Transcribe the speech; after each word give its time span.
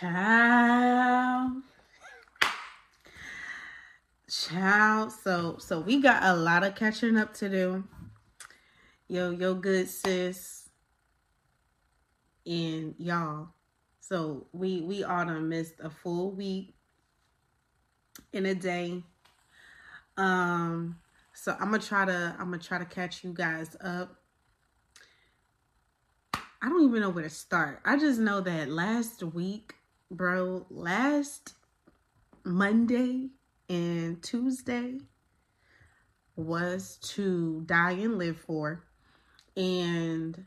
Child. 0.00 1.62
Child. 4.30 5.12
So 5.12 5.56
so 5.58 5.80
we 5.80 6.00
got 6.00 6.22
a 6.22 6.34
lot 6.34 6.64
of 6.64 6.74
catching 6.74 7.18
up 7.18 7.34
to 7.34 7.50
do. 7.50 7.84
Yo, 9.08 9.30
yo 9.30 9.54
good 9.54 9.86
sis. 9.88 10.70
And 12.46 12.94
y'all. 12.96 13.48
So 14.00 14.46
we 14.52 14.80
we 14.80 15.04
all 15.04 15.26
done 15.26 15.50
missed 15.50 15.74
a 15.80 15.90
full 15.90 16.30
week 16.30 16.74
in 18.32 18.46
a 18.46 18.54
day. 18.54 19.02
Um 20.16 20.96
so 21.34 21.52
I'm 21.60 21.72
gonna 21.72 21.78
try 21.78 22.06
to 22.06 22.34
I'm 22.38 22.46
gonna 22.46 22.58
try 22.58 22.78
to 22.78 22.86
catch 22.86 23.22
you 23.22 23.34
guys 23.34 23.76
up. 23.82 24.16
I 26.62 26.70
don't 26.70 26.88
even 26.88 27.02
know 27.02 27.10
where 27.10 27.24
to 27.24 27.30
start. 27.30 27.82
I 27.84 27.98
just 27.98 28.18
know 28.18 28.40
that 28.40 28.70
last 28.70 29.22
week, 29.22 29.74
bro, 30.10 30.66
last 30.70 31.54
Monday 32.44 33.28
and 33.68 34.20
Tuesday 34.22 34.98
was 36.34 36.98
to 37.02 37.62
die 37.66 37.92
and 37.92 38.18
live 38.18 38.38
for. 38.38 38.84
And 39.56 40.44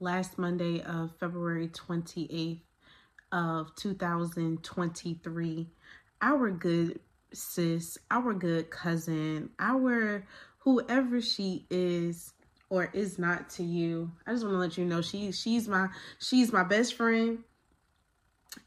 last 0.00 0.36
Monday 0.38 0.82
of 0.82 1.16
February 1.20 1.68
28th 1.68 2.62
of 3.30 3.74
2023, 3.76 5.68
our 6.22 6.50
good 6.50 6.98
sis, 7.32 7.98
our 8.10 8.34
good 8.34 8.70
cousin, 8.70 9.50
our 9.58 10.26
whoever 10.58 11.20
she 11.20 11.66
is 11.70 12.32
or 12.68 12.90
is 12.92 13.16
not 13.18 13.48
to 13.50 13.62
you. 13.62 14.10
I 14.26 14.32
just 14.32 14.42
want 14.42 14.54
to 14.54 14.58
let 14.58 14.76
you 14.76 14.84
know 14.84 15.02
she 15.02 15.30
she's 15.30 15.68
my 15.68 15.86
she's 16.18 16.52
my 16.52 16.64
best 16.64 16.94
friend 16.94 17.44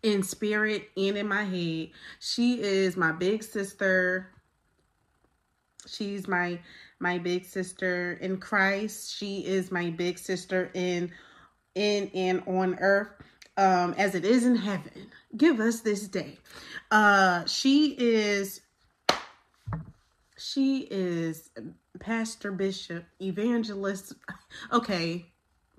in 0.03 0.23
spirit 0.23 0.89
and 0.95 1.17
in 1.17 1.27
my 1.27 1.43
head. 1.43 1.89
She 2.19 2.61
is 2.61 2.97
my 2.97 3.11
big 3.11 3.43
sister. 3.43 4.29
She's 5.87 6.27
my 6.27 6.59
my 6.99 7.17
big 7.17 7.45
sister 7.45 8.17
in 8.21 8.37
Christ. 8.37 9.15
She 9.15 9.45
is 9.45 9.71
my 9.71 9.89
big 9.89 10.19
sister 10.19 10.69
in 10.73 11.11
in 11.75 12.09
and 12.13 12.43
on 12.45 12.75
earth 12.79 13.09
um 13.57 13.93
as 13.97 14.15
it 14.15 14.25
is 14.25 14.45
in 14.45 14.55
heaven. 14.55 15.11
Give 15.35 15.59
us 15.59 15.81
this 15.81 16.07
day. 16.07 16.37
Uh 16.91 17.45
she 17.45 17.95
is 17.97 18.61
she 20.39 20.87
is 20.89 21.49
pastor 21.99 22.51
bishop 22.51 23.05
evangelist 23.21 24.13
okay 24.71 25.25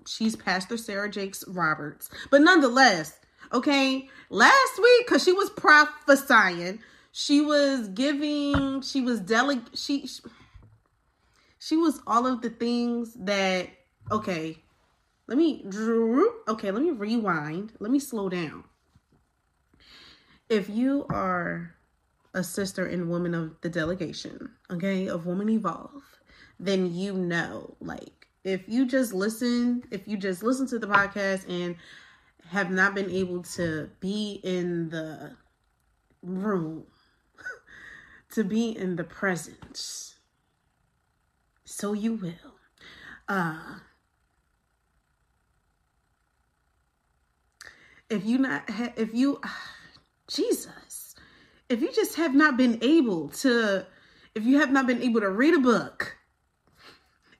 she's 0.05 0.35
pastor 0.35 0.77
sarah 0.77 1.09
jakes 1.09 1.43
roberts 1.47 2.09
but 2.29 2.41
nonetheless 2.41 3.19
okay? 3.53 4.09
Last 4.29 4.81
week 4.81 5.05
because 5.05 5.23
she 5.23 5.33
was 5.33 5.49
prophesying. 5.49 6.79
She 7.11 7.41
was 7.41 7.89
giving 7.89 8.81
she 8.81 9.01
was 9.01 9.19
deleg 9.19 9.61
she 9.73 10.09
she 11.59 11.75
was 11.75 11.99
all 12.07 12.25
of 12.25 12.41
the 12.41 12.49
things 12.49 13.13
that 13.19 13.67
okay 14.09 14.57
let 15.31 15.37
me 15.37 15.63
okay 16.47 16.71
let 16.71 16.83
me 16.83 16.89
rewind. 16.91 17.71
Let 17.79 17.89
me 17.89 17.99
slow 17.99 18.27
down. 18.27 18.65
If 20.49 20.69
you 20.69 21.05
are 21.09 21.73
a 22.33 22.43
sister 22.43 22.85
and 22.85 23.09
woman 23.09 23.33
of 23.33 23.55
the 23.61 23.69
delegation, 23.69 24.49
okay, 24.69 25.07
of 25.07 25.25
Woman 25.25 25.49
Evolve, 25.49 26.03
then 26.59 26.93
you 26.93 27.13
know, 27.13 27.75
like, 27.79 28.27
if 28.43 28.67
you 28.67 28.85
just 28.85 29.13
listen, 29.13 29.83
if 29.89 30.05
you 30.05 30.17
just 30.17 30.43
listen 30.43 30.67
to 30.67 30.79
the 30.79 30.87
podcast 30.87 31.47
and 31.47 31.77
have 32.51 32.71
not 32.71 32.95
been 32.95 33.09
able 33.09 33.43
to 33.43 33.89
be 33.99 34.39
in 34.43 34.89
the 34.89 35.35
room, 36.21 36.85
to 38.31 38.43
be 38.43 38.69
in 38.77 38.95
the 38.95 39.03
presence, 39.03 40.15
so 41.65 41.93
you 41.93 42.13
will. 42.13 42.55
Uh, 43.27 43.79
if 48.09 48.25
you 48.25 48.37
not, 48.37 48.63
if 48.97 49.13
you, 49.13 49.41
Jesus 50.27 51.01
if 51.71 51.81
you 51.81 51.89
just 51.93 52.15
have 52.15 52.35
not 52.35 52.57
been 52.57 52.77
able 52.81 53.29
to, 53.29 53.85
if 54.35 54.43
you 54.43 54.59
have 54.59 54.71
not 54.71 54.85
been 54.85 55.01
able 55.01 55.21
to 55.21 55.29
read 55.29 55.53
a 55.53 55.59
book 55.59 56.17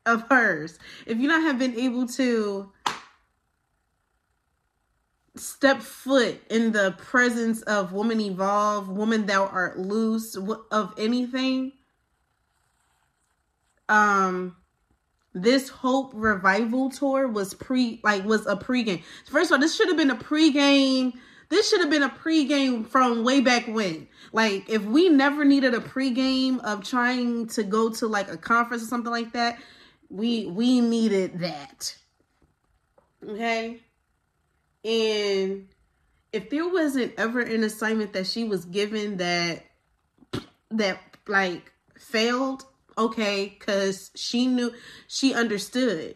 of 0.06 0.24
hers, 0.30 0.80
if 1.06 1.20
you 1.20 1.28
not 1.28 1.42
have 1.42 1.60
been 1.60 1.78
able 1.78 2.08
to 2.08 2.72
step 5.42 5.82
foot 5.82 6.42
in 6.50 6.72
the 6.72 6.96
presence 6.98 7.62
of 7.64 7.94
woman 7.94 8.22
evolve, 8.22 8.90
woman 8.90 9.26
thou 9.26 9.48
art 9.48 9.80
loose, 9.80 10.38
of 10.72 10.94
anything, 10.98 11.74
um, 13.90 14.56
this 15.34 15.70
hope 15.70 16.12
revival 16.14 16.90
tour 16.90 17.28
was 17.28 17.54
pre 17.54 18.00
like 18.04 18.26
was 18.26 18.46
a 18.48 18.56
pregame. 18.56 19.04
First 19.26 19.52
of 19.52 19.56
all, 19.56 19.60
this 19.60 19.76
should 19.76 19.88
have 19.88 19.98
been 19.98 20.12
a 20.12 20.16
pregame 20.16 21.14
this 21.52 21.70
should 21.70 21.82
have 21.82 21.90
been 21.90 22.02
a 22.02 22.10
pregame 22.10 22.88
from 22.88 23.26
way 23.26 23.42
back 23.42 23.68
when. 23.68 24.08
Like, 24.32 24.70
if 24.70 24.86
we 24.86 25.10
never 25.10 25.44
needed 25.44 25.74
a 25.74 25.82
pregame 25.82 26.62
of 26.62 26.82
trying 26.82 27.48
to 27.48 27.64
go 27.64 27.90
to 27.90 28.08
like 28.08 28.32
a 28.32 28.38
conference 28.38 28.84
or 28.84 28.86
something 28.86 29.12
like 29.12 29.34
that, 29.34 29.60
we 30.10 30.46
we 30.46 30.80
needed 30.80 31.40
that. 31.40 31.94
Okay? 33.28 33.82
And 34.84 35.68
if 36.34 36.50
there 36.50 36.68
wasn't 36.68 37.14
ever 37.18 37.42
an 37.42 37.64
assignment 37.64 38.14
that 38.14 38.28
she 38.28 38.44
was 38.44 38.66
given 38.66 39.18
that 39.18 39.66
that 40.72 41.00
like 41.28 41.72
failed, 41.98 42.66
okay, 42.98 43.50
cuz 43.60 44.12
she 44.16 44.48
knew 44.48 44.74
she 45.08 45.34
understood. 45.34 46.16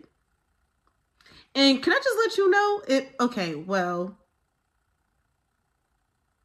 And 1.53 1.81
can 1.81 1.93
I 1.93 1.99
just 2.03 2.17
let 2.17 2.37
you 2.37 2.49
know 2.49 2.81
it 2.87 3.15
okay, 3.19 3.55
well, 3.55 4.17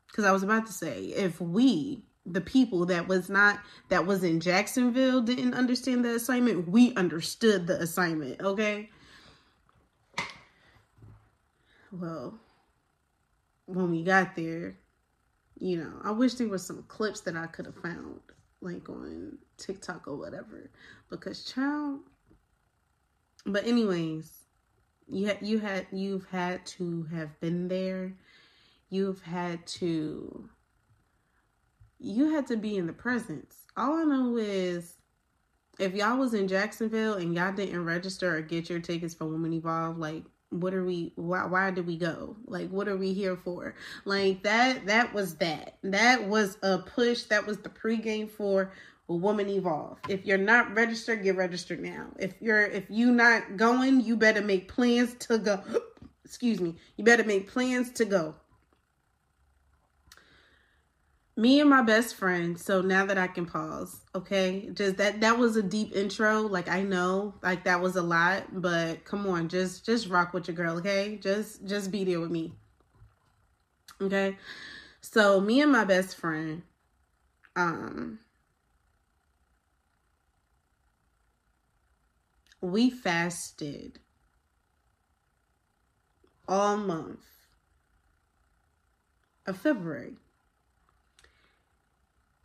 because 0.06 0.24
I 0.24 0.32
was 0.32 0.42
about 0.42 0.66
to 0.66 0.72
say, 0.72 1.06
if 1.06 1.40
we, 1.40 2.04
the 2.26 2.40
people 2.40 2.86
that 2.86 3.08
was 3.08 3.30
not, 3.30 3.60
that 3.88 4.06
was 4.06 4.22
in 4.22 4.40
Jacksonville, 4.40 5.20
didn't 5.20 5.54
understand 5.54 6.04
the 6.04 6.14
assignment, 6.14 6.68
we 6.68 6.94
understood 6.94 7.66
the 7.66 7.80
assignment, 7.80 8.40
okay? 8.40 8.90
Well, 11.92 12.38
when 13.66 13.90
we 13.90 14.02
got 14.02 14.36
there, 14.36 14.76
you 15.58 15.78
know, 15.78 15.92
I 16.02 16.10
wish 16.12 16.34
there 16.34 16.48
was 16.48 16.64
some 16.64 16.84
clips 16.88 17.20
that 17.22 17.36
I 17.36 17.46
could 17.46 17.66
have 17.66 17.76
found, 17.76 18.20
like 18.60 18.88
on 18.88 19.38
TikTok 19.56 20.06
or 20.08 20.16
whatever, 20.16 20.70
because 21.08 21.44
child. 21.44 22.00
But 23.44 23.66
anyways, 23.66 24.30
you 25.08 25.26
had 25.26 25.38
you 25.40 25.58
had 25.58 25.86
you've 25.92 26.26
had 26.26 26.64
to 26.66 27.04
have 27.12 27.38
been 27.40 27.68
there 27.68 28.14
you've 28.90 29.22
had 29.22 29.64
to 29.66 30.48
you 31.98 32.32
had 32.32 32.46
to 32.46 32.56
be 32.56 32.76
in 32.76 32.86
the 32.86 32.92
presence. 32.92 33.66
All 33.76 33.94
I 33.94 34.04
know 34.04 34.36
is 34.36 34.94
if 35.78 35.94
y'all 35.94 36.18
was 36.18 36.34
in 36.34 36.48
Jacksonville 36.48 37.14
and 37.14 37.34
y'all 37.34 37.52
didn't 37.52 37.84
register 37.84 38.36
or 38.36 38.40
get 38.40 38.68
your 38.68 38.80
tickets 38.80 39.14
for 39.14 39.26
Woman 39.26 39.52
Evolve, 39.52 39.98
like 39.98 40.24
what 40.50 40.74
are 40.74 40.84
we 40.84 41.12
why 41.16 41.46
why 41.46 41.70
did 41.70 41.86
we 41.86 41.96
go? 41.96 42.36
Like 42.46 42.70
what 42.70 42.88
are 42.88 42.96
we 42.96 43.12
here 43.12 43.36
for? 43.36 43.74
Like 44.04 44.42
that 44.42 44.86
that 44.86 45.14
was 45.14 45.36
that. 45.36 45.76
That 45.82 46.28
was 46.28 46.58
a 46.62 46.78
push. 46.78 47.24
That 47.24 47.46
was 47.46 47.58
the 47.58 47.68
pregame 47.68 48.28
for 48.28 48.72
Woman 49.06 49.48
Evolve. 49.48 49.98
If 50.08 50.26
you're 50.26 50.38
not 50.38 50.74
registered, 50.74 51.22
get 51.22 51.36
registered 51.36 51.80
now. 51.80 52.08
If 52.18 52.34
you're 52.40 52.62
if 52.62 52.84
you 52.88 53.12
not 53.12 53.56
going, 53.56 54.00
you 54.00 54.16
better 54.16 54.42
make 54.42 54.68
plans 54.68 55.14
to 55.26 55.38
go. 55.38 55.62
Excuse 56.24 56.60
me. 56.60 56.76
You 56.96 57.04
better 57.04 57.24
make 57.24 57.50
plans 57.50 57.90
to 57.92 58.04
go 58.04 58.34
me 61.36 61.60
and 61.60 61.70
my 61.70 61.82
best 61.82 62.16
friend 62.16 62.58
so 62.58 62.80
now 62.80 63.06
that 63.06 63.16
i 63.16 63.26
can 63.26 63.46
pause 63.46 64.00
okay? 64.14 64.68
Just 64.74 64.96
that 64.98 65.20
that 65.20 65.38
was 65.38 65.56
a 65.56 65.62
deep 65.62 65.94
intro 65.94 66.42
like 66.42 66.68
i 66.68 66.82
know 66.82 67.34
like 67.42 67.64
that 67.64 67.80
was 67.80 67.96
a 67.96 68.02
lot 68.02 68.60
but 68.60 69.04
come 69.04 69.26
on 69.26 69.48
just 69.48 69.86
just 69.86 70.08
rock 70.08 70.32
with 70.34 70.48
your 70.48 70.56
girl 70.56 70.78
okay? 70.78 71.18
Just 71.22 71.64
just 71.66 71.90
be 71.90 72.04
there 72.04 72.20
with 72.20 72.30
me 72.30 72.52
okay? 74.00 74.36
So 75.00 75.40
me 75.40 75.60
and 75.60 75.72
my 75.72 75.84
best 75.84 76.16
friend 76.16 76.62
um 77.56 78.18
we 82.60 82.90
fasted 82.90 83.98
all 86.46 86.76
month 86.76 87.24
of 89.46 89.56
february 89.56 90.16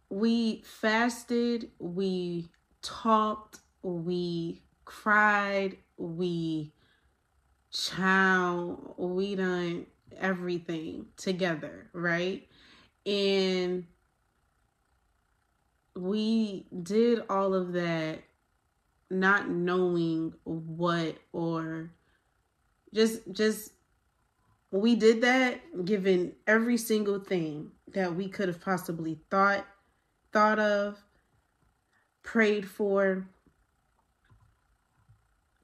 we 0.10 0.64
fasted, 0.66 1.72
we 1.80 2.50
talked, 2.82 3.60
we 3.82 4.62
cried, 4.86 5.78
we 5.98 6.74
chow, 7.72 8.96
we 8.98 9.36
done 9.36 9.86
everything 10.18 11.08
together, 11.18 11.90
right? 11.94 12.48
And 13.06 13.86
we 15.96 16.66
did 16.84 17.24
all 17.30 17.54
of 17.54 17.74
that 17.74 18.20
not 19.10 19.50
knowing 19.50 20.34
what 20.44 21.18
or 21.32 21.92
just 22.94 23.22
just 23.32 23.72
we 24.72 24.96
did 24.96 25.22
that 25.22 25.86
given 25.86 26.34
every 26.48 26.76
single 26.76 27.20
thing 27.20 27.72
that 27.94 28.16
we 28.16 28.28
could 28.28 28.48
have 28.48 28.60
possibly 28.60 29.20
thought 29.30 29.66
thought 30.36 30.60
of 30.60 31.02
prayed 32.22 32.68
for 32.68 33.26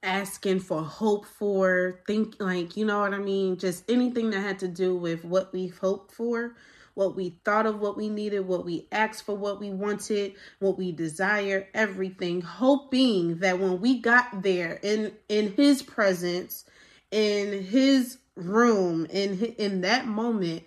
asking 0.01 0.61
for 0.61 0.81
hope 0.81 1.25
for 1.25 1.99
think 2.07 2.35
like 2.39 2.77
you 2.77 2.85
know 2.85 2.99
what 2.99 3.13
i 3.13 3.17
mean? 3.17 3.57
Just 3.57 3.83
anything 3.91 4.29
that 4.29 4.39
had 4.39 4.59
to 4.59 4.69
do 4.69 4.95
with 4.95 5.25
what 5.25 5.51
we've 5.51 5.77
hoped 5.77 6.13
for 6.13 6.55
what 6.93 7.15
we 7.15 7.37
thought 7.45 7.65
of 7.65 7.79
what 7.79 7.97
we 7.97 8.09
needed, 8.09 8.41
what 8.47 8.65
we 8.65 8.87
asked 8.91 9.25
for, 9.25 9.35
what 9.35 9.59
we 9.59 9.71
wanted, 9.71 10.33
what 10.59 10.77
we 10.77 10.91
desire, 10.91 11.67
everything, 11.73 12.41
hoping 12.41 13.39
that 13.39 13.59
when 13.59 13.81
we 13.81 13.99
got 13.99 14.41
there 14.41 14.79
in 14.83 15.11
in 15.29 15.53
his 15.53 15.81
presence, 15.81 16.65
in 17.11 17.63
his 17.63 18.19
room, 18.35 19.05
in 19.09 19.37
in 19.57 19.81
that 19.81 20.07
moment, 20.07 20.63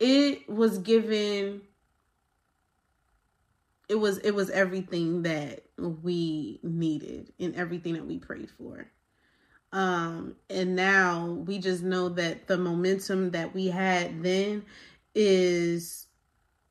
it 0.00 0.48
was 0.48 0.78
given 0.78 1.62
it 3.88 3.96
was 3.96 4.18
it 4.18 4.32
was 4.32 4.50
everything 4.50 5.22
that 5.22 5.64
we 5.76 6.60
needed 6.62 7.32
and 7.40 7.54
everything 7.56 7.94
that 7.94 8.06
we 8.06 8.18
prayed 8.18 8.50
for. 8.50 8.90
Um 9.72 10.36
and 10.50 10.76
now 10.76 11.26
we 11.26 11.58
just 11.58 11.82
know 11.82 12.08
that 12.10 12.46
the 12.46 12.58
momentum 12.58 13.30
that 13.30 13.54
we 13.54 13.66
had 13.66 14.22
then 14.22 14.64
is 15.14 16.06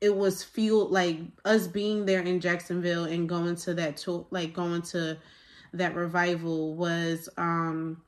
it 0.00 0.14
was 0.14 0.44
fueled 0.44 0.92
like 0.92 1.18
us 1.44 1.66
being 1.66 2.06
there 2.06 2.22
in 2.22 2.40
Jacksonville 2.40 3.04
and 3.04 3.28
going 3.28 3.56
to 3.56 3.74
that 3.74 3.96
to 3.98 4.26
like 4.30 4.52
going 4.52 4.82
to 4.82 5.18
that 5.72 5.94
revival 5.94 6.74
was 6.74 7.28
um 7.36 8.02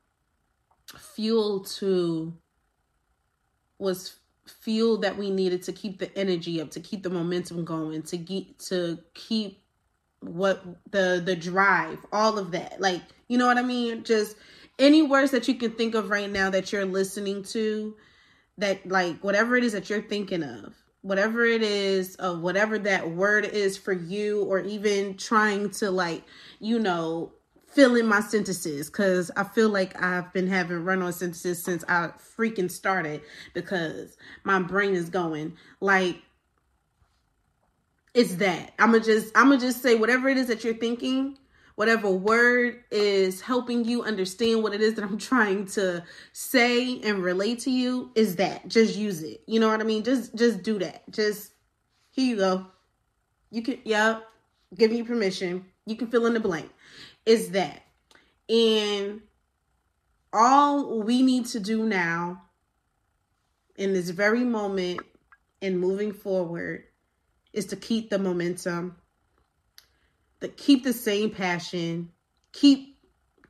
fuel 0.99 1.61
to 1.61 2.33
was 3.79 4.19
fuel 4.50 4.99
that 4.99 5.17
we 5.17 5.31
needed 5.31 5.62
to 5.64 5.73
keep 5.73 5.99
the 5.99 6.17
energy 6.19 6.61
up 6.61 6.70
to 6.73 6.81
keep 6.81 7.02
the 7.02 7.11
momentum 7.11 7.64
going 7.64 8.02
to 8.02 8.17
get 8.17 8.58
to 8.58 8.99
keep 9.14 9.62
what 10.20 10.62
the 10.91 11.23
the 11.25 11.37
drive 11.37 11.99
all 12.12 12.38
of 12.38 12.50
that. 12.52 12.81
Like 12.81 13.02
you 13.29 13.38
know 13.38 13.47
what 13.47 13.58
i 13.58 13.62
mean? 13.62 14.05
Just 14.05 14.37
any 14.79 15.02
words 15.02 15.31
that 15.31 15.47
you 15.47 15.55
can 15.55 15.73
think 15.73 15.94
of 15.94 16.11
right 16.11 16.31
now 16.31 16.50
that 16.50 16.73
you're 16.73 16.87
listening 16.87 17.43
to 17.44 17.97
that 18.58 18.87
like 18.87 19.23
whatever 19.23 19.56
it 19.56 19.64
is 19.64 19.73
that 19.73 19.88
you're 19.88 20.02
thinking 20.02 20.43
of 20.43 20.75
whatever 21.02 21.44
it 21.44 21.62
is 21.62 22.14
of 22.17 22.41
whatever 22.41 22.79
that 22.79 23.11
word 23.11 23.44
is 23.44 23.76
for 23.76 23.93
you 23.93 24.44
or 24.44 24.61
even 24.61 25.17
trying 25.17 25.70
to 25.70 25.91
like 25.91 26.23
you 26.58 26.79
know 26.79 27.32
fill 27.70 27.96
in 27.96 28.06
my 28.06 28.20
sentences 28.20 28.88
because 28.88 29.31
i 29.37 29.44
feel 29.44 29.69
like 29.69 30.00
i've 30.02 30.32
been 30.32 30.46
having 30.46 30.84
run 30.84 31.02
on 31.02 31.12
sentences 31.12 31.62
since 31.62 31.84
i 31.88 32.08
freaking 32.37 32.70
started 32.70 33.20
because 33.55 34.17
my 34.44 34.61
brain 34.61 34.94
is 34.94 35.08
going 35.08 35.56
like 35.81 36.17
it's 38.14 38.37
that 38.37 38.72
i'm 38.78 38.93
gonna 38.93 39.05
just 39.05 39.31
i'm 39.37 39.49
gonna 39.49 39.61
just 39.61 39.82
say 39.82 39.94
whatever 39.94 40.28
it 40.28 40.37
is 40.37 40.49
that 40.49 40.64
you're 40.64 40.75
thinking 40.75 41.37
whatever 41.81 42.11
word 42.11 42.84
is 42.90 43.40
helping 43.40 43.87
you 43.87 44.02
understand 44.02 44.62
what 44.62 44.75
it 44.75 44.82
is 44.82 44.96
that 44.96 45.02
I'm 45.02 45.16
trying 45.32 45.64
to 45.69 46.05
say 46.34 47.00
and 47.00 47.23
relate 47.23 47.61
to 47.61 47.70
you 47.70 48.11
is 48.14 48.37
that. 48.37 48.69
Just 48.69 48.96
use 48.96 49.23
it. 49.23 49.43
You 49.46 49.61
know 49.61 49.69
what 49.69 49.81
I 49.81 49.84
mean? 49.84 50.05
Just 50.05 50.34
just 50.34 50.62
do 50.62 50.78
that. 50.81 51.11
Just 51.11 51.52
here 52.11 52.26
you 52.26 52.37
go. 52.37 52.66
You 53.50 53.62
can 53.62 53.78
yeah, 53.84 54.20
give 54.75 54.93
you 54.93 55.06
permission. 55.06 55.64
You 55.87 55.96
can 55.96 56.08
fill 56.08 56.26
in 56.26 56.34
the 56.34 56.40
blank. 56.40 56.70
Is 57.26 57.50
that. 57.50 57.82
And 58.49 59.20
all 60.32 61.00
we 61.02 61.22
need 61.22 61.46
to 61.46 61.61
do 61.61 61.84
now 61.84 62.43
in 63.76 63.93
this 63.93 64.11
very 64.11 64.44
moment 64.44 65.00
and 65.62 65.78
moving 65.78 66.12
forward 66.12 66.84
is 67.52 67.67
to 67.67 67.76
keep 67.76 68.11
the 68.11 68.19
momentum 68.19 68.96
that 70.40 70.56
keep 70.56 70.84
the 70.84 70.93
same 70.93 71.31
passion, 71.31 72.11
keep 72.52 72.96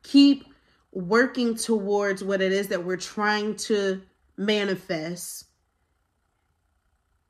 keep 0.03 0.45
working 0.91 1.55
towards 1.55 2.23
what 2.23 2.41
it 2.41 2.51
is 2.51 2.67
that 2.67 2.83
we're 2.83 2.97
trying 2.97 3.55
to 3.55 4.01
manifest. 4.37 5.45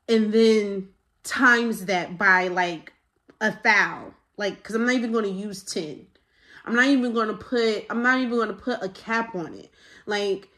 And 0.08 0.32
then 0.32 0.88
times 1.22 1.86
that 1.86 2.18
by 2.18 2.48
like 2.48 2.92
a 3.40 3.56
thou. 3.62 4.14
Like, 4.36 4.62
cause 4.62 4.74
I'm 4.74 4.84
not 4.84 4.94
even 4.94 5.12
gonna 5.12 5.28
use 5.28 5.62
10. 5.62 6.06
I'm 6.64 6.74
not 6.74 6.86
even 6.86 7.12
gonna 7.12 7.34
put 7.34 7.86
I'm 7.90 8.02
not 8.02 8.20
even 8.20 8.38
gonna 8.38 8.52
put 8.52 8.82
a 8.82 8.88
cap 8.88 9.34
on 9.34 9.54
it. 9.54 9.70
Like 10.06 10.48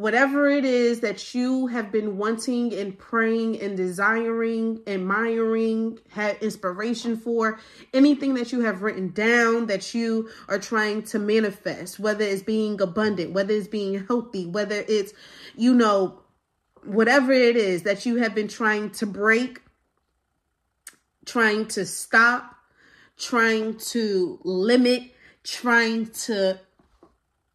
whatever 0.00 0.48
it 0.48 0.64
is 0.64 1.00
that 1.00 1.34
you 1.34 1.66
have 1.66 1.92
been 1.92 2.16
wanting 2.16 2.72
and 2.72 2.98
praying 2.98 3.60
and 3.60 3.76
desiring, 3.76 4.80
admiring, 4.86 5.98
had 6.08 6.38
inspiration 6.42 7.18
for, 7.18 7.60
anything 7.92 8.32
that 8.32 8.50
you 8.50 8.60
have 8.60 8.80
written 8.80 9.10
down 9.10 9.66
that 9.66 9.92
you 9.94 10.26
are 10.48 10.58
trying 10.58 11.02
to 11.02 11.18
manifest, 11.18 11.98
whether 11.98 12.24
it's 12.24 12.42
being 12.42 12.80
abundant, 12.80 13.32
whether 13.32 13.52
it's 13.52 13.68
being 13.68 14.06
healthy, 14.06 14.46
whether 14.46 14.82
it's, 14.88 15.12
you 15.54 15.74
know, 15.74 16.18
whatever 16.82 17.30
it 17.30 17.56
is 17.56 17.82
that 17.82 18.06
you 18.06 18.16
have 18.16 18.34
been 18.34 18.48
trying 18.48 18.88
to 18.88 19.04
break, 19.04 19.60
trying 21.26 21.66
to 21.66 21.84
stop, 21.84 22.56
trying 23.18 23.76
to 23.76 24.40
limit, 24.44 25.02
trying 25.44 26.06
to 26.06 26.58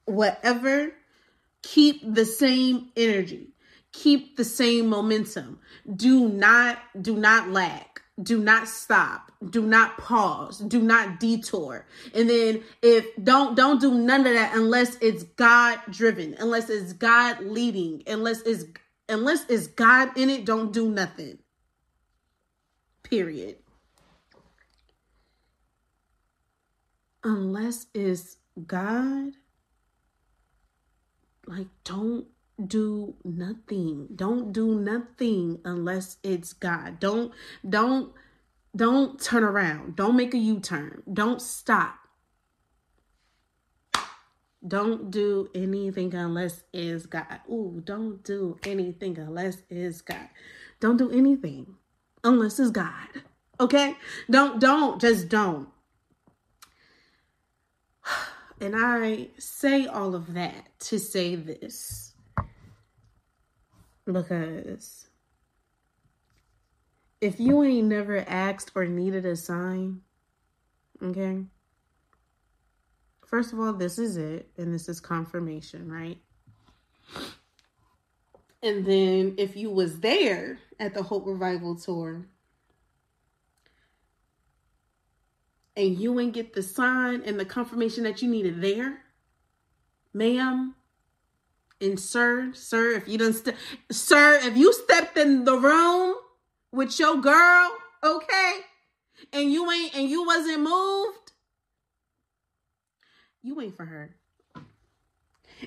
whatever 0.05 0.93
keep 1.61 2.01
the 2.03 2.25
same 2.25 2.89
energy 2.95 3.55
keep 3.95 4.35
the 4.35 4.43
same 4.43 4.87
momentum. 4.89 5.59
Do 5.95 6.27
not 6.27 6.79
do 7.01 7.15
not 7.15 7.49
lag. 7.49 7.85
do 8.21 8.41
not 8.41 8.67
stop. 8.69 9.31
Do 9.49 9.61
not 9.61 9.97
pause. 9.97 10.59
Do 10.59 10.81
not 10.81 11.19
detour. 11.19 11.85
And 12.13 12.29
then 12.29 12.63
if 12.81 13.05
don't 13.23 13.55
don't 13.55 13.79
do 13.79 13.93
none 13.93 14.25
of 14.25 14.33
that 14.33 14.55
unless 14.55 14.95
it's 15.01 15.23
god 15.23 15.79
driven 15.89 16.35
unless 16.39 16.69
it's 16.69 16.93
god 16.93 17.41
leading 17.41 18.03
unless 18.07 18.41
it's 18.41 18.65
unless 19.09 19.45
it's 19.49 19.67
god 19.67 20.17
in 20.17 20.29
it 20.29 20.45
don't 20.45 20.71
do 20.71 20.89
nothing. 20.89 21.39
Period 23.03 23.57
unless 27.25 27.87
it's 27.93 28.37
god 28.67 29.33
like 31.47 31.67
don't 31.83 32.27
do 32.65 33.15
nothing. 33.23 34.07
Don't 34.15 34.53
do 34.53 34.79
nothing 34.79 35.59
unless 35.65 36.17
it's 36.23 36.53
god. 36.53 36.99
Don't 36.99 37.33
don't 37.67 38.13
don't 38.75 39.19
turn 39.19 39.43
around. 39.43 39.95
Don't 39.95 40.15
make 40.15 40.33
a 40.33 40.37
u-turn. 40.37 41.03
Don't 41.11 41.41
stop. 41.41 41.95
Don't 44.65 45.11
do 45.11 45.49
anything 45.53 46.13
unless 46.15 46.63
it's 46.73 47.05
god. 47.05 47.41
Ooh, 47.49 47.81
don't 47.83 48.23
do 48.23 48.57
anything 48.63 49.17
unless 49.19 49.57
it's 49.69 50.01
god. 50.01 50.29
Don't 50.79 50.97
do 50.97 51.11
anything 51.11 51.75
unless 52.23 52.59
it's 52.59 52.71
god 52.71 53.23
okay? 53.59 53.95
Don't 54.29 54.59
don't 54.59 54.99
just 54.99 55.29
don't 55.29 55.69
and 58.61 58.75
I 58.75 59.29
say 59.37 59.85
all 59.85 60.15
of 60.15 60.33
that 60.33 60.67
to 60.79 60.99
say 60.99 61.35
this 61.35 62.13
because 64.05 65.07
if 67.21 67.39
you 67.39 67.63
ain't 67.63 67.87
never 67.87 68.17
asked 68.27 68.71
or 68.75 68.85
needed 68.85 69.25
a 69.25 69.35
sign, 69.35 70.01
okay? 71.01 71.43
First 73.25 73.51
of 73.51 73.59
all, 73.59 73.73
this 73.73 73.97
is 73.97 74.17
it, 74.17 74.49
and 74.57 74.73
this 74.73 74.87
is 74.87 74.99
confirmation, 74.99 75.91
right? 75.91 76.19
And 78.61 78.85
then 78.85 79.35
if 79.37 79.55
you 79.55 79.69
was 79.71 79.99
there 79.99 80.59
at 80.79 80.93
the 80.93 81.03
Hope 81.03 81.25
Revival 81.25 81.75
tour 81.75 82.27
and 85.77 85.99
you 85.99 86.19
ain't 86.19 86.33
get 86.33 86.53
the 86.53 86.63
sign 86.63 87.21
and 87.25 87.39
the 87.39 87.45
confirmation 87.45 88.03
that 88.03 88.21
you 88.21 88.29
needed 88.29 88.61
there, 88.61 88.99
ma'am 90.13 90.75
and 91.81 91.99
sir, 91.99 92.51
sir, 92.53 92.91
if 92.91 93.07
you 93.07 93.17
don't, 93.17 93.33
st- 93.33 93.55
sir, 93.91 94.39
if 94.41 94.55
you 94.55 94.73
stepped 94.73 95.17
in 95.17 95.43
the 95.43 95.57
room 95.57 96.15
with 96.71 96.99
your 96.99 97.17
girl, 97.17 97.71
okay, 98.03 98.53
and 99.33 99.51
you 99.51 99.69
ain't 99.71 99.95
and 99.95 100.09
you 100.09 100.25
wasn't 100.25 100.61
moved, 100.61 101.31
you 103.41 103.59
ain't 103.61 103.75
for 103.75 103.85
her. 103.85 104.15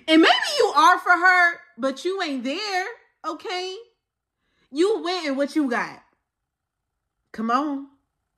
And 0.06 0.22
maybe 0.22 0.50
you 0.58 0.66
are 0.76 0.98
for 0.98 1.12
her, 1.12 1.60
but 1.76 2.04
you 2.04 2.22
ain't 2.22 2.44
there. 2.44 2.86
okay? 3.26 3.76
You 4.70 5.02
went 5.02 5.26
and 5.26 5.36
what 5.36 5.56
you 5.56 5.68
got? 5.70 6.02
Come 7.32 7.50
on. 7.50 7.86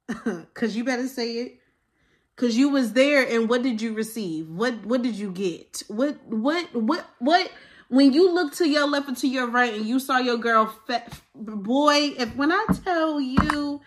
Cause 0.55 0.75
you 0.77 0.85
better 0.85 1.09
say 1.09 1.33
it. 1.33 1.60
Cause 2.41 2.57
you 2.57 2.71
was 2.71 2.95
there 2.95 3.23
and 3.29 3.51
what 3.51 3.63
did 3.63 3.83
you 3.83 3.93
receive? 3.93 4.49
What 4.49 4.87
what 4.87 5.03
did 5.03 5.15
you 5.15 5.31
get? 5.31 5.83
What 5.89 6.25
what 6.27 6.75
what 6.75 7.05
what 7.19 7.53
when 7.89 8.15
you 8.15 8.33
look 8.33 8.55
to 8.55 8.67
your 8.67 8.89
left 8.89 9.09
and 9.09 9.17
to 9.19 9.29
your 9.29 9.47
right 9.47 9.75
and 9.75 9.85
you 9.85 10.01
saw 10.01 10.17
your 10.17 10.39
girl 10.39 10.75
fat 10.87 11.21
boy, 11.35 12.15
if 12.17 12.35
when 12.37 12.51
I 12.51 12.65
tell 12.83 13.21
you 13.21 13.83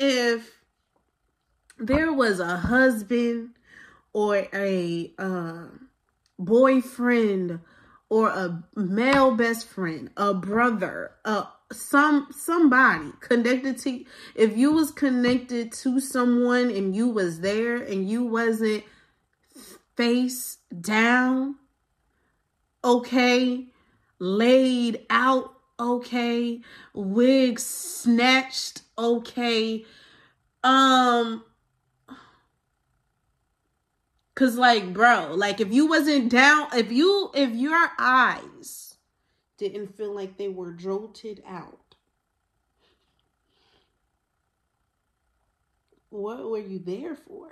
if 0.00 0.58
there 1.78 2.10
was 2.10 2.40
a 2.40 2.56
husband 2.56 3.50
or 4.14 4.46
a 4.54 5.12
uh, 5.18 5.66
boyfriend 6.38 7.60
or 8.08 8.30
a 8.30 8.64
male 8.74 9.34
best 9.36 9.68
friend, 9.68 10.08
a 10.16 10.32
brother, 10.32 11.10
a 11.26 11.46
some 11.72 12.28
somebody 12.30 13.12
connected 13.20 13.76
to 13.76 14.04
if 14.34 14.56
you 14.56 14.72
was 14.72 14.90
connected 14.90 15.70
to 15.70 16.00
someone 16.00 16.70
and 16.70 16.96
you 16.96 17.08
was 17.08 17.40
there 17.40 17.76
and 17.76 18.08
you 18.08 18.24
wasn't 18.24 18.82
face 19.96 20.58
down 20.80 21.56
okay 22.82 23.66
laid 24.18 25.04
out 25.10 25.52
okay 25.78 26.60
wig 26.94 27.58
snatched 27.58 28.80
okay 28.96 29.84
um 30.64 31.44
cuz 34.34 34.56
like 34.56 34.94
bro 34.94 35.34
like 35.34 35.60
if 35.60 35.70
you 35.70 35.86
wasn't 35.86 36.30
down 36.30 36.66
if 36.72 36.90
you 36.90 37.30
if 37.34 37.50
your 37.50 37.90
eyes 37.98 38.87
didn't 39.58 39.96
feel 39.96 40.14
like 40.14 40.38
they 40.38 40.48
were 40.48 40.72
jolted 40.72 41.42
out. 41.46 41.96
What 46.10 46.48
were 46.48 46.58
you 46.58 46.78
there 46.78 47.14
for? 47.14 47.50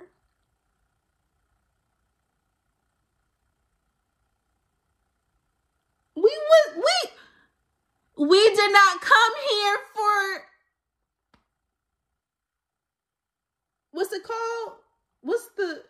We 6.15 6.23
would 6.23 6.83
we 6.83 8.25
we 8.27 8.49
did 8.55 8.73
not 8.73 9.01
come 9.01 9.33
here 9.51 9.77
for 9.93 10.43
what's 13.91 14.11
it 14.13 14.23
called? 14.23 14.79
What's 15.21 15.49
the 15.57 15.83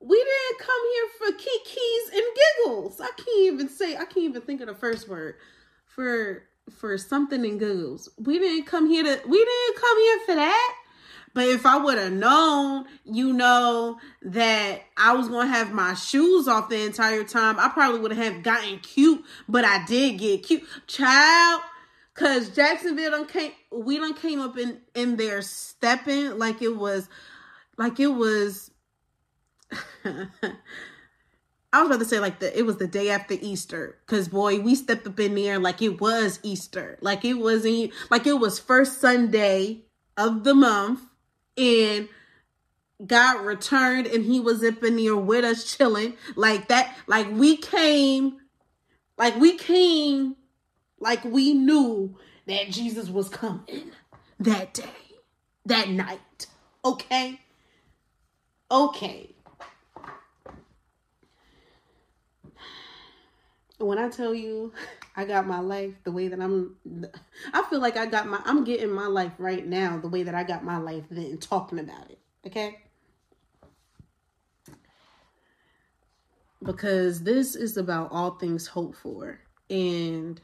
we 0.00 0.16
didn't 0.16 0.58
come 0.58 0.82
here 0.92 1.08
for 1.18 1.38
kikis 1.38 2.16
and 2.16 2.36
giggles. 2.36 3.00
I 3.00 3.10
can't 3.16 3.52
even 3.52 3.68
say, 3.68 3.96
I 3.96 4.04
can't 4.04 4.18
even 4.18 4.42
think 4.42 4.60
of 4.62 4.66
the 4.66 4.74
first 4.74 5.08
word 5.08 5.36
for 5.84 6.44
for 6.70 6.96
something 6.96 7.44
and 7.44 7.60
giggles. 7.60 8.08
We 8.18 8.38
didn't 8.38 8.66
come 8.66 8.88
here 8.88 9.02
to 9.02 9.28
we 9.28 9.38
didn't 9.38 9.76
come 9.76 9.98
here 9.98 10.18
for 10.26 10.34
that. 10.36 10.76
But 11.32 11.46
if 11.46 11.64
I 11.64 11.76
would 11.76 11.96
have 11.96 12.12
known, 12.12 12.86
you 13.04 13.32
know, 13.32 13.98
that 14.22 14.82
I 14.96 15.14
was 15.14 15.28
gonna 15.28 15.48
have 15.48 15.72
my 15.72 15.94
shoes 15.94 16.48
off 16.48 16.68
the 16.68 16.84
entire 16.84 17.22
time, 17.22 17.58
I 17.58 17.68
probably 17.68 18.00
would 18.00 18.12
have 18.12 18.42
gotten 18.42 18.78
cute, 18.80 19.24
but 19.48 19.64
I 19.64 19.84
did 19.84 20.18
get 20.18 20.42
cute. 20.42 20.64
Child, 20.88 21.62
cause 22.14 22.48
Jacksonville 22.48 23.10
done 23.10 23.26
came 23.26 23.52
we 23.70 23.98
done 23.98 24.14
came 24.14 24.40
up 24.40 24.56
in 24.56 24.80
in 24.94 25.16
there 25.16 25.42
stepping 25.42 26.38
like 26.38 26.62
it 26.62 26.76
was 26.76 27.08
like 27.76 28.00
it 28.00 28.08
was 28.08 28.69
I 31.72 31.82
was 31.82 31.86
about 31.86 32.00
to 32.00 32.04
say 32.04 32.18
like 32.18 32.40
the 32.40 32.56
it 32.56 32.62
was 32.62 32.78
the 32.78 32.88
day 32.88 33.10
after 33.10 33.34
Easter 33.40 33.98
because 34.04 34.28
boy 34.28 34.58
we 34.58 34.74
stepped 34.74 35.06
up 35.06 35.20
in 35.20 35.36
there 35.36 35.58
like 35.58 35.80
it 35.82 36.00
was 36.00 36.40
Easter. 36.42 36.98
Like 37.00 37.24
it 37.24 37.34
wasn't 37.34 37.92
like 38.10 38.26
it 38.26 38.34
was 38.34 38.58
first 38.58 39.00
Sunday 39.00 39.82
of 40.16 40.42
the 40.42 40.54
month 40.54 41.00
and 41.56 42.08
God 43.06 43.44
returned 43.44 44.08
and 44.08 44.24
he 44.24 44.40
was 44.40 44.64
up 44.64 44.82
in 44.82 44.96
there 44.96 45.16
with 45.16 45.44
us 45.44 45.76
chilling. 45.76 46.14
Like 46.34 46.68
that 46.68 46.96
like 47.06 47.30
we 47.30 47.56
came 47.56 48.38
like 49.16 49.36
we 49.36 49.56
came 49.56 50.34
like 50.98 51.24
we 51.24 51.54
knew 51.54 52.16
that 52.46 52.70
Jesus 52.70 53.08
was 53.08 53.28
coming 53.28 53.92
that 54.40 54.74
day 54.74 54.84
that 55.66 55.88
night. 55.88 56.48
Okay? 56.84 57.40
Okay 58.72 59.34
when 63.86 63.98
I 63.98 64.08
tell 64.08 64.34
you 64.34 64.72
I 65.16 65.24
got 65.24 65.46
my 65.46 65.60
life 65.60 65.94
the 66.04 66.12
way 66.12 66.28
that 66.28 66.40
I'm 66.40 66.76
I 67.52 67.62
feel 67.62 67.80
like 67.80 67.96
I 67.96 68.06
got 68.06 68.26
my 68.26 68.40
I'm 68.44 68.64
getting 68.64 68.90
my 68.90 69.06
life 69.06 69.32
right 69.38 69.66
now 69.66 69.98
the 69.98 70.08
way 70.08 70.22
that 70.22 70.34
I 70.34 70.44
got 70.44 70.64
my 70.64 70.78
life 70.78 71.04
then 71.10 71.38
talking 71.38 71.78
about 71.78 72.10
it. 72.10 72.18
Okay? 72.46 72.78
Because 76.62 77.22
this 77.22 77.56
is 77.56 77.76
about 77.76 78.12
all 78.12 78.32
things 78.32 78.66
hoped 78.66 78.98
for 78.98 79.40
and 79.70 80.40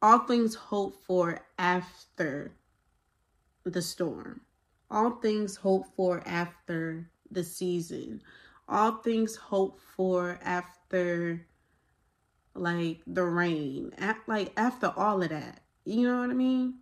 all 0.00 0.20
things 0.20 0.54
hoped 0.54 1.04
for 1.04 1.40
after 1.58 2.52
the 3.64 3.82
storm. 3.82 4.40
All 4.90 5.10
things 5.10 5.56
hoped 5.56 5.94
for 5.96 6.22
after 6.26 7.10
the 7.30 7.42
season. 7.42 8.22
All 8.68 8.92
things 8.98 9.34
hoped 9.34 9.80
for 9.96 10.38
after 10.42 10.75
after 10.86 11.46
like 12.54 13.00
the 13.06 13.24
rain, 13.24 13.92
like 14.26 14.52
after 14.56 14.92
all 14.96 15.22
of 15.22 15.30
that. 15.30 15.60
You 15.84 16.08
know 16.08 16.20
what 16.20 16.30
I 16.30 16.34
mean? 16.34 16.74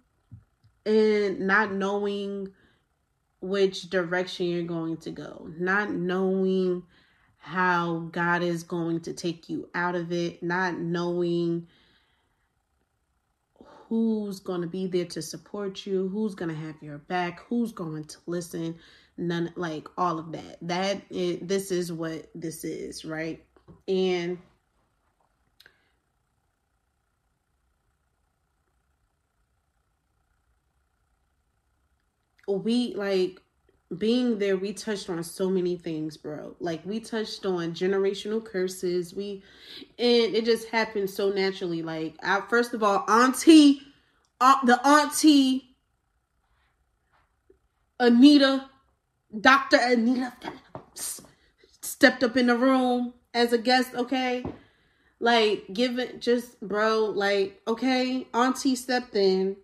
And 0.86 1.40
not 1.40 1.72
knowing 1.72 2.48
which 3.40 3.90
direction 3.90 4.46
you're 4.46 4.62
going 4.62 4.98
to 4.98 5.10
go, 5.10 5.48
not 5.58 5.90
knowing 5.90 6.82
how 7.38 8.08
God 8.12 8.42
is 8.42 8.62
going 8.62 9.00
to 9.02 9.12
take 9.12 9.48
you 9.48 9.68
out 9.74 9.94
of 9.94 10.12
it, 10.12 10.42
not 10.42 10.78
knowing 10.78 11.66
who's 13.88 14.40
going 14.40 14.62
to 14.62 14.66
be 14.66 14.86
there 14.86 15.04
to 15.04 15.20
support 15.20 15.84
you, 15.84 16.08
who's 16.08 16.34
going 16.34 16.48
to 16.48 16.56
have 16.56 16.76
your 16.80 16.98
back, 16.98 17.40
who's 17.48 17.72
going 17.72 18.04
to 18.04 18.16
listen, 18.26 18.76
none 19.18 19.52
like 19.56 19.88
all 19.98 20.18
of 20.18 20.32
that. 20.32 20.56
That 20.62 21.02
is, 21.10 21.38
this 21.42 21.70
is 21.70 21.92
what 21.92 22.30
this 22.34 22.64
is, 22.64 23.04
right? 23.04 23.44
And 23.86 24.38
we 32.48 32.94
like 32.94 33.40
being 33.98 34.38
there 34.38 34.56
we 34.56 34.72
touched 34.72 35.08
on 35.08 35.22
so 35.22 35.48
many 35.48 35.76
things 35.76 36.16
bro. 36.16 36.56
Like 36.60 36.84
we 36.84 37.00
touched 37.00 37.46
on 37.46 37.72
generational 37.74 38.44
curses. 38.44 39.14
We 39.14 39.42
and 39.98 40.34
it 40.34 40.44
just 40.44 40.68
happened 40.68 41.10
so 41.10 41.30
naturally. 41.30 41.82
Like 41.82 42.16
I, 42.22 42.40
first 42.48 42.74
of 42.74 42.82
all 42.82 43.04
auntie 43.08 43.80
uh, 44.40 44.64
the 44.64 44.86
auntie 44.86 45.76
anita 48.00 48.68
dr 49.40 49.76
anita 49.76 50.32
stepped 51.80 52.24
up 52.24 52.36
in 52.36 52.46
the 52.48 52.56
room 52.56 53.14
as 53.34 53.52
a 53.52 53.58
guest, 53.58 53.94
okay? 53.94 54.44
Like, 55.20 55.64
give 55.72 55.98
it 55.98 56.20
just, 56.20 56.60
bro, 56.60 57.06
like, 57.06 57.60
okay, 57.66 58.26
Auntie 58.32 58.76
stepped 58.76 59.16
in. 59.16 59.56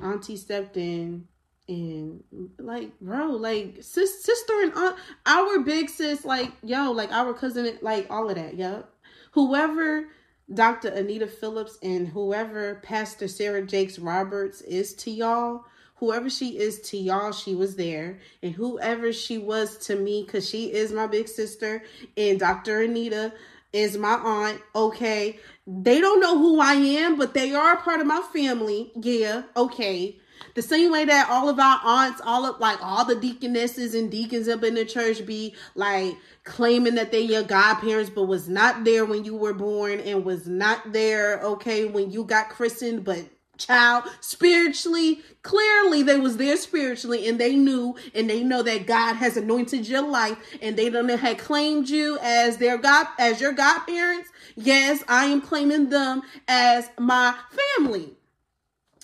Auntie 0.00 0.36
stepped 0.36 0.76
in. 0.76 1.26
And 1.68 2.22
like, 2.60 2.96
bro, 3.00 3.30
like 3.30 3.78
sis, 3.80 4.22
sister 4.22 4.52
and 4.62 4.72
aunt, 4.74 4.96
our 5.26 5.58
big 5.60 5.88
sis, 5.88 6.24
like, 6.24 6.52
yo, 6.62 6.92
like 6.92 7.10
our 7.10 7.34
cousin, 7.34 7.76
like 7.82 8.06
all 8.08 8.30
of 8.30 8.36
that, 8.36 8.54
yep. 8.54 8.88
Whoever 9.32 10.06
Dr. 10.52 10.88
Anita 10.90 11.26
Phillips 11.26 11.76
and 11.82 12.06
whoever 12.06 12.76
Pastor 12.76 13.26
Sarah 13.26 13.66
Jakes 13.66 13.98
Roberts 13.98 14.60
is 14.60 14.94
to 14.94 15.10
y'all, 15.10 15.64
whoever 15.96 16.30
she 16.30 16.58
is 16.58 16.80
to 16.80 16.96
y'all, 16.96 17.32
she 17.32 17.54
was 17.54 17.76
there. 17.76 18.18
And 18.42 18.54
whoever 18.54 19.12
she 19.12 19.38
was 19.38 19.76
to 19.86 19.96
me, 19.96 20.24
because 20.24 20.48
she 20.48 20.72
is 20.72 20.92
my 20.92 21.06
big 21.06 21.28
sister, 21.28 21.82
and 22.16 22.38
Dr. 22.38 22.82
Anita 22.82 23.32
is 23.72 23.98
my 23.98 24.14
aunt, 24.14 24.60
okay. 24.74 25.38
They 25.66 26.00
don't 26.00 26.20
know 26.20 26.38
who 26.38 26.60
I 26.60 26.74
am, 26.74 27.16
but 27.18 27.34
they 27.34 27.54
are 27.54 27.76
part 27.76 28.00
of 28.00 28.06
my 28.06 28.22
family. 28.32 28.92
Yeah, 28.94 29.42
okay. 29.56 30.18
The 30.54 30.62
same 30.62 30.92
way 30.92 31.04
that 31.04 31.28
all 31.30 31.48
of 31.48 31.58
our 31.58 31.80
aunts, 31.82 32.20
all 32.24 32.46
of 32.46 32.60
like 32.60 32.78
all 32.82 33.04
the 33.04 33.16
deaconesses 33.16 33.94
and 33.94 34.10
deacons 34.10 34.48
up 34.48 34.62
in 34.64 34.74
the 34.74 34.84
church 34.84 35.24
be 35.26 35.54
like 35.74 36.14
claiming 36.44 36.94
that 36.94 37.10
they 37.10 37.20
your 37.20 37.42
godparents, 37.42 38.10
but 38.10 38.24
was 38.24 38.48
not 38.48 38.84
there 38.84 39.04
when 39.04 39.24
you 39.24 39.34
were 39.34 39.54
born 39.54 40.00
and 40.00 40.24
was 40.24 40.46
not 40.46 40.92
there, 40.92 41.40
okay, 41.40 41.84
when 41.84 42.10
you 42.10 42.24
got 42.24 42.50
christened, 42.50 43.04
but 43.04 43.24
child 43.58 44.04
spiritually. 44.20 45.20
Clearly 45.42 46.02
they 46.02 46.18
was 46.18 46.36
there 46.36 46.56
spiritually 46.56 47.28
and 47.28 47.38
they 47.38 47.54
knew 47.56 47.96
and 48.14 48.28
they 48.28 48.42
know 48.42 48.62
that 48.62 48.86
god 48.86 49.14
has 49.14 49.36
anointed 49.36 49.86
your 49.86 50.06
life 50.06 50.36
and 50.60 50.76
they 50.76 50.90
don't 50.90 51.08
have 51.08 51.38
claimed 51.38 51.88
you 51.88 52.18
as 52.22 52.58
their 52.58 52.78
god 52.78 53.06
as 53.18 53.40
your 53.40 53.52
godparents. 53.52 54.28
Yes 54.54 55.02
i 55.08 55.26
am 55.26 55.40
claiming 55.40 55.88
them 55.88 56.22
as 56.48 56.90
my 56.98 57.34
family. 57.78 58.12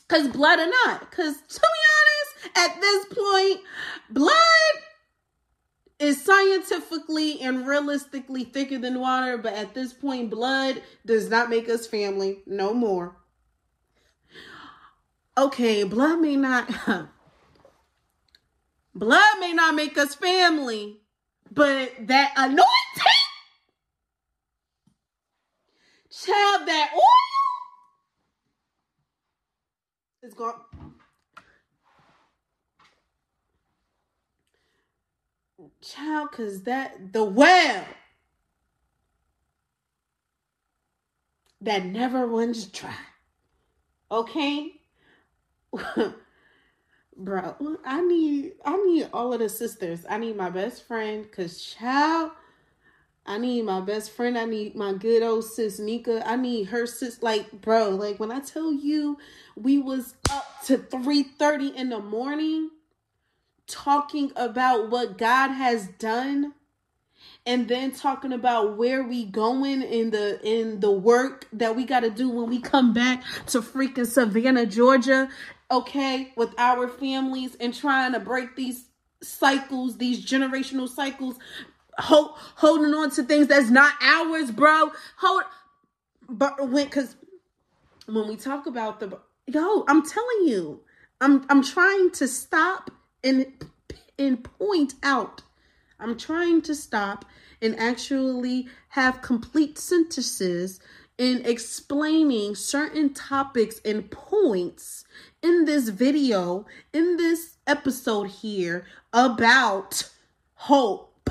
Because 0.09 0.29
blood 0.29 0.59
or 0.59 0.71
not 0.85 1.11
because 1.11 1.37
to 1.37 1.61
be 1.61 1.79
honest 1.97 2.59
at 2.59 2.81
this 2.81 3.07
point 3.07 3.61
blood 4.11 4.33
is 5.99 6.23
scientifically 6.23 7.41
and 7.41 7.67
realistically 7.67 8.45
thicker 8.45 8.79
than 8.79 9.01
water 9.01 9.39
but 9.39 9.55
at 9.55 9.73
this 9.73 9.93
point 9.93 10.29
blood 10.31 10.83
does 11.07 11.31
not 11.31 11.49
make 11.49 11.69
us 11.69 11.87
family 11.87 12.41
no 12.47 12.75
more 12.75 13.17
okay, 15.37 15.85
blood 15.85 16.21
may 16.21 16.37
not 16.37 16.69
blood 18.95 19.41
may 19.41 19.53
not 19.53 19.75
make 19.75 19.99
us 19.99 20.15
family, 20.15 21.01
but 21.51 21.93
that 22.07 22.33
anointing, 22.37 22.67
child, 26.11 26.69
that 26.69 26.91
oil 26.95 27.01
is 30.23 30.35
going. 30.35 30.55
Child, 35.81 36.33
cause 36.33 36.63
that 36.63 37.13
the 37.13 37.25
well 37.25 37.85
that 41.61 41.85
never 41.85 42.27
runs 42.27 42.67
dry. 42.67 42.95
Okay? 44.11 44.82
bro 47.17 47.57
i 47.85 48.01
need 48.03 48.53
i 48.65 48.77
need 48.85 49.09
all 49.13 49.33
of 49.33 49.41
the 49.41 49.49
sisters. 49.49 50.05
I 50.09 50.19
need 50.19 50.37
my 50.37 50.51
best 50.51 50.87
friend 50.87 51.23
because 51.23 51.63
child 51.63 52.33
i 53.27 53.39
need 53.39 53.65
my 53.65 53.81
best 53.81 54.11
friend. 54.11 54.37
I 54.37 54.45
need 54.45 54.75
my 54.75 54.93
good 54.95 55.23
old 55.23 55.45
sis 55.45 55.79
nika. 55.79 56.23
I 56.27 56.37
need 56.37 56.65
her 56.69 56.87
sis 56.87 57.23
like 57.23 57.51
bro 57.61 57.91
like 57.91 58.19
when 58.19 58.33
i 58.33 58.41
tell 58.41 58.73
you 58.73 59.19
we 59.57 59.79
was 59.79 60.15
up 60.31 60.65
to 60.67 60.79
3 60.79 61.23
30 61.23 61.69
in 61.77 61.91
the 61.91 62.01
morning 62.01 62.71
talking 63.67 64.33
about 64.37 64.91
what 64.91 65.17
god 65.19 65.49
has 65.49 65.89
done 65.99 66.55
and 67.45 67.69
then 67.69 67.91
talking 67.91 68.33
about 68.33 68.77
where 68.77 69.03
we 69.03 69.25
going 69.25 69.83
in 69.83 70.11
the 70.11 70.41
in 70.45 70.81
the 70.81 70.91
work 70.91 71.47
that 71.53 71.75
we 71.75 71.85
got 71.85 72.01
to 72.01 72.11
do 72.11 72.29
when 72.29 72.49
we 72.49 72.61
come 72.61 72.93
back 72.93 73.25
to 73.47 73.61
freaking 73.61 74.07
Savannah, 74.07 74.67
Georgia 74.67 75.29
okay, 75.73 76.33
with 76.37 76.55
our 76.59 76.87
families 76.87 77.57
and 77.59 77.75
trying 77.75 78.13
to 78.13 78.21
break 78.21 78.55
these 78.55 78.85
cycles, 79.23 79.97
these 79.97 80.25
generational 80.25 80.89
cycles, 80.89 81.37
hold, 81.99 82.33
holding 82.57 82.93
on 82.95 83.11
to 83.11 83.23
things 83.23 83.47
that's 83.47 83.71
not 83.71 83.95
ours, 84.03 84.51
bro. 84.51 84.93
Hold, 85.17 85.45
but 86.29 86.69
when, 86.69 86.89
cause 86.91 87.17
when 88.07 88.29
we 88.29 88.37
talk 88.37 88.67
about 88.67 89.01
the, 89.01 89.19
yo, 89.47 89.85
I'm 89.89 90.07
telling 90.07 90.47
you, 90.47 90.81
I'm, 91.21 91.47
I'm 91.49 91.65
trying 91.65 92.11
to 92.13 92.29
stop 92.29 92.91
and, 93.25 93.47
and 94.19 94.45
point 94.45 94.95
out, 95.03 95.43
I'm 95.99 96.19
trying 96.19 96.61
to 96.63 96.75
stop 96.75 97.25
and 97.63 97.79
actually 97.79 98.69
have 98.89 99.23
complete 99.23 99.79
sentences 99.79 100.81
in 101.17 101.47
explaining 101.47 102.57
certain 102.57 103.15
topics 103.15 103.81
and 103.85 104.11
points 104.11 105.05
in 105.43 105.65
this 105.65 105.89
video, 105.89 106.67
in 106.93 107.17
this 107.17 107.57
episode 107.67 108.29
here 108.29 108.87
about 109.13 110.11
hope. 110.55 111.31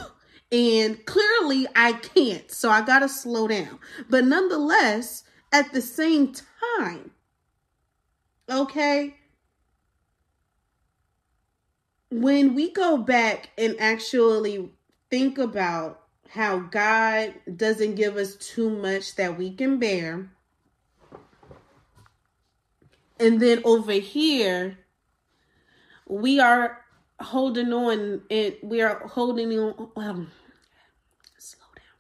And 0.51 1.05
clearly 1.05 1.65
I 1.75 1.93
can't, 1.93 2.51
so 2.51 2.69
I 2.69 2.81
gotta 2.81 3.07
slow 3.07 3.47
down. 3.47 3.79
But 4.09 4.25
nonetheless, 4.25 5.23
at 5.51 5.71
the 5.71 5.81
same 5.81 6.33
time, 6.77 7.11
okay, 8.49 9.15
when 12.09 12.53
we 12.53 12.71
go 12.71 12.97
back 12.97 13.49
and 13.57 13.75
actually 13.79 14.69
think 15.09 15.37
about 15.37 16.01
how 16.29 16.59
God 16.59 17.33
doesn't 17.55 17.95
give 17.95 18.17
us 18.17 18.35
too 18.35 18.69
much 18.69 19.15
that 19.15 19.37
we 19.37 19.53
can 19.53 19.79
bear, 19.79 20.29
and 23.21 23.39
then 23.39 23.61
over 23.63 23.93
here, 23.93 24.79
we 26.07 26.39
are 26.39 26.79
holding 27.19 27.71
on 27.71 28.21
and 28.29 28.55
we 28.63 28.81
are 28.81 29.07
holding 29.07 29.51
on. 29.57 29.91
Um, 29.95 30.31
slow 31.37 31.67
down, 31.75 31.99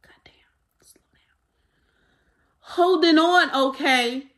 Goddamn, 0.00 0.32
slow 0.80 1.02
down. 1.12 1.36
Holding 2.60 3.18
on, 3.18 3.68
okay, 3.68 4.28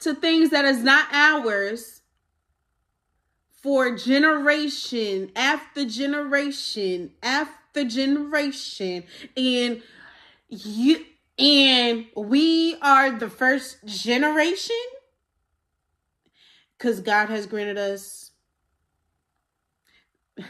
to 0.00 0.14
things 0.14 0.50
that 0.50 0.64
is 0.64 0.82
not 0.82 1.06
ours 1.12 2.02
for 3.62 3.96
generation 3.96 5.30
after 5.36 5.84
generation 5.84 7.12
after 7.22 7.84
generation. 7.84 9.04
And 9.36 9.82
you 10.48 11.04
and 11.38 12.06
we 12.16 12.76
are 12.82 13.12
the 13.12 13.30
first 13.30 13.84
generation 13.84 14.76
because 16.76 17.00
God 17.00 17.28
has 17.28 17.46
granted 17.46 17.78
us. 17.78 18.32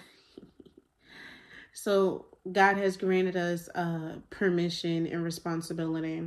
so, 1.74 2.26
God 2.50 2.78
has 2.78 2.96
granted 2.96 3.36
us 3.36 3.68
uh, 3.74 4.16
permission 4.30 5.06
and 5.06 5.22
responsibility 5.22 6.22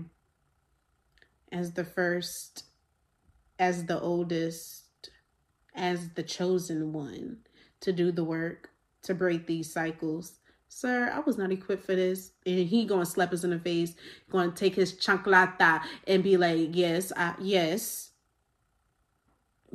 as 1.51 1.73
the 1.73 1.83
first, 1.83 2.65
as 3.57 3.85
the 3.85 3.99
oldest, 3.99 5.09
as 5.73 6.09
the 6.09 6.21
chosen 6.23 6.93
one 6.93 7.37
to 7.79 7.91
do 7.91 8.11
the 8.11 8.23
work, 8.23 8.69
to 9.03 9.15
break 9.15 9.47
these 9.47 9.73
cycles 9.73 10.40
sir, 10.71 11.11
I 11.13 11.19
was 11.19 11.37
not 11.37 11.51
equipped 11.51 11.85
for 11.85 11.95
this. 11.95 12.31
And 12.45 12.67
he 12.67 12.85
gonna 12.85 13.05
slap 13.05 13.33
us 13.33 13.43
in 13.43 13.49
the 13.49 13.59
face, 13.59 13.93
gonna 14.29 14.51
take 14.51 14.75
his 14.75 14.93
chanclata 14.93 15.81
and 16.07 16.23
be 16.23 16.37
like, 16.37 16.69
yes, 16.71 17.11
I, 17.15 17.35
yes, 17.39 18.11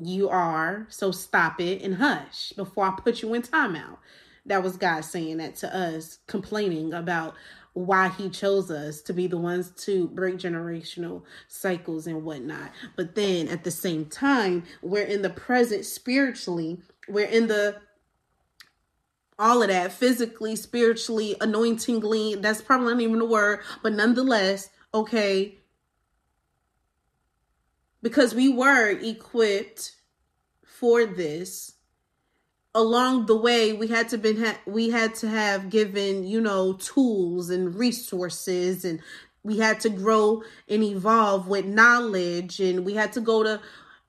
you 0.03 0.29
are. 0.29 0.87
So 0.89 1.11
stop 1.13 1.61
it 1.61 1.83
and 1.83 1.97
hush 1.97 2.53
before 2.53 2.87
I 2.87 2.99
put 2.99 3.23
you 3.23 3.35
in 3.35 3.43
timeout. 3.43 3.99
That 4.47 4.63
was 4.63 4.77
God 4.77 5.03
saying 5.03 5.37
that 5.37 5.57
to 5.57 5.77
us, 5.77 6.19
complaining 6.27 6.95
about 6.95 7.35
why 7.75 8.09
he 8.09 8.31
chose 8.31 8.71
us 8.71 9.03
to 9.03 9.13
be 9.13 9.27
the 9.27 9.37
ones 9.37 9.71
to 9.85 10.09
break 10.09 10.37
generational 10.37 11.23
cycles 11.47 12.07
and 12.07 12.25
whatnot. 12.25 12.71
But 12.97 13.15
then 13.15 13.49
at 13.49 13.65
the 13.65 13.71
same 13.71 14.07
time, 14.07 14.65
we're 14.81 15.05
in 15.05 15.21
the 15.21 15.31
present 15.31 15.85
spiritually, 15.85 16.81
we're 17.07 17.27
in 17.27 17.49
the 17.49 17.77
all 19.39 19.63
of 19.63 19.69
that 19.69 19.93
physically, 19.93 20.57
spiritually, 20.57 21.37
anointingly. 21.41 22.37
That's 22.37 22.63
probably 22.63 22.95
not 22.95 23.03
even 23.03 23.21
a 23.21 23.25
word, 23.27 23.61
but 23.83 23.93
nonetheless, 23.93 24.71
okay. 24.95 25.59
Because 28.03 28.35
we 28.35 28.49
were 28.49 28.91
equipped 28.91 29.93
for 30.65 31.05
this. 31.07 31.73
Along 32.75 33.25
the 33.25 33.37
way, 33.37 33.73
we 33.73 33.87
had 33.87 34.11
to 34.11 34.19
been 34.19 34.45
ha- 34.45 34.61
we 34.67 34.91
had 34.91 35.15
to 35.17 35.29
have 35.29 35.71
given 35.71 36.25
you 36.25 36.41
know 36.43 36.75
tools 36.75 37.49
and 37.49 37.75
resources, 37.75 38.85
and 38.85 39.01
we 39.43 39.59
had 39.59 39.81
to 39.81 39.89
grow 39.89 40.43
and 40.69 40.85
evolve 40.85 41.49
with 41.49 41.65
knowledge, 41.65 42.61
and 42.61 42.85
we 42.85 42.93
had 42.93 43.15
to 43.15 43.21
go 43.23 43.43
to 43.43 43.61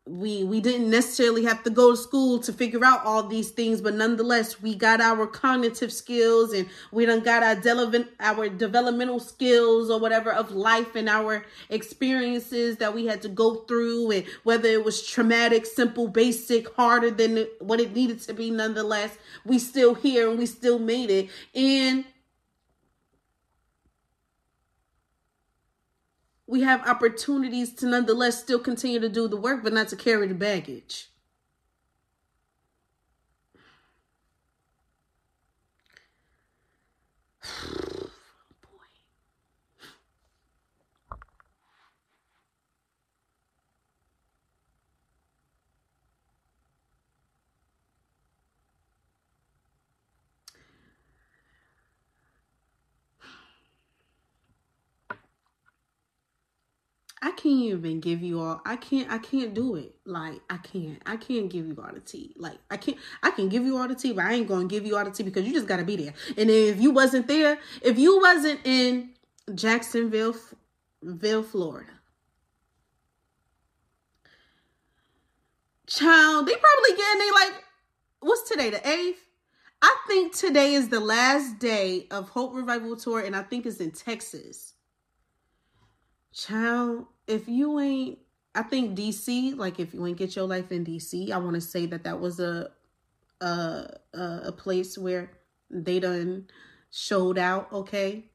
we 0.08 0.44
we 0.44 0.60
didn't 0.62 0.90
necessarily 0.90 1.44
have 1.44 1.64
to 1.64 1.70
go 1.70 1.92
to 1.92 1.98
school 1.98 2.40
to 2.40 2.54
figure 2.54 2.84
out 2.84 3.06
all 3.06 3.24
these 3.24 3.50
things 3.50 3.82
but 3.82 3.94
nonetheless 3.94 4.62
we 4.62 4.74
got 4.76 5.02
our 5.02 5.28
cognitive 5.28 5.92
skills 5.92 6.54
and 6.54 6.68
we 6.92 7.06
done 7.06 7.22
got 7.22 7.44
our 7.44 7.56
development 7.56 8.08
our 8.20 8.50
developmental 8.50 9.20
skills 9.20 9.90
or 9.90 10.00
whatever 10.00 10.32
of 10.32 10.52
life 10.52 10.96
and 10.96 11.10
our 11.10 11.46
experiences 11.70 12.78
that 12.78 12.94
we 12.94 13.06
had 13.06 13.22
to 13.22 13.30
go 13.30 13.56
through. 13.56 14.12
And 14.12 14.26
whether 14.44 14.70
it 14.70 14.84
was 14.84 15.06
traumatic 15.06 15.66
simple 15.66 16.08
basic 16.08 16.74
harder 16.76 17.12
than 17.12 17.48
what 17.60 17.80
it 17.80 17.94
needed 17.94 18.22
to 18.22 18.34
be 18.34 18.52
nonetheless 18.52 19.18
we 19.46 19.60
still 19.60 19.94
here 19.94 20.30
and 20.30 20.40
we 20.40 20.46
still 20.46 20.80
made 20.80 21.10
it. 21.10 21.30
And 21.56 22.06
we 26.48 26.62
have 26.62 26.88
opportunities 26.88 27.74
to 27.74 27.86
nonetheless 27.86 28.40
still 28.40 28.60
continue 28.60 29.00
to 29.00 29.10
do 29.10 29.28
the 29.28 29.38
work, 29.38 29.64
but 29.64 29.74
not 29.74 29.90
to 29.90 29.96
carry 29.98 30.28
the 30.28 30.34
baggage. 30.34 31.10
I 57.28 57.32
can't 57.32 57.46
even 57.46 58.00
give 58.00 58.24
you 58.24 58.40
all 58.40 58.62
I 58.66 58.78
can't 58.78 59.12
I 59.12 59.18
can't 59.18 59.54
do 59.54 59.76
it. 59.76 59.96
Like 60.06 60.40
I 60.50 60.56
can't. 60.56 61.02
I 61.06 61.18
can't 61.18 61.50
give 61.50 61.68
you 61.68 61.78
all 61.78 61.94
the 61.94 62.00
tea. 62.00 62.34
Like 62.38 62.58
I 62.72 62.78
can't 62.78 62.96
I 63.22 63.32
can 63.32 63.50
give 63.50 63.66
you 63.66 63.76
all 63.78 63.86
the 63.86 63.96
tea, 63.96 64.14
but 64.14 64.24
I 64.24 64.32
ain't 64.32 64.48
gonna 64.48 64.64
give 64.66 64.86
you 64.86 64.96
all 64.96 65.04
the 65.04 65.12
tea 65.12 65.24
because 65.24 65.46
you 65.46 65.52
just 65.52 65.68
gotta 65.68 65.84
be 65.84 65.98
there. 65.98 66.14
And 66.38 66.50
if 66.50 66.80
you 66.80 66.92
wasn't 66.92 67.28
there, 67.28 67.60
if 67.82 68.00
you 68.00 68.18
wasn't 68.22 68.62
in 68.64 69.10
Jacksonville, 69.54 70.38
Ville, 71.04 71.44
Florida. 71.44 71.92
Child, 75.86 76.48
they 76.48 76.56
probably 76.56 76.92
getting 76.96 77.20
they 77.20 77.32
like 77.32 77.64
what's 78.22 78.50
today, 78.50 78.70
the 78.70 78.88
eighth? 78.88 79.20
I 79.82 79.94
think 80.08 80.34
today 80.34 80.76
is 80.76 80.88
the 80.88 81.02
last 81.02 81.60
day 81.60 82.08
of 82.10 82.30
Hope 82.30 82.56
Revival 82.56 82.96
Tour, 82.96 83.20
and 83.20 83.36
I 83.36 83.44
think 83.44 83.66
it's 83.66 83.82
in 83.82 83.92
Texas. 83.92 84.76
Child, 86.34 87.08
if 87.26 87.48
you 87.48 87.80
ain't, 87.80 88.20
I 88.54 88.64
think 88.64 88.98
DC, 88.98 89.56
like 89.58 89.80
if 89.80 89.94
you 89.94 90.06
ain't 90.06 90.18
get 90.18 90.36
your 90.36 90.48
life 90.48 90.72
in 90.72 90.86
DC, 90.86 91.32
I 91.32 91.38
want 91.38 91.56
to 91.56 91.62
say 91.62 91.86
that 91.88 92.04
that 92.04 92.20
was 92.20 92.40
a, 92.40 92.72
a, 93.42 93.88
a, 94.14 94.52
place 94.52 94.98
where 94.98 95.32
they 95.70 96.00
done 96.00 96.48
showed 96.92 97.38
out, 97.38 97.72
okay? 97.72 98.26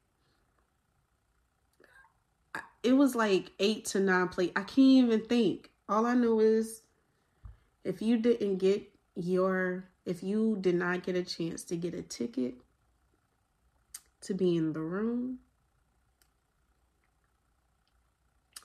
It 2.83 2.93
was 2.93 3.15
like 3.15 3.51
eight 3.59 3.85
to 3.85 3.99
nine 3.99 4.29
play. 4.29 4.51
I 4.55 4.61
can't 4.61 4.79
even 4.79 5.25
think. 5.25 5.69
All 5.89 6.05
I 6.05 6.13
know 6.13 6.39
is 6.39 6.81
if 7.83 8.01
you 8.01 8.17
didn't 8.17 8.57
get 8.57 8.89
your 9.15 9.85
if 10.05 10.23
you 10.23 10.57
did 10.59 10.75
not 10.75 11.03
get 11.03 11.15
a 11.15 11.23
chance 11.23 11.63
to 11.65 11.77
get 11.77 11.93
a 11.93 12.01
ticket 12.01 12.55
to 14.21 14.33
be 14.33 14.55
in 14.55 14.73
the 14.73 14.81
room, 14.81 15.39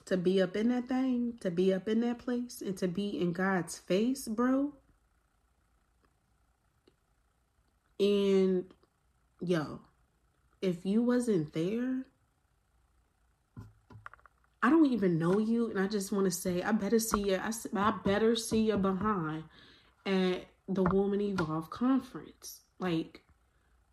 to 0.09 0.17
be 0.17 0.41
up 0.41 0.55
in 0.55 0.69
that 0.69 0.89
thing, 0.89 1.35
to 1.39 1.51
be 1.51 1.71
up 1.71 1.87
in 1.87 2.01
that 2.01 2.17
place, 2.17 2.63
and 2.65 2.75
to 2.77 2.87
be 2.87 3.21
in 3.21 3.31
God's 3.31 3.77
face, 3.77 4.27
bro. 4.27 4.73
And 7.99 8.65
yo, 9.39 9.81
if 10.63 10.83
you 10.83 11.03
wasn't 11.03 11.53
there, 11.53 12.05
I 14.63 14.71
don't 14.71 14.87
even 14.87 15.19
know 15.19 15.37
you, 15.37 15.69
and 15.69 15.79
I 15.79 15.87
just 15.87 16.11
want 16.11 16.25
to 16.25 16.31
say, 16.31 16.63
I 16.63 16.71
better 16.71 16.97
see 16.97 17.29
you. 17.29 17.35
I, 17.35 17.51
I 17.75 17.93
better 18.03 18.35
see 18.35 18.61
you 18.61 18.77
behind 18.77 19.43
at 20.07 20.47
the 20.67 20.83
Woman 20.83 21.21
Evolve 21.21 21.69
conference. 21.69 22.61
Like, 22.79 23.21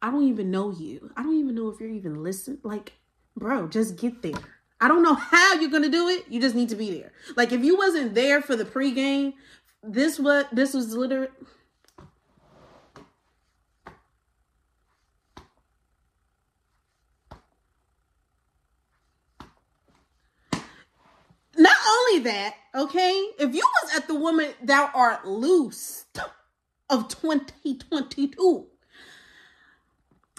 I 0.00 0.10
don't 0.10 0.26
even 0.26 0.50
know 0.50 0.70
you. 0.70 1.10
I 1.14 1.22
don't 1.22 1.38
even 1.38 1.54
know 1.54 1.68
if 1.68 1.78
you're 1.78 1.90
even 1.90 2.22
listening. 2.22 2.60
Like, 2.62 2.94
bro, 3.36 3.68
just 3.68 3.96
get 3.96 4.22
there. 4.22 4.55
I 4.80 4.88
don't 4.88 5.02
know 5.02 5.14
how 5.14 5.54
you're 5.54 5.70
gonna 5.70 5.88
do 5.88 6.08
it. 6.08 6.26
You 6.28 6.40
just 6.40 6.54
need 6.54 6.68
to 6.68 6.76
be 6.76 6.90
there. 6.90 7.12
Like, 7.36 7.52
if 7.52 7.64
you 7.64 7.76
wasn't 7.76 8.14
there 8.14 8.42
for 8.42 8.56
the 8.56 8.64
pregame, 8.64 9.34
this 9.82 10.18
what 10.18 10.54
this 10.54 10.74
was 10.74 10.94
literally. 10.94 11.28
Not 21.58 21.76
only 21.88 22.24
that, 22.24 22.54
okay, 22.74 23.12
if 23.38 23.54
you 23.54 23.66
was 23.82 23.96
at 23.96 24.08
the 24.08 24.14
woman 24.14 24.50
thou 24.62 24.90
art 24.94 25.26
loosed 25.26 26.18
of 26.90 27.08
2022. 27.08 28.66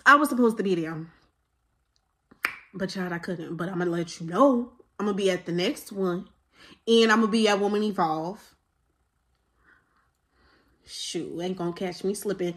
I 0.05 0.15
was 0.15 0.29
supposed 0.29 0.57
to 0.57 0.63
be 0.63 0.75
there. 0.75 1.07
But 2.77 2.89
child, 2.89 3.11
I 3.11 3.17
couldn't. 3.17 3.55
But 3.55 3.69
I'm 3.69 3.79
gonna 3.79 3.91
let 3.91 4.19
you 4.21 4.27
know. 4.27 4.71
I'm 4.99 5.07
gonna 5.07 5.17
be 5.17 5.31
at 5.31 5.45
the 5.45 5.51
next 5.51 5.91
one. 5.91 6.29
And 6.87 7.11
I'm 7.11 7.21
gonna 7.21 7.31
be 7.31 7.47
at 7.47 7.59
Woman 7.59 7.83
Evolve. 7.83 8.55
Shoot, 10.85 11.41
ain't 11.41 11.57
gonna 11.57 11.73
catch 11.73 12.03
me 12.03 12.13
slipping. 12.13 12.53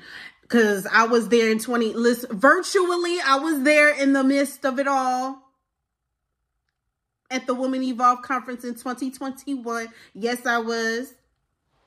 Cause 0.49 0.87
I 0.93 1.07
was 1.07 1.29
there 1.29 1.51
in 1.51 1.59
20 1.59 1.95
listen 1.95 2.37
virtually, 2.37 3.19
I 3.21 3.37
was 3.37 3.63
there 3.63 3.89
in 3.95 4.13
the 4.13 4.23
midst 4.23 4.65
of 4.67 4.79
it 4.79 4.87
all. 4.87 5.39
At 7.31 7.47
the 7.47 7.55
Woman 7.55 7.83
Evolve 7.83 8.23
conference 8.23 8.65
in 8.65 8.75
2021. 8.75 9.89
Yes, 10.15 10.45
I 10.45 10.59
was. 10.59 11.15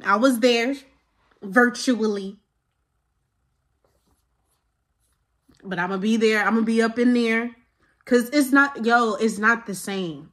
I 0.04 0.16
was 0.16 0.40
there 0.40 0.76
virtually. 1.42 2.38
But 5.62 5.80
I'm 5.80 5.90
going 5.90 6.00
to 6.00 6.02
be 6.02 6.16
there. 6.16 6.40
I'm 6.40 6.54
going 6.54 6.66
to 6.66 6.72
be 6.72 6.82
up 6.82 6.98
in 6.98 7.14
there. 7.14 7.52
Because 8.04 8.30
it's 8.30 8.52
not, 8.52 8.86
yo, 8.86 9.16
it's 9.16 9.38
not 9.38 9.66
the 9.66 9.76
same. 9.76 10.32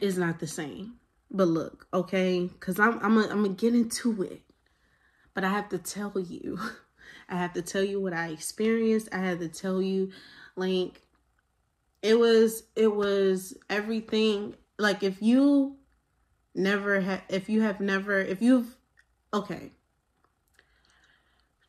It's 0.00 0.16
not 0.16 0.38
the 0.38 0.46
same. 0.46 0.94
But 1.30 1.48
look, 1.48 1.86
okay? 1.92 2.46
Because 2.46 2.78
I'm, 2.78 2.98
I'm 3.00 3.14
going 3.14 3.42
to 3.42 3.48
get 3.48 3.74
into 3.74 4.22
it. 4.22 4.42
But 5.32 5.44
I 5.44 5.50
have 5.50 5.68
to 5.70 5.78
tell 5.78 6.18
you. 6.18 6.58
I 7.28 7.36
have 7.36 7.54
to 7.54 7.62
tell 7.62 7.82
you 7.82 8.00
what 8.00 8.12
I 8.12 8.28
experienced. 8.28 9.08
I 9.12 9.18
have 9.18 9.38
to 9.38 9.48
tell 9.48 9.80
you, 9.80 10.10
like, 10.56 11.00
it 12.02 12.18
was, 12.18 12.64
it 12.76 12.94
was 12.94 13.56
everything. 13.70 14.56
Like, 14.78 15.02
if 15.02 15.22
you 15.22 15.76
never 16.54 17.00
have, 17.00 17.22
if 17.28 17.48
you 17.48 17.62
have 17.62 17.80
never, 17.80 18.18
if 18.18 18.42
you've 18.42 18.76
okay. 19.32 19.72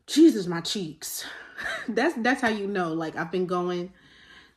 Jesus, 0.07 0.47
my 0.47 0.61
cheeks. 0.61 1.25
that's 1.87 2.15
that's 2.17 2.41
how 2.41 2.49
you 2.49 2.67
know. 2.67 2.93
Like 2.93 3.15
I've 3.15 3.31
been 3.31 3.45
going. 3.45 3.91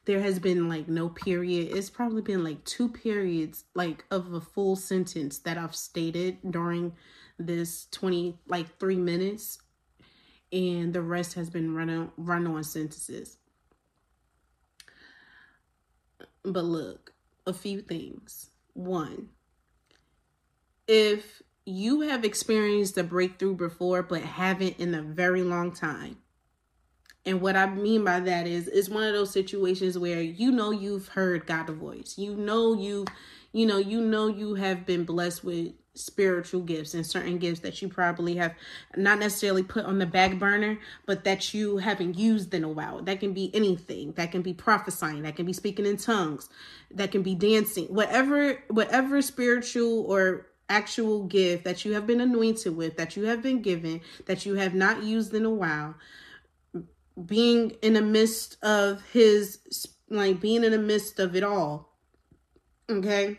There 0.05 0.21
has 0.23 0.39
been 0.39 0.69
like 0.69 0.89
no 0.89 1.09
period. 1.11 1.77
It's 1.77 1.91
probably 1.91 2.23
been 2.23 2.43
like 2.43 2.65
two 2.65 2.89
periods, 2.89 3.65
like 3.75 4.05
of 4.11 4.33
a 4.33 4.41
full 4.41 4.75
sentence 4.75 5.39
that 5.41 5.59
I've 5.59 5.77
stated 5.77 6.39
during 6.51 6.95
this 7.39 7.87
20 7.93 8.37
like 8.49 8.79
three 8.79 8.97
minutes 8.97 9.59
and 10.53 10.93
the 10.93 11.03
rest 11.03 11.35
has 11.35 11.51
been 11.51 11.75
run 11.75 11.91
on 11.91 12.11
run 12.17 12.47
on 12.47 12.65
sentences 12.65 13.37
but 16.43 16.65
look 16.65 17.13
a 17.47 17.53
few 17.53 17.81
things 17.81 18.51
one 18.75 19.29
if 20.89 21.43
you 21.69 22.03
have 22.03 22.25
experienced 22.25 22.97
a 22.99 23.05
breakthrough 23.05 23.55
before, 23.55 24.03
but 24.03 24.23
haven't 24.23 24.79
in 24.79 24.95
a 24.95 25.03
very 25.03 25.43
long 25.43 25.73
time. 25.73 26.19
And 27.27 27.41
what 27.41 27.57
I 27.57 27.67
mean 27.67 28.05
by 28.05 28.21
that 28.21 28.47
is, 28.47 28.69
it's 28.69 28.89
one 28.89 29.05
of 29.05 29.13
those 29.13 29.33
situations 29.33 29.99
where 29.99 30.23
you 30.23 30.51
know 30.51 30.71
you've 30.71 31.09
heard 31.09 31.47
God's 31.47 31.73
voice. 31.73 32.15
You 32.17 32.35
know 32.35 32.75
you've 32.75 33.09
you 33.53 33.67
know, 33.67 33.79
you 33.79 34.01
know 34.01 34.29
you 34.29 34.55
have 34.55 34.85
been 34.85 35.05
blessed 35.05 35.43
with 35.43 35.73
spiritual 35.95 36.61
gifts 36.61 36.95
and 36.95 37.05
certain 37.05 37.39
gifts 37.39 37.61
that 37.61 37.81
you 37.83 37.89
probably 37.89 38.37
have 38.37 38.55
not 38.97 39.19
necessarily 39.19 39.63
put 39.63 39.85
on 39.85 39.99
the 39.99 40.07
back 40.07 40.39
burner, 40.39 40.79
but 41.07 41.25
that 41.25 41.53
you 41.55 41.79
haven't 41.79 42.17
used 42.17 42.53
in 42.55 42.63
a 42.63 42.69
while. 42.69 43.03
That 43.03 43.21
can 43.21 43.33
be 43.33 43.51
anything. 43.55 44.13
That 44.13 44.31
can 44.31 44.43
be 44.43 44.53
prophesying. 44.53 45.23
That 45.23 45.35
can 45.35 45.47
be 45.47 45.53
speaking 45.53 45.87
in 45.87 45.97
tongues. 45.97 46.49
That 46.91 47.11
can 47.11 47.23
be 47.23 47.35
dancing. 47.35 47.87
Whatever, 47.87 48.63
whatever 48.69 49.21
spiritual 49.23 50.03
or 50.03 50.47
actual 50.69 51.25
gift 51.25 51.65
that 51.65 51.85
you 51.85 51.95
have 51.95 52.07
been 52.07 52.21
anointed 52.21 52.77
with, 52.77 52.97
that 52.97 53.17
you 53.17 53.25
have 53.25 53.43
been 53.43 53.63
given, 53.63 54.01
that 54.27 54.45
you 54.47 54.55
have 54.55 54.75
not 54.75 55.03
used 55.03 55.35
in 55.35 55.45
a 55.45 55.51
while, 55.51 55.95
being 57.27 57.71
in 57.83 57.95
the 57.95 58.03
midst 58.03 58.63
of 58.63 59.03
his, 59.13 59.59
like 60.09 60.41
being 60.41 60.65
in 60.65 60.73
the 60.73 60.79
midst 60.79 61.19
of 61.19 61.35
it 61.35 61.43
all. 61.43 61.97
Okay. 62.91 63.39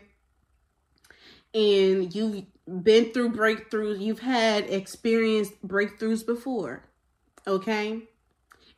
And 1.52 2.14
you've 2.14 2.44
been 2.66 3.12
through 3.12 3.32
breakthroughs, 3.32 4.00
you've 4.00 4.20
had 4.20 4.64
experienced 4.70 5.66
breakthroughs 5.66 6.24
before. 6.24 6.84
Okay. 7.46 8.02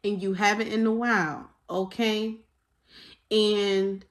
And 0.04 0.22
you 0.22 0.34
haven't 0.34 0.68
in 0.68 0.86
a 0.86 0.92
while. 0.92 1.50
Okay. 1.68 2.36
And 3.30 4.04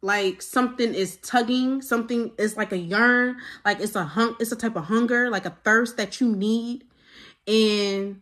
like 0.00 0.40
something 0.40 0.94
is 0.94 1.16
tugging 1.18 1.82
something 1.82 2.30
is 2.38 2.56
like 2.56 2.70
a 2.70 2.78
yearn 2.78 3.36
like 3.64 3.80
it's 3.80 3.96
a 3.96 4.04
hung 4.04 4.36
it's 4.38 4.52
a 4.52 4.56
type 4.56 4.76
of 4.76 4.84
hunger 4.84 5.28
like 5.28 5.44
a 5.44 5.56
thirst 5.64 5.96
that 5.96 6.20
you 6.20 6.34
need. 6.34 6.84
And 7.46 8.20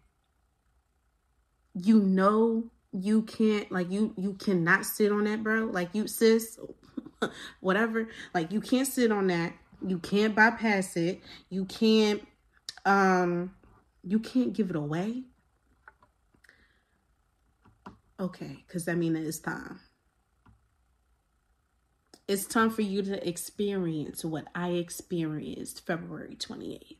you 1.74 2.00
know 2.00 2.70
you 2.92 3.22
can't 3.22 3.70
like 3.70 3.90
you 3.90 4.14
you 4.16 4.34
cannot 4.34 4.86
sit 4.86 5.12
on 5.12 5.24
that 5.24 5.42
bro. 5.42 5.66
Like 5.66 5.90
you 5.92 6.06
sis 6.06 6.58
whatever. 7.60 8.08
Like 8.32 8.52
you 8.52 8.60
can't 8.60 8.86
sit 8.86 9.12
on 9.12 9.26
that. 9.28 9.52
You 9.86 9.98
can't 9.98 10.34
bypass 10.34 10.96
it. 10.96 11.20
You 11.50 11.64
can't 11.66 12.26
um 12.84 13.54
you 14.02 14.20
can't 14.20 14.52
give 14.52 14.70
it 14.70 14.76
away. 14.76 15.24
Okay 18.18 18.64
because 18.66 18.86
that 18.86 18.96
means 18.96 19.18
it's 19.18 19.38
time 19.40 19.80
it's 22.28 22.46
time 22.46 22.70
for 22.70 22.82
you 22.82 23.02
to 23.02 23.28
experience 23.28 24.24
what 24.24 24.48
I 24.54 24.70
experienced 24.70 25.86
February 25.86 26.36
28th. 26.36 26.96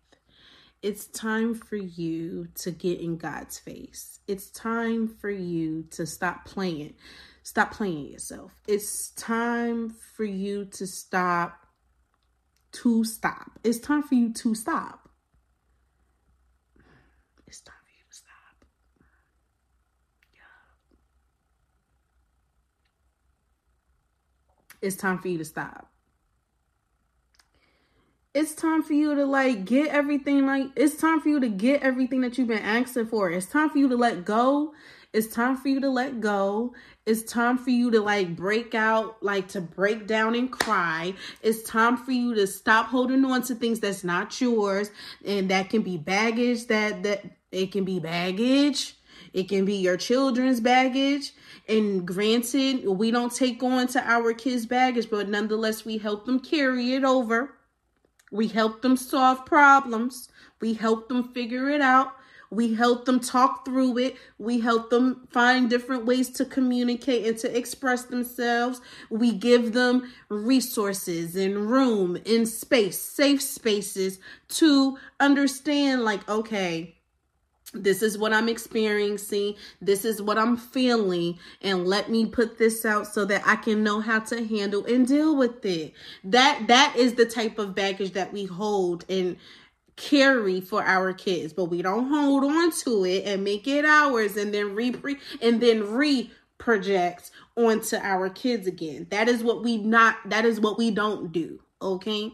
It's 0.83 1.07
time 1.07 1.55
for 1.55 1.77
you 1.77 2.49
to 2.57 2.71
get 2.71 3.01
in 3.01 3.17
God's 3.17 3.59
face. 3.59 4.21
It's 4.29 4.51
time 4.51 5.09
for 5.09 5.31
you 5.31 5.85
to 5.93 6.07
stop 6.07 6.45
playing. 6.45 6.95
stop 7.43 7.73
playing 7.73 8.09
yourself. 8.09 8.53
It's 8.69 9.11
time 9.11 9.95
for 10.17 10.25
you 10.25 10.65
to 10.67 10.87
stop 10.87 11.67
to 12.73 13.05
stop. 13.05 13.59
It's 13.65 13.79
time 13.79 14.03
for 14.03 14.15
you 14.15 14.33
to 14.35 14.55
stop. 14.55 15.09
It's 17.47 17.61
time 17.61 17.75
for 17.83 17.91
you 17.91 18.05
to 18.11 18.15
stop. 18.15 18.65
Yeah. 20.35 20.41
It's 24.87 24.97
time 24.97 25.19
for 25.19 25.29
you 25.29 25.39
to 25.39 25.45
stop. 25.45 25.91
It's 28.35 28.55
time 28.55 28.83
for 28.83 28.93
you 28.93 29.15
to 29.15 29.25
like 29.25 29.65
get 29.65 29.89
everything 29.89 30.47
like 30.47 30.69
it's 30.77 30.97
time 30.97 31.21
for 31.21 31.29
you 31.29 31.41
to 31.41 31.49
get 31.49 31.83
everything 31.83 32.21
that 32.21 32.37
you've 32.37 32.49
been 32.49 32.59
asking 32.59 33.07
for. 33.07 33.31
It's 33.31 33.47
time 33.47 33.71
for 33.71 33.79
you 33.79 33.89
to 33.89 33.97
let 33.97 34.25
go 34.25 34.75
it's 35.17 35.35
time 35.35 35.57
for 35.57 35.69
you 35.69 35.81
to 35.81 35.89
let 35.89 36.21
go. 36.21 36.75
It's 37.07 37.23
time 37.23 37.57
for 37.57 37.71
you 37.71 37.91
to 37.93 38.01
like 38.01 38.37
break 38.37 38.75
out, 38.75 39.23
like 39.23 39.49
to 39.49 39.63
break 39.63 40.07
down 40.07 40.35
and 40.35 40.53
cry. 40.53 41.15
It's 41.41 41.63
time 41.63 41.97
for 41.97 42.13
you 42.13 42.35
to 42.35 42.47
stop 42.47 42.89
holding 42.89 43.25
on 43.25 43.41
to 43.45 43.55
things 43.55 43.81
that's 43.81 44.05
not 44.05 44.39
yours. 44.43 44.91
And 45.25 45.51
that 45.51 45.71
can 45.71 45.81
be 45.81 45.97
baggage 45.97 46.67
that 46.67 47.03
that 47.05 47.25
it 47.51 47.73
can 47.73 47.85
be 47.85 47.99
baggage. 47.99 48.95
It 49.37 49.51
can 49.51 49.67
be 49.67 49.75
your 49.75 49.99
children's 49.99 50.63
baggage. 50.63 51.35
And 51.69 52.07
granted, 52.07 52.89
we 52.89 53.11
don't 53.11 53.35
take 53.35 53.63
on 53.63 53.87
to 53.89 54.03
our 54.03 54.33
kids' 54.33 54.65
baggage, 54.65 55.11
but 55.11 55.29
nonetheless, 55.29 55.85
we 55.85 55.99
help 55.99 56.25
them 56.25 56.41
carry 56.41 56.95
it 56.95 57.05
over. 57.05 57.53
We 58.33 58.49
help 58.49 58.81
them 58.81 58.97
solve 58.97 59.45
problems. 59.45 60.31
We 60.59 60.73
help 60.73 61.11
them 61.11 61.35
figure 61.35 61.69
it 61.69 61.83
out. 61.83 62.15
We 62.51 62.73
help 62.73 63.05
them 63.05 63.21
talk 63.21 63.67
through 63.67 63.99
it. 63.99 64.17
We 64.39 64.61
help 64.61 64.89
them 64.89 65.29
find 65.31 65.69
different 65.69 66.07
ways 66.07 66.31
to 66.31 66.47
communicate 66.47 67.27
and 67.27 67.37
to 67.41 67.55
express 67.55 68.05
themselves. 68.05 68.81
We 69.11 69.33
give 69.33 69.75
them 69.75 70.11
resources 70.31 71.37
and 71.37 71.71
room 71.71 72.17
and 72.25 72.49
space, 72.49 73.03
safe 73.03 73.43
spaces 73.43 74.19
to 74.49 74.97
understand, 75.21 76.05
like, 76.05 76.27
okay, 76.27 76.96
this 77.83 78.03
is 78.03 78.19
what 78.19 78.33
I'm 78.33 78.49
experiencing. 78.49 79.55
This 79.81 80.05
is 80.05 80.21
what 80.23 80.39
I'm 80.39 80.57
feeling. 80.57 81.39
And 81.63 81.87
let 81.87 82.11
me 82.11 82.27
put 82.27 82.59
this 82.59 82.85
out 82.85 83.07
so 83.07 83.25
that 83.27 83.43
I 83.47 83.57
can 83.57 83.83
know 83.83 84.01
how 84.01 84.21
to 84.21 84.45
handle 84.45 84.85
and 84.87 85.07
deal 85.07 85.37
with 85.37 85.65
it. 85.65 85.95
That 86.25 86.65
that 86.69 86.95
is 86.97 87.15
the 87.15 87.27
type 87.27 87.59
of 87.59 87.75
baggage 87.75 88.13
that 88.13 88.33
we 88.33 88.47
hold 88.47 89.05
and 89.09 89.37
carry 89.97 90.61
for 90.61 90.83
our 90.85 91.13
kids, 91.13 91.53
but 91.53 91.67
we 91.67 91.83
don't 91.83 92.09
hold 92.09 92.45
on 92.45 92.71
to 92.71 93.05
it 93.05 93.25
and 93.25 93.43
make 93.43 93.67
it 93.67 93.85
ours 93.85 94.37
and 94.37 94.53
then 94.53 94.75
re 94.75 94.95
and 95.41 95.61
then 95.61 95.91
re 95.93 96.31
project 96.59 97.31
onto 97.57 97.97
our 97.97 98.29
kids 98.29 98.67
again. 98.67 99.07
That 99.11 99.29
is 99.29 99.43
what 99.43 99.63
we 99.63 99.79
not 99.79 100.17
that 100.27 100.45
is 100.45 100.61
what 100.61 100.79
we 100.79 100.91
don't 100.91 101.33
do, 101.33 101.61
okay? 101.81 102.33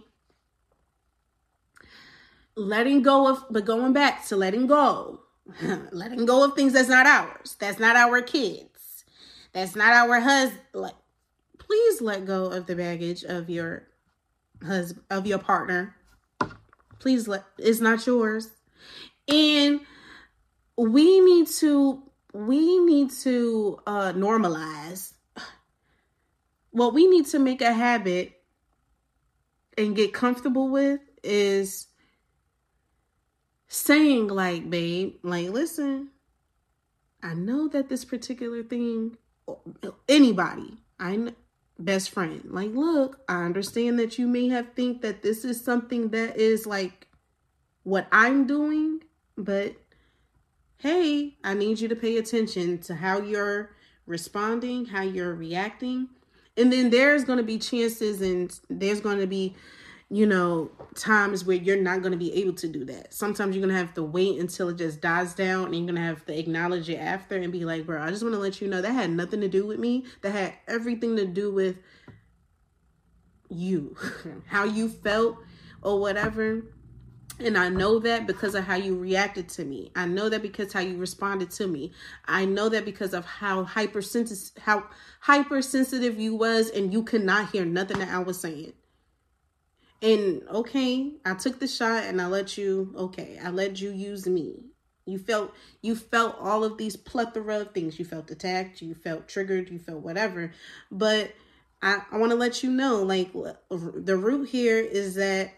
Letting 2.54 3.02
go 3.02 3.28
of 3.28 3.44
but 3.50 3.64
going 3.64 3.92
back 3.92 4.26
to 4.26 4.36
letting 4.36 4.66
go. 4.66 5.21
letting 5.92 6.26
go 6.26 6.44
of 6.44 6.54
things 6.54 6.72
that's 6.72 6.88
not 6.88 7.06
ours. 7.06 7.56
That's 7.58 7.78
not 7.78 7.96
our 7.96 8.22
kids. 8.22 9.04
That's 9.52 9.76
not 9.76 9.92
our 9.92 10.20
husband. 10.20 10.60
Like 10.72 10.94
please 11.58 12.00
let 12.00 12.26
go 12.26 12.46
of 12.46 12.66
the 12.66 12.76
baggage 12.76 13.24
of 13.24 13.50
your 13.50 13.88
husband 14.62 15.04
of 15.10 15.26
your 15.26 15.38
partner 15.38 15.96
Please 17.02 17.26
let 17.26 17.42
it's 17.58 17.80
not 17.80 18.06
yours. 18.06 18.48
And 19.26 19.80
we 20.76 21.18
need 21.18 21.48
to 21.48 22.00
we 22.32 22.78
need 22.78 23.10
to 23.22 23.80
uh 23.88 24.12
normalize 24.12 25.12
what 26.70 26.94
we 26.94 27.08
need 27.08 27.26
to 27.26 27.40
make 27.40 27.60
a 27.60 27.72
habit 27.72 28.40
and 29.76 29.96
get 29.96 30.14
comfortable 30.14 30.68
with 30.68 31.00
is 31.24 31.88
saying 33.72 34.28
like 34.28 34.68
babe 34.68 35.14
like 35.22 35.48
listen 35.48 36.08
i 37.22 37.32
know 37.32 37.68
that 37.68 37.88
this 37.88 38.04
particular 38.04 38.62
thing 38.62 39.16
anybody 40.08 40.76
i 41.00 41.32
best 41.84 42.10
friend. 42.10 42.42
Like, 42.46 42.72
look, 42.72 43.20
I 43.28 43.44
understand 43.44 43.98
that 43.98 44.18
you 44.18 44.26
may 44.26 44.48
have 44.48 44.72
think 44.74 45.02
that 45.02 45.22
this 45.22 45.44
is 45.44 45.62
something 45.62 46.08
that 46.10 46.36
is 46.36 46.66
like 46.66 47.08
what 47.82 48.06
I'm 48.12 48.46
doing, 48.46 49.00
but 49.36 49.74
hey, 50.78 51.36
I 51.44 51.54
need 51.54 51.80
you 51.80 51.88
to 51.88 51.96
pay 51.96 52.16
attention 52.16 52.78
to 52.78 52.94
how 52.94 53.20
you're 53.20 53.70
responding, 54.06 54.86
how 54.86 55.02
you're 55.02 55.34
reacting. 55.34 56.08
And 56.56 56.72
then 56.72 56.90
there's 56.90 57.24
going 57.24 57.38
to 57.38 57.44
be 57.44 57.58
chances 57.58 58.20
and 58.20 58.58
there's 58.68 59.00
going 59.00 59.18
to 59.18 59.26
be 59.26 59.54
you 60.12 60.26
know, 60.26 60.70
times 60.94 61.42
where 61.46 61.56
you're 61.56 61.80
not 61.80 62.02
going 62.02 62.12
to 62.12 62.18
be 62.18 62.34
able 62.34 62.52
to 62.52 62.68
do 62.68 62.84
that. 62.84 63.14
Sometimes 63.14 63.56
you're 63.56 63.64
going 63.64 63.74
to 63.74 63.80
have 63.80 63.94
to 63.94 64.02
wait 64.02 64.38
until 64.38 64.68
it 64.68 64.76
just 64.76 65.00
dies 65.00 65.32
down 65.32 65.64
and 65.64 65.74
you're 65.74 65.86
going 65.86 65.94
to 65.94 66.02
have 66.02 66.26
to 66.26 66.38
acknowledge 66.38 66.90
it 66.90 66.98
after 66.98 67.34
and 67.34 67.50
be 67.50 67.64
like, 67.64 67.86
bro, 67.86 68.02
I 68.02 68.10
just 68.10 68.22
want 68.22 68.34
to 68.34 68.38
let 68.38 68.60
you 68.60 68.68
know 68.68 68.82
that 68.82 68.92
had 68.92 69.08
nothing 69.08 69.40
to 69.40 69.48
do 69.48 69.66
with 69.66 69.78
me. 69.78 70.04
That 70.20 70.32
had 70.32 70.52
everything 70.68 71.16
to 71.16 71.24
do 71.24 71.50
with 71.50 71.76
you, 73.48 73.96
how 74.48 74.64
you 74.64 74.90
felt 74.90 75.38
or 75.80 75.98
whatever. 75.98 76.62
And 77.40 77.56
I 77.56 77.70
know 77.70 77.98
that 78.00 78.26
because 78.26 78.54
of 78.54 78.64
how 78.64 78.74
you 78.74 78.94
reacted 78.98 79.48
to 79.48 79.64
me. 79.64 79.92
I 79.96 80.04
know 80.04 80.28
that 80.28 80.42
because 80.42 80.74
how 80.74 80.80
you 80.80 80.98
responded 80.98 81.50
to 81.52 81.66
me. 81.66 81.90
I 82.26 82.44
know 82.44 82.68
that 82.68 82.84
because 82.84 83.14
of 83.14 83.24
how 83.24 83.64
hypersensitive 83.64 84.62
how 84.62 84.84
hypersensitive 85.20 86.20
you 86.20 86.34
was 86.34 86.68
and 86.68 86.92
you 86.92 87.02
could 87.02 87.24
not 87.24 87.50
hear 87.50 87.64
nothing 87.64 87.98
that 88.00 88.10
I 88.10 88.18
was 88.18 88.38
saying. 88.38 88.74
And 90.02 90.42
okay, 90.48 91.12
I 91.24 91.34
took 91.34 91.60
the 91.60 91.68
shot 91.68 92.04
and 92.04 92.20
I 92.20 92.26
let 92.26 92.58
you, 92.58 92.92
okay, 92.96 93.38
I 93.42 93.50
let 93.50 93.80
you 93.80 93.90
use 93.90 94.26
me. 94.26 94.64
You 95.06 95.18
felt 95.18 95.54
you 95.80 95.94
felt 95.96 96.36
all 96.40 96.64
of 96.64 96.76
these 96.76 96.96
plethora 96.96 97.60
of 97.60 97.72
things. 97.72 97.98
You 97.98 98.04
felt 98.04 98.30
attacked, 98.30 98.82
you 98.82 98.94
felt 98.94 99.28
triggered, 99.28 99.70
you 99.70 99.78
felt 99.78 100.00
whatever. 100.00 100.52
But 100.90 101.32
I, 101.80 102.02
I 102.10 102.18
want 102.18 102.30
to 102.30 102.36
let 102.36 102.62
you 102.64 102.70
know, 102.70 103.02
like 103.02 103.32
the 103.32 104.16
root 104.16 104.48
here 104.48 104.78
is 104.78 105.14
that 105.16 105.54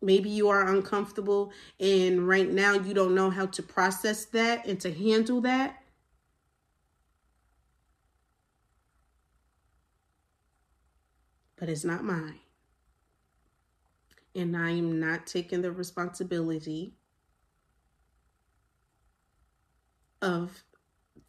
maybe 0.00 0.30
you 0.30 0.48
are 0.48 0.68
uncomfortable 0.68 1.52
and 1.80 2.26
right 2.26 2.48
now 2.48 2.74
you 2.74 2.94
don't 2.94 3.14
know 3.14 3.30
how 3.30 3.46
to 3.46 3.62
process 3.62 4.26
that 4.26 4.66
and 4.66 4.80
to 4.80 4.92
handle 4.92 5.42
that. 5.42 5.82
But 11.56 11.68
it's 11.68 11.84
not 11.84 12.04
mine 12.04 12.38
and 14.38 14.56
I 14.56 14.70
am 14.70 15.00
not 15.00 15.26
taking 15.26 15.62
the 15.62 15.72
responsibility 15.72 16.94
of 20.22 20.62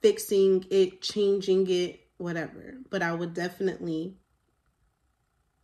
fixing 0.01 0.65
it, 0.69 1.01
changing 1.01 1.69
it, 1.69 1.99
whatever. 2.17 2.77
But 2.89 3.01
I 3.01 3.13
would 3.13 3.33
definitely 3.33 4.17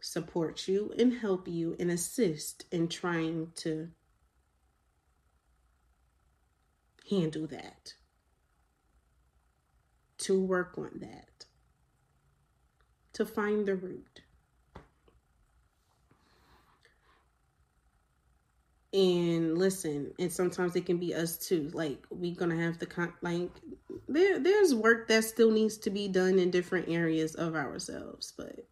support 0.02 0.68
you 0.68 0.94
and 0.98 1.14
help 1.14 1.48
you 1.48 1.76
and 1.80 1.92
assist 1.92 2.66
in 2.72 2.88
trying 2.88 3.52
to 3.58 3.90
handle 7.10 7.48
that, 7.48 7.94
to 10.18 10.42
work 10.42 10.78
on 10.78 10.92
that, 11.00 11.46
to 13.14 13.26
find 13.26 13.68
the 13.68 13.76
root. 13.76 14.22
And 18.96 19.58
listen 19.58 20.14
and 20.18 20.32
sometimes 20.32 20.76
it 20.76 20.86
can 20.86 20.98
be 20.98 21.14
us 21.14 21.38
too. 21.38 21.70
Like 21.74 22.04
we 22.10 22.32
gonna 22.32 22.56
have 22.56 22.80
to 22.80 22.86
con- 22.86 23.14
like 23.22 23.52
there 24.08 24.40
there's 24.40 24.74
work 24.74 25.08
that 25.10 25.26
still 25.26 25.52
needs 25.52 25.78
to 25.80 25.90
be 25.90 26.08
done 26.08 26.40
in 26.40 26.50
different 26.50 26.90
areas 26.90 27.36
of 27.36 27.56
ourselves 27.56 28.34
but 28.38 28.66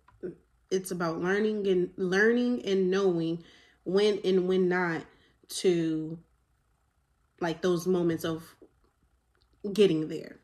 it's 0.71 0.91
about 0.91 1.21
learning 1.21 1.67
and 1.67 1.91
learning 1.97 2.65
and 2.65 2.89
knowing 2.89 3.43
when 3.83 4.19
and 4.23 4.47
when 4.47 4.67
not 4.67 5.03
to 5.47 6.17
like 7.39 7.61
those 7.61 7.85
moments 7.85 8.23
of 8.23 8.55
getting 9.71 10.07
there. 10.07 10.37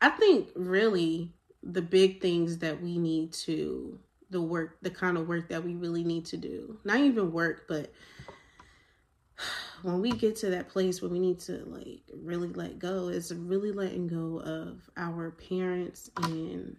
I 0.00 0.10
think 0.10 0.48
really 0.56 1.32
the 1.62 1.82
big 1.82 2.20
things 2.20 2.58
that 2.58 2.82
we 2.82 2.98
need 2.98 3.32
to 3.32 3.98
the 4.34 4.42
work, 4.42 4.78
the 4.82 4.90
kind 4.90 5.16
of 5.16 5.28
work 5.28 5.48
that 5.48 5.62
we 5.62 5.76
really 5.76 6.02
need 6.02 6.26
to 6.26 6.36
do. 6.36 6.76
Not 6.84 6.98
even 6.98 7.30
work, 7.30 7.66
but 7.68 7.92
when 9.82 10.00
we 10.00 10.10
get 10.10 10.34
to 10.36 10.50
that 10.50 10.68
place 10.68 11.00
where 11.00 11.10
we 11.10 11.20
need 11.20 11.38
to 11.40 11.64
like 11.66 12.02
really 12.12 12.48
let 12.48 12.80
go, 12.80 13.08
it's 13.08 13.30
really 13.30 13.70
letting 13.70 14.08
go 14.08 14.40
of 14.40 14.90
our 14.96 15.30
parents 15.30 16.10
and 16.24 16.76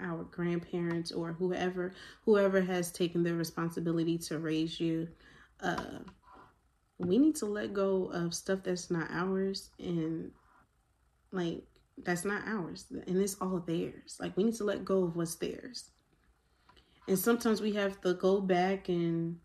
our 0.00 0.24
grandparents 0.24 1.12
or 1.12 1.32
whoever 1.32 1.92
whoever 2.24 2.60
has 2.60 2.90
taken 2.90 3.22
the 3.22 3.34
responsibility 3.34 4.18
to 4.18 4.40
raise 4.40 4.80
you. 4.80 5.08
Uh 5.60 6.00
we 6.98 7.18
need 7.18 7.36
to 7.36 7.46
let 7.46 7.72
go 7.72 8.06
of 8.06 8.34
stuff 8.34 8.60
that's 8.64 8.90
not 8.90 9.08
ours 9.12 9.70
and 9.78 10.32
like 11.30 11.62
that's 12.02 12.24
not 12.24 12.42
ours 12.46 12.86
and 12.90 13.16
it's 13.16 13.36
all 13.40 13.60
theirs. 13.60 14.18
Like 14.18 14.36
we 14.36 14.42
need 14.42 14.56
to 14.56 14.64
let 14.64 14.84
go 14.84 15.04
of 15.04 15.14
what's 15.14 15.36
theirs 15.36 15.90
and 17.08 17.18
sometimes 17.18 17.62
we 17.62 17.72
have 17.72 18.00
to 18.02 18.14
go 18.14 18.40
back 18.40 18.88
and 18.88 19.38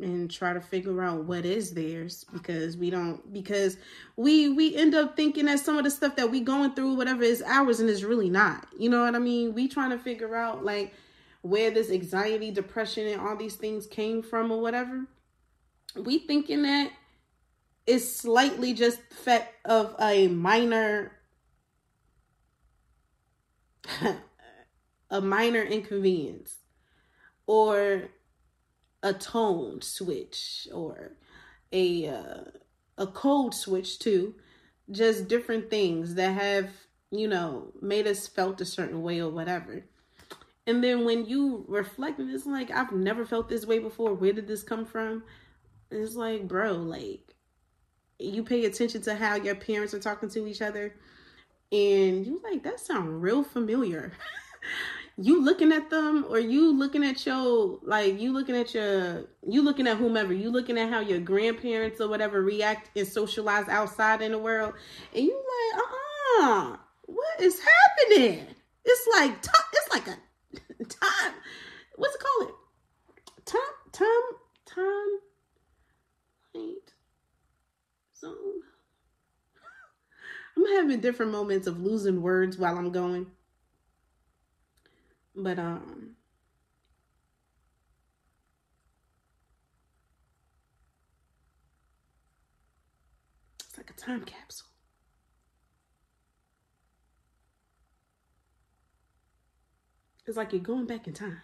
and 0.00 0.30
try 0.30 0.52
to 0.52 0.60
figure 0.60 1.02
out 1.02 1.24
what 1.24 1.46
is 1.46 1.72
theirs 1.72 2.24
because 2.32 2.76
we 2.76 2.90
don't 2.90 3.32
because 3.32 3.78
we 4.16 4.50
we 4.50 4.76
end 4.76 4.94
up 4.94 5.16
thinking 5.16 5.46
that 5.46 5.58
some 5.58 5.78
of 5.78 5.84
the 5.84 5.90
stuff 5.90 6.16
that 6.16 6.30
we 6.30 6.40
going 6.40 6.74
through 6.74 6.94
whatever 6.94 7.22
is 7.22 7.42
ours 7.42 7.80
and 7.80 7.88
it's 7.88 8.02
really 8.02 8.28
not. 8.28 8.66
You 8.78 8.90
know 8.90 9.02
what 9.02 9.14
i 9.14 9.18
mean? 9.18 9.54
We 9.54 9.68
trying 9.68 9.90
to 9.90 9.98
figure 9.98 10.36
out 10.36 10.64
like 10.64 10.92
where 11.40 11.70
this 11.70 11.90
anxiety 11.90 12.50
depression 12.50 13.06
and 13.06 13.20
all 13.20 13.36
these 13.36 13.56
things 13.56 13.86
came 13.86 14.22
from 14.22 14.52
or 14.52 14.60
whatever. 14.60 15.06
We 15.96 16.18
thinking 16.18 16.62
that 16.62 16.92
it's 17.86 18.10
slightly 18.16 18.74
just 18.74 19.00
fact 19.24 19.54
of 19.64 19.96
a 19.98 20.28
minor 20.28 21.12
a 25.10 25.22
minor 25.22 25.62
inconvenience 25.62 26.57
or 27.48 28.10
a 29.02 29.12
tone 29.14 29.80
switch 29.80 30.68
or 30.72 31.12
a 31.72 32.06
uh, 32.06 32.44
a 32.98 33.06
code 33.06 33.54
switch 33.54 33.98
too. 33.98 34.34
Just 34.90 35.28
different 35.28 35.70
things 35.70 36.14
that 36.14 36.40
have 36.40 36.70
you 37.10 37.26
know 37.26 37.72
made 37.80 38.06
us 38.06 38.28
felt 38.28 38.60
a 38.60 38.64
certain 38.64 39.02
way 39.02 39.20
or 39.20 39.30
whatever. 39.30 39.84
And 40.66 40.84
then 40.84 41.06
when 41.06 41.24
you 41.24 41.64
reflect 41.66 42.18
and 42.18 42.30
it's 42.30 42.44
like 42.44 42.70
i've 42.70 42.92
never 42.92 43.24
felt 43.24 43.48
this 43.48 43.66
way 43.66 43.78
before. 43.78 44.12
Where 44.14 44.34
did 44.34 44.46
this 44.46 44.62
come 44.62 44.84
from? 44.84 45.24
It's 45.90 46.14
like 46.14 46.46
bro 46.46 46.72
like 46.72 47.34
you 48.18 48.42
pay 48.42 48.66
attention 48.66 49.00
to 49.02 49.14
how 49.14 49.36
your 49.36 49.54
parents 49.54 49.94
are 49.94 50.00
talking 50.00 50.28
to 50.28 50.46
each 50.46 50.60
other 50.60 50.94
and 51.70 52.26
you 52.26 52.40
like 52.42 52.64
that 52.64 52.80
sound 52.80 53.22
real 53.22 53.44
familiar 53.44 54.12
you 55.20 55.42
looking 55.42 55.72
at 55.72 55.90
them 55.90 56.24
or 56.28 56.38
you 56.38 56.72
looking 56.72 57.04
at 57.04 57.26
your 57.26 57.80
like 57.82 58.20
you 58.20 58.32
looking 58.32 58.56
at 58.56 58.72
your 58.72 59.24
you 59.46 59.62
looking 59.62 59.88
at 59.88 59.96
whomever 59.96 60.32
you 60.32 60.48
looking 60.48 60.78
at 60.78 60.88
how 60.88 61.00
your 61.00 61.18
grandparents 61.18 62.00
or 62.00 62.08
whatever 62.08 62.40
react 62.40 62.96
and 62.96 63.06
socialize 63.06 63.68
outside 63.68 64.22
in 64.22 64.30
the 64.30 64.38
world 64.38 64.74
and 65.14 65.24
you 65.24 65.34
like 65.34 65.82
uh-uh 65.82 66.76
what 67.08 67.40
is 67.40 67.58
happening? 67.58 68.46
It's 68.84 69.08
like 69.16 69.32
it's 69.32 69.88
like 69.90 70.06
a 70.06 70.16
time 70.84 71.32
what's 71.96 72.14
it 72.14 72.20
called? 72.20 72.52
Time 73.44 73.60
time 73.92 74.06
time 74.66 75.18
wait 76.54 76.92
so 78.12 78.28
i'm 80.56 80.66
having 80.76 81.00
different 81.00 81.32
moments 81.32 81.66
of 81.66 81.80
losing 81.80 82.20
words 82.20 82.58
while 82.58 82.76
i'm 82.76 82.92
going 82.92 83.26
but 85.38 85.58
um 85.58 86.16
it's 93.60 93.78
like 93.78 93.90
a 93.90 93.94
time 93.94 94.24
capsule. 94.24 94.66
It's 100.26 100.36
like 100.36 100.52
you're 100.52 100.60
going 100.60 100.86
back 100.86 101.06
in 101.06 101.14
time. 101.14 101.40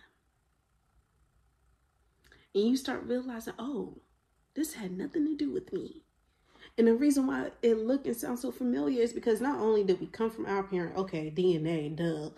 And 2.54 2.64
you 2.64 2.76
start 2.76 3.04
realizing, 3.04 3.54
oh, 3.58 3.98
this 4.54 4.74
had 4.74 4.92
nothing 4.92 5.24
to 5.26 5.36
do 5.36 5.50
with 5.50 5.72
me. 5.72 6.02
And 6.76 6.86
the 6.86 6.94
reason 6.94 7.26
why 7.26 7.50
it 7.62 7.78
look 7.78 8.06
and 8.06 8.16
sounds 8.16 8.42
so 8.42 8.50
familiar 8.50 9.02
is 9.02 9.12
because 9.12 9.40
not 9.40 9.58
only 9.58 9.84
did 9.84 10.00
we 10.00 10.06
come 10.06 10.30
from 10.30 10.46
our 10.46 10.62
parent, 10.62 10.96
okay, 10.96 11.30
DNA, 11.34 11.88
duh, 11.96 12.30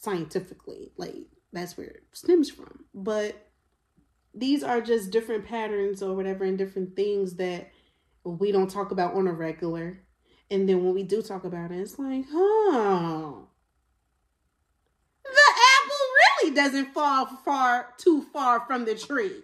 scientifically. 0.00 0.90
Like 0.96 1.26
that's 1.52 1.76
where 1.78 1.86
it 1.86 2.02
stems 2.12 2.50
from. 2.50 2.86
But 2.92 3.46
these 4.34 4.64
are 4.64 4.80
just 4.80 5.10
different 5.10 5.46
patterns 5.46 6.02
or 6.02 6.14
whatever 6.14 6.44
and 6.44 6.58
different 6.58 6.96
things 6.96 7.36
that 7.36 7.70
we 8.24 8.50
don't 8.50 8.70
talk 8.70 8.90
about 8.90 9.14
on 9.14 9.28
a 9.28 9.32
regular. 9.32 10.00
And 10.50 10.68
then 10.68 10.84
when 10.84 10.94
we 10.94 11.04
do 11.04 11.22
talk 11.22 11.44
about 11.44 11.70
it, 11.70 11.78
it's 11.78 11.98
like, 11.98 12.24
huh. 12.32 13.32
The 15.24 15.52
apple 15.82 15.96
really 16.42 16.54
doesn't 16.54 16.92
fall 16.92 17.26
far 17.26 17.94
too 17.98 18.22
far 18.32 18.60
from 18.66 18.84
the 18.84 18.96
tree. 18.96 19.42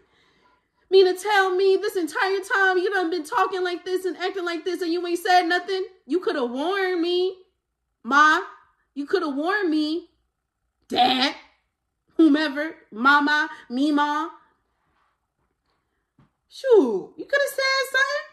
Mean 0.88 1.12
to 1.12 1.20
tell 1.20 1.54
me 1.54 1.76
this 1.76 1.96
entire 1.96 2.38
time 2.38 2.78
you 2.78 2.90
done 2.90 3.10
been 3.10 3.24
talking 3.24 3.62
like 3.62 3.84
this 3.84 4.04
and 4.04 4.16
acting 4.16 4.44
like 4.44 4.64
this 4.64 4.82
and 4.82 4.92
you 4.92 5.04
ain't 5.06 5.18
said 5.18 5.42
nothing? 5.42 5.84
You 6.06 6.20
could 6.20 6.36
have 6.36 6.50
warned 6.50 7.00
me, 7.02 7.36
Ma. 8.04 8.40
You 8.94 9.04
could 9.04 9.22
have 9.22 9.34
warned 9.34 9.68
me 9.68 10.10
dad, 10.88 11.34
whomever, 12.16 12.76
mama, 12.90 13.48
mima. 13.68 14.30
Shoo, 16.48 17.12
you 17.16 17.24
could 17.24 17.40
have 17.40 17.50
said 17.50 17.90
something. 17.90 18.26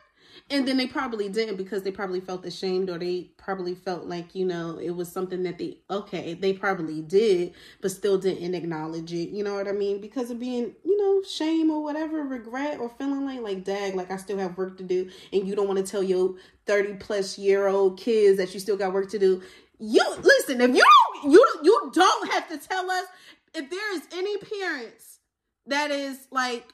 And 0.50 0.68
then 0.68 0.78
they 0.78 0.88
probably 0.88 1.30
didn't 1.30 1.56
because 1.56 1.84
they 1.84 1.92
probably 1.92 2.20
felt 2.20 2.46
ashamed 2.46 2.90
or 2.90 3.00
they 3.00 3.32
probably 3.38 3.74
felt 3.74 4.06
like, 4.06 4.36
you 4.36 4.46
know, 4.46 4.78
it 4.78 4.92
was 4.92 5.12
something 5.12 5.42
that 5.44 5.58
they, 5.58 5.80
okay, 5.90 6.34
they 6.36 6.54
probably 6.54 7.02
did, 7.02 7.54
but 7.82 7.92
still 7.92 8.18
didn't 8.18 8.54
acknowledge 8.54 9.12
it. 9.14 9.30
You 9.30 9.44
know 9.44 9.56
what 9.56 9.68
I 9.68 9.72
mean? 9.72 10.00
Because 10.00 10.30
of 10.30 10.40
being, 10.40 10.76
you 10.84 10.98
know, 10.98 11.24
shame 11.28 11.72
or 11.72 11.82
whatever, 11.82 12.24
regret 12.24 12.80
or 12.80 12.90
feeling 12.90 13.26
like, 13.26 13.40
like, 13.40 13.64
dag, 13.64 13.96
like 13.96 14.12
I 14.12 14.18
still 14.18 14.38
have 14.38 14.58
work 14.58 14.78
to 14.78 14.84
do. 14.84 15.10
And 15.32 15.48
you 15.48 15.56
don't 15.56 15.68
want 15.68 15.84
to 15.84 15.92
tell 15.92 16.04
your 16.04 16.36
30 16.66 16.96
plus 16.96 17.38
year 17.38 17.68
old 17.68 17.98
kids 18.00 18.38
that 18.38 18.54
you 18.54 18.60
still 18.60 18.78
got 18.78 18.94
work 18.94 19.10
to 19.12 19.20
do 19.20 19.42
you 19.80 20.04
listen 20.22 20.62
if 20.62 20.76
you 20.76 20.86
you 21.24 21.46
you 21.64 21.92
don't 21.94 22.32
have 22.32 22.48
to 22.50 22.58
tell 22.58 22.90
us 22.90 23.06
if 23.54 23.70
there 23.70 23.96
is 23.96 24.04
any 24.14 24.38
parents 24.38 25.20
that 25.68 25.92
is 25.92 26.28
like 26.32 26.66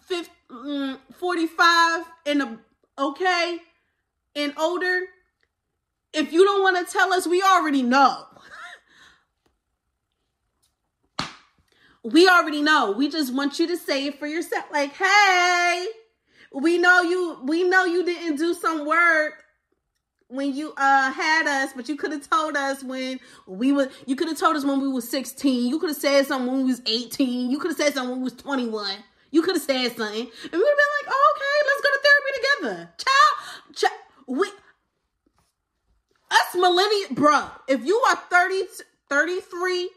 50, 0.00 0.30
mm, 0.50 0.98
45 1.14 2.04
and 2.26 2.42
a, 2.42 2.58
okay 2.98 3.58
and 4.36 4.52
older 4.58 5.02
if 6.12 6.32
you 6.32 6.44
don't 6.44 6.62
want 6.62 6.86
to 6.86 6.92
tell 6.92 7.12
us 7.12 7.26
we 7.26 7.42
already 7.42 7.82
know. 7.82 8.26
We 12.04 12.28
already 12.28 12.60
know. 12.60 12.92
We 12.92 13.08
just 13.08 13.32
want 13.32 13.58
you 13.58 13.66
to 13.68 13.78
say 13.78 14.06
it 14.06 14.18
for 14.18 14.26
yourself. 14.26 14.66
Like 14.70 14.92
hey 14.92 15.86
we 16.52 16.78
know 16.78 17.02
you 17.02 17.38
we 17.42 17.64
know 17.64 17.84
you 17.84 18.04
didn't 18.04 18.36
do 18.36 18.54
some 18.54 18.86
work 18.86 19.43
when 20.28 20.54
you 20.54 20.72
uh 20.76 21.12
had 21.12 21.46
us, 21.46 21.72
but 21.74 21.88
you 21.88 21.96
could 21.96 22.12
have 22.12 22.28
told 22.28 22.56
us 22.56 22.82
when 22.82 23.20
we 23.46 23.72
were 23.72 23.90
you 24.06 24.16
could 24.16 24.28
have 24.28 24.38
told 24.38 24.56
us 24.56 24.64
when 24.64 24.80
we 24.80 24.88
were 24.88 25.00
16. 25.00 25.68
You 25.68 25.78
could 25.78 25.90
have 25.90 25.96
said 25.96 26.26
something 26.26 26.50
when 26.50 26.64
we 26.64 26.70
was 26.70 26.82
18. 26.86 27.50
You 27.50 27.58
could 27.58 27.70
have 27.72 27.78
said 27.78 27.94
something 27.94 28.10
when 28.10 28.20
we 28.20 28.24
was 28.24 28.34
21. 28.34 28.96
You 29.30 29.42
could 29.42 29.56
have 29.56 29.62
said 29.62 29.88
something. 29.96 30.06
And 30.06 30.52
we 30.52 30.58
would 30.58 30.68
have 30.68 30.78
been 30.78 30.92
like, 31.02 31.08
oh, 31.08 31.34
okay, 31.36 31.56
let's 31.66 31.80
go 31.82 31.90
to 31.90 32.00
therapy 32.02 32.30
together. 32.36 32.92
Child, 32.98 33.76
child 33.76 34.00
we 34.26 34.48
us 36.30 36.54
millennial 36.54 37.14
bro, 37.14 37.46
if 37.68 37.84
you 37.84 37.96
are 38.08 38.16
30 38.30 38.62
33 39.08 39.90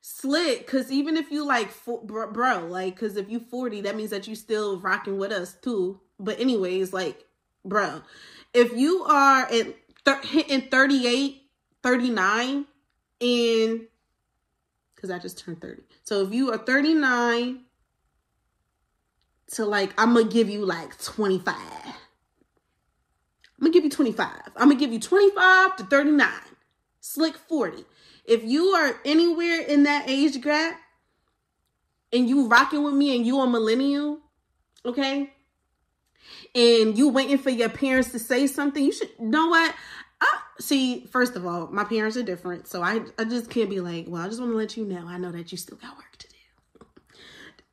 slick 0.00 0.66
because 0.66 0.92
even 0.92 1.16
if 1.16 1.30
you 1.30 1.44
like 1.44 1.70
bro, 2.04 2.30
bro 2.30 2.66
like 2.68 2.94
because 2.94 3.16
if 3.16 3.28
you 3.28 3.40
40 3.40 3.80
that 3.82 3.96
means 3.96 4.10
that 4.10 4.28
you 4.28 4.36
still 4.36 4.78
rocking 4.78 5.18
with 5.18 5.32
us 5.32 5.54
too 5.54 6.00
but 6.20 6.38
anyways 6.38 6.92
like 6.92 7.25
bro, 7.68 8.02
if 8.54 8.72
you 8.72 9.04
are 9.04 9.42
at 9.42 9.74
th- 10.04 10.24
hitting 10.24 10.62
38, 10.70 11.42
39 11.82 12.66
in 13.20 13.86
because 14.94 15.10
I 15.10 15.18
just 15.18 15.38
turned 15.38 15.60
30. 15.60 15.82
So 16.04 16.22
if 16.22 16.32
you 16.32 16.52
are 16.52 16.58
39 16.58 17.60
to 19.52 19.64
like, 19.64 19.92
I'm 19.98 20.14
gonna 20.14 20.28
give 20.28 20.48
you 20.48 20.64
like 20.64 20.98
25. 21.02 21.54
I'm 21.54 21.94
gonna 23.60 23.72
give 23.72 23.84
you 23.84 23.90
25. 23.90 24.28
I'm 24.56 24.68
gonna 24.68 24.80
give 24.80 24.92
you 24.92 25.00
25 25.00 25.76
to 25.76 25.84
39. 25.84 26.28
Slick 27.00 27.36
40. 27.36 27.84
If 28.24 28.42
you 28.42 28.64
are 28.68 28.98
anywhere 29.04 29.60
in 29.60 29.84
that 29.84 30.08
age 30.08 30.40
gap 30.40 30.80
and 32.12 32.28
you 32.28 32.48
rocking 32.48 32.82
with 32.82 32.94
me 32.94 33.16
and 33.16 33.26
you 33.26 33.40
a 33.40 33.46
millennial, 33.46 34.18
okay? 34.84 35.32
And 36.56 36.96
you 36.96 37.10
waiting 37.10 37.36
for 37.36 37.50
your 37.50 37.68
parents 37.68 38.12
to 38.12 38.18
say 38.18 38.46
something, 38.46 38.82
you 38.82 38.92
should 38.92 39.20
know 39.20 39.48
what. 39.48 39.74
I, 40.18 40.38
see, 40.58 41.04
first 41.04 41.36
of 41.36 41.46
all, 41.46 41.66
my 41.66 41.84
parents 41.84 42.16
are 42.16 42.22
different, 42.22 42.66
so 42.66 42.82
I 42.82 43.02
I 43.18 43.24
just 43.24 43.50
can't 43.50 43.68
be 43.68 43.80
like, 43.80 44.06
well, 44.08 44.22
I 44.22 44.28
just 44.28 44.40
want 44.40 44.52
to 44.52 44.56
let 44.56 44.76
you 44.76 44.86
know. 44.86 45.06
I 45.06 45.18
know 45.18 45.30
that 45.30 45.52
you 45.52 45.58
still 45.58 45.76
got 45.76 45.94
work 45.94 46.16
to 46.18 46.28
do. 46.28 46.86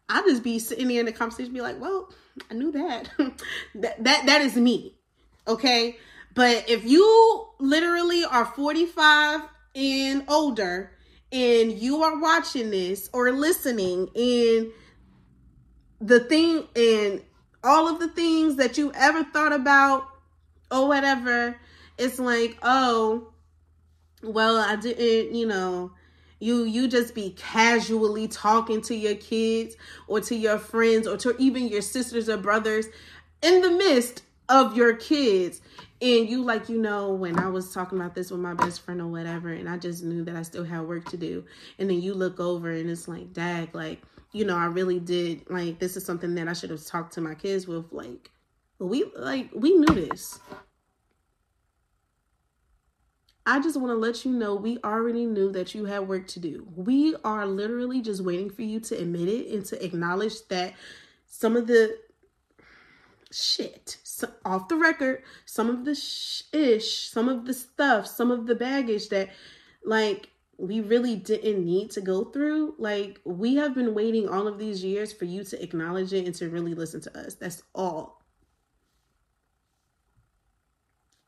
I'll 0.09 0.25
just 0.25 0.43
be 0.43 0.59
sitting 0.59 0.89
there 0.89 0.99
in 0.99 1.05
the 1.05 1.13
conversation, 1.13 1.53
be 1.53 1.61
like, 1.61 1.79
well, 1.79 2.13
I 2.51 2.55
knew 2.55 2.73
that. 2.73 3.09
that 3.75 4.03
that 4.03 4.25
that 4.25 4.41
is 4.41 4.57
me, 4.57 4.95
okay. 5.47 5.97
But 6.35 6.69
if 6.69 6.83
you 6.83 7.47
literally 7.59 8.25
are 8.25 8.45
forty 8.45 8.85
five 8.85 9.41
and 9.73 10.25
older, 10.27 10.91
and 11.31 11.71
you 11.71 12.03
are 12.03 12.19
watching 12.19 12.69
this 12.69 13.09
or 13.13 13.31
listening, 13.31 14.09
and 14.13 14.71
the 16.01 16.19
thing 16.19 16.67
and 16.75 17.21
all 17.63 17.87
of 17.87 17.99
the 17.99 18.09
things 18.09 18.57
that 18.57 18.77
you 18.77 18.91
ever 18.93 19.23
thought 19.23 19.53
about 19.53 20.07
or 20.71 20.87
whatever 20.87 21.55
it's 21.97 22.19
like, 22.19 22.57
oh, 22.61 23.29
well, 24.21 24.57
I 24.57 24.75
didn't, 24.75 25.35
you 25.35 25.45
know, 25.45 25.91
you 26.39 26.63
you 26.63 26.87
just 26.87 27.15
be 27.15 27.31
casually 27.31 28.27
talking 28.27 28.81
to 28.81 28.95
your 28.95 29.15
kids 29.15 29.75
or 30.07 30.19
to 30.21 30.35
your 30.35 30.57
friends 30.57 31.07
or 31.07 31.15
to 31.17 31.35
even 31.37 31.67
your 31.69 31.81
sisters 31.81 32.27
or 32.27 32.37
brothers 32.37 32.87
in 33.41 33.61
the 33.61 33.71
midst 33.71 34.23
of 34.49 34.75
your 34.75 34.95
kids. 34.95 35.61
And 36.01 36.29
you 36.29 36.43
like 36.43 36.67
you 36.67 36.77
know 36.77 37.13
when 37.13 37.39
i 37.39 37.47
was 37.47 37.73
talking 37.73 37.97
about 37.97 38.13
this 38.13 38.29
with 38.29 38.41
my 38.41 38.53
best 38.53 38.81
friend 38.81 38.99
or 38.99 39.07
whatever 39.07 39.53
and 39.53 39.69
i 39.69 39.77
just 39.77 40.03
knew 40.03 40.25
that 40.25 40.35
i 40.35 40.41
still 40.41 40.65
had 40.65 40.81
work 40.81 41.05
to 41.11 41.17
do. 41.17 41.45
And 41.79 41.89
then 41.89 42.01
you 42.01 42.13
look 42.13 42.41
over 42.41 42.69
and 42.69 42.89
it's 42.89 43.07
like 43.07 43.31
dag 43.31 43.73
like 43.73 44.01
you 44.33 44.43
know 44.43 44.57
i 44.57 44.65
really 44.65 44.99
did 44.99 45.49
like 45.49 45.79
this 45.79 45.95
is 45.95 46.05
something 46.05 46.35
that 46.35 46.47
i 46.47 46.53
should 46.53 46.69
have 46.69 46.85
talked 46.85 47.13
to 47.13 47.21
my 47.21 47.33
kids 47.33 47.67
with 47.67 47.85
like 47.91 48.29
we 48.79 49.05
like 49.15 49.49
we 49.53 49.73
knew 49.73 49.93
this 49.93 50.39
I 53.45 53.59
just 53.59 53.77
want 53.77 53.91
to 53.91 53.95
let 53.95 54.23
you 54.23 54.31
know 54.31 54.55
we 54.55 54.77
already 54.83 55.25
knew 55.25 55.51
that 55.51 55.75
you 55.75 55.85
had 55.85 56.07
work 56.07 56.27
to 56.27 56.39
do. 56.39 56.65
We 56.75 57.15
are 57.25 57.45
literally 57.45 58.01
just 58.01 58.23
waiting 58.23 58.49
for 58.49 58.61
you 58.61 58.79
to 58.81 58.97
admit 58.97 59.27
it 59.27 59.53
and 59.53 59.65
to 59.65 59.83
acknowledge 59.83 60.47
that 60.47 60.73
some 61.27 61.57
of 61.57 61.67
the 61.67 61.97
shit 63.31 63.97
so, 64.03 64.29
off 64.45 64.69
the 64.69 64.77
record, 64.77 65.23
some 65.45 65.69
of 65.69 65.83
the 65.83 65.91
ish, 66.53 67.09
some 67.09 67.27
of 67.27 67.45
the 67.45 67.53
stuff, 67.53 68.07
some 68.07 68.31
of 68.31 68.45
the 68.45 68.55
baggage 68.55 69.09
that 69.09 69.29
like 69.83 70.29
we 70.57 70.81
really 70.81 71.15
didn't 71.15 71.65
need 71.65 71.91
to 71.91 72.01
go 72.01 72.25
through. 72.25 72.75
Like 72.77 73.19
we 73.23 73.55
have 73.55 73.75
been 73.75 73.93
waiting 73.93 74.29
all 74.29 74.47
of 74.47 74.59
these 74.59 74.83
years 74.83 75.11
for 75.11 75.25
you 75.25 75.43
to 75.45 75.61
acknowledge 75.61 76.13
it 76.13 76.25
and 76.25 76.35
to 76.35 76.49
really 76.49 76.73
listen 76.73 77.01
to 77.01 77.19
us. 77.19 77.35
That's 77.35 77.63
all. 77.73 78.23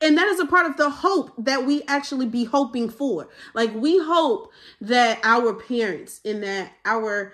And 0.02 0.18
that 0.18 0.28
is 0.28 0.40
a 0.40 0.46
part 0.46 0.68
of 0.68 0.78
the 0.78 0.90
hope 0.90 1.32
that 1.38 1.66
we 1.66 1.82
actually 1.88 2.28
be 2.28 2.44
hoping 2.44 2.90
for. 2.90 3.30
Like 3.54 3.74
we 3.74 3.98
hope 3.98 4.52
that 4.82 5.20
our 5.24 5.54
parents 5.54 6.22
and 6.24 6.44
that 6.44 6.74
our 6.84 7.34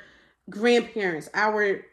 grandparents, 0.50 1.28
our 1.34 1.84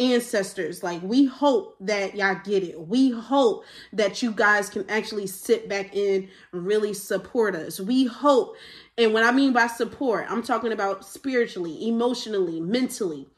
ancestors, 0.00 0.82
like 0.82 1.02
we 1.02 1.26
hope 1.26 1.76
that 1.80 2.16
y'all 2.16 2.40
get 2.42 2.64
it. 2.64 2.88
We 2.88 3.10
hope 3.10 3.64
that 3.92 4.22
you 4.22 4.32
guys 4.32 4.68
can 4.68 4.88
actually 4.88 5.26
sit 5.26 5.68
back 5.68 5.94
and 5.94 6.28
really 6.52 6.94
support 6.94 7.54
us. 7.54 7.78
We 7.78 8.06
hope, 8.06 8.56
and 8.98 9.12
what 9.12 9.22
I 9.22 9.30
mean 9.30 9.52
by 9.52 9.66
support, 9.66 10.26
I'm 10.28 10.42
talking 10.42 10.72
about 10.72 11.04
spiritually, 11.04 11.86
emotionally, 11.86 12.60
mentally 12.60 13.28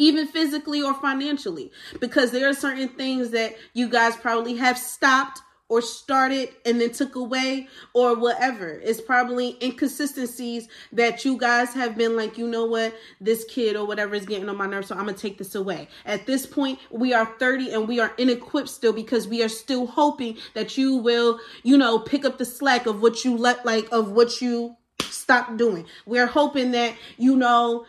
even 0.00 0.28
physically 0.28 0.80
or 0.80 0.94
financially, 0.94 1.72
because 1.98 2.30
there 2.30 2.48
are 2.48 2.54
certain 2.54 2.88
things 2.88 3.30
that 3.30 3.56
you 3.74 3.88
guys 3.88 4.16
probably 4.16 4.54
have 4.56 4.78
stopped 4.78 5.42
or 5.68 5.82
started 5.82 6.48
and 6.64 6.80
then 6.80 6.90
took 6.90 7.14
away 7.14 7.68
or 7.94 8.14
whatever. 8.16 8.80
It's 8.82 9.00
probably 9.00 9.56
inconsistencies 9.62 10.68
that 10.92 11.24
you 11.24 11.36
guys 11.36 11.74
have 11.74 11.96
been 11.96 12.16
like, 12.16 12.38
you 12.38 12.48
know 12.48 12.64
what, 12.64 12.94
this 13.20 13.44
kid 13.44 13.76
or 13.76 13.86
whatever 13.86 14.14
is 14.14 14.24
getting 14.24 14.48
on 14.48 14.56
my 14.56 14.66
nerves, 14.66 14.88
so 14.88 14.94
I'm 14.94 15.04
gonna 15.04 15.16
take 15.16 15.38
this 15.38 15.54
away. 15.54 15.88
At 16.06 16.26
this 16.26 16.46
point, 16.46 16.78
we 16.90 17.12
are 17.12 17.26
30 17.38 17.72
and 17.72 17.86
we 17.86 18.00
are 18.00 18.10
inequipped 18.16 18.68
still 18.68 18.92
because 18.92 19.28
we 19.28 19.42
are 19.42 19.48
still 19.48 19.86
hoping 19.86 20.38
that 20.54 20.78
you 20.78 20.96
will, 20.96 21.38
you 21.62 21.76
know, 21.76 21.98
pick 21.98 22.24
up 22.24 22.38
the 22.38 22.44
slack 22.44 22.86
of 22.86 23.02
what 23.02 23.24
you 23.24 23.36
let 23.36 23.66
like 23.66 23.90
of 23.92 24.12
what 24.12 24.40
you 24.40 24.76
stop 25.00 25.56
doing. 25.56 25.84
We're 26.06 26.26
hoping 26.26 26.70
that, 26.72 26.94
you 27.18 27.36
know, 27.36 27.84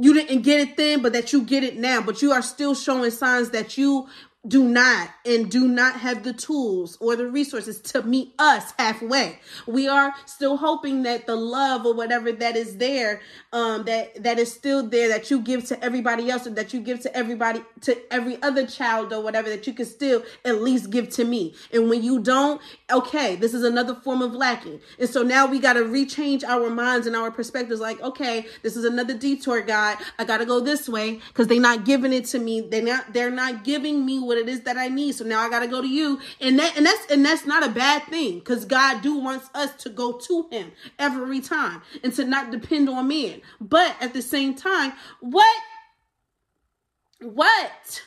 you 0.00 0.14
didn't 0.14 0.42
get 0.42 0.60
it 0.60 0.76
then, 0.76 1.02
but 1.02 1.12
that 1.12 1.32
you 1.32 1.42
get 1.42 1.62
it 1.62 1.76
now. 1.76 2.00
But 2.00 2.22
you 2.22 2.32
are 2.32 2.42
still 2.42 2.74
showing 2.74 3.10
signs 3.10 3.50
that 3.50 3.78
you 3.78 4.08
do 4.48 4.64
not 4.64 5.10
and 5.24 5.50
do 5.50 5.68
not 5.68 6.00
have 6.00 6.22
the 6.22 6.32
tools 6.32 6.96
or 7.00 7.16
the 7.16 7.26
resources 7.26 7.80
to 7.80 8.02
meet 8.02 8.34
us 8.38 8.72
halfway. 8.78 9.38
We 9.66 9.88
are 9.88 10.14
still 10.26 10.56
hoping 10.56 11.02
that 11.02 11.26
the 11.26 11.36
love 11.36 11.84
or 11.84 11.94
whatever 11.94 12.32
that 12.32 12.56
is 12.56 12.78
there, 12.78 13.20
um, 13.52 13.84
that 13.84 14.22
that 14.22 14.38
is 14.38 14.52
still 14.52 14.88
there 14.88 15.08
that 15.08 15.30
you 15.30 15.40
give 15.40 15.66
to 15.66 15.84
everybody 15.84 16.30
else 16.30 16.46
or 16.46 16.50
that 16.50 16.72
you 16.72 16.80
give 16.80 17.00
to 17.00 17.14
everybody 17.16 17.62
to 17.82 18.12
every 18.12 18.40
other 18.42 18.66
child 18.66 19.12
or 19.12 19.22
whatever 19.22 19.48
that 19.48 19.66
you 19.66 19.72
can 19.72 19.86
still 19.86 20.22
at 20.44 20.62
least 20.62 20.90
give 20.90 21.10
to 21.10 21.24
me. 21.24 21.54
And 21.72 21.90
when 21.90 22.02
you 22.02 22.20
don't, 22.20 22.60
okay, 22.90 23.36
this 23.36 23.54
is 23.54 23.64
another 23.64 23.94
form 23.94 24.22
of 24.22 24.32
lacking. 24.32 24.80
And 24.98 25.08
so 25.08 25.22
now 25.22 25.46
we 25.46 25.58
got 25.58 25.74
to 25.74 25.80
rechange 25.80 26.44
our 26.44 26.70
minds 26.70 27.06
and 27.06 27.14
our 27.14 27.30
perspectives. 27.30 27.80
Like, 27.80 28.00
okay, 28.00 28.46
this 28.62 28.76
is 28.76 28.84
another 28.84 29.14
detour 29.14 29.60
guide. 29.60 29.98
I 30.18 30.24
got 30.24 30.38
to 30.38 30.46
go 30.46 30.60
this 30.60 30.88
way 30.88 31.20
because 31.28 31.46
they're 31.48 31.60
not 31.60 31.84
giving 31.84 32.12
it 32.12 32.24
to 32.26 32.38
me. 32.38 32.60
They're 32.62 32.82
not. 32.82 33.12
They're 33.12 33.30
not 33.30 33.64
giving 33.64 34.04
me 34.06 34.18
what 34.18 34.37
it 34.38 34.48
is 34.48 34.62
that 34.62 34.76
I 34.76 34.88
need. 34.88 35.12
So 35.12 35.24
now 35.24 35.40
I 35.40 35.50
got 35.50 35.60
to 35.60 35.66
go 35.66 35.82
to 35.82 35.88
you. 35.88 36.20
And 36.40 36.58
that 36.58 36.76
and 36.76 36.86
that's 36.86 37.10
and 37.10 37.24
that's 37.24 37.46
not 37.46 37.66
a 37.66 37.70
bad 37.70 38.04
thing 38.04 38.40
cuz 38.40 38.64
God 38.64 39.02
do 39.02 39.16
wants 39.16 39.48
us 39.54 39.74
to 39.82 39.90
go 39.90 40.12
to 40.12 40.48
him 40.50 40.72
every 40.98 41.40
time 41.40 41.82
and 42.02 42.12
to 42.14 42.24
not 42.24 42.50
depend 42.50 42.88
on 42.88 43.08
men. 43.08 43.42
But 43.60 43.96
at 44.00 44.12
the 44.12 44.22
same 44.22 44.54
time, 44.54 44.92
what 45.20 45.62
what 47.20 48.02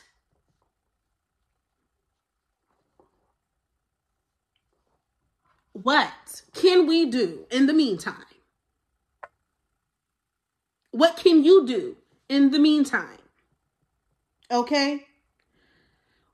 what 5.72 6.42
can 6.54 6.86
we 6.86 7.06
do 7.06 7.46
in 7.50 7.66
the 7.66 7.72
meantime? 7.72 8.24
What 10.92 11.16
can 11.16 11.42
you 11.42 11.66
do 11.66 11.96
in 12.28 12.50
the 12.50 12.58
meantime? 12.58 13.18
Okay? 14.50 15.06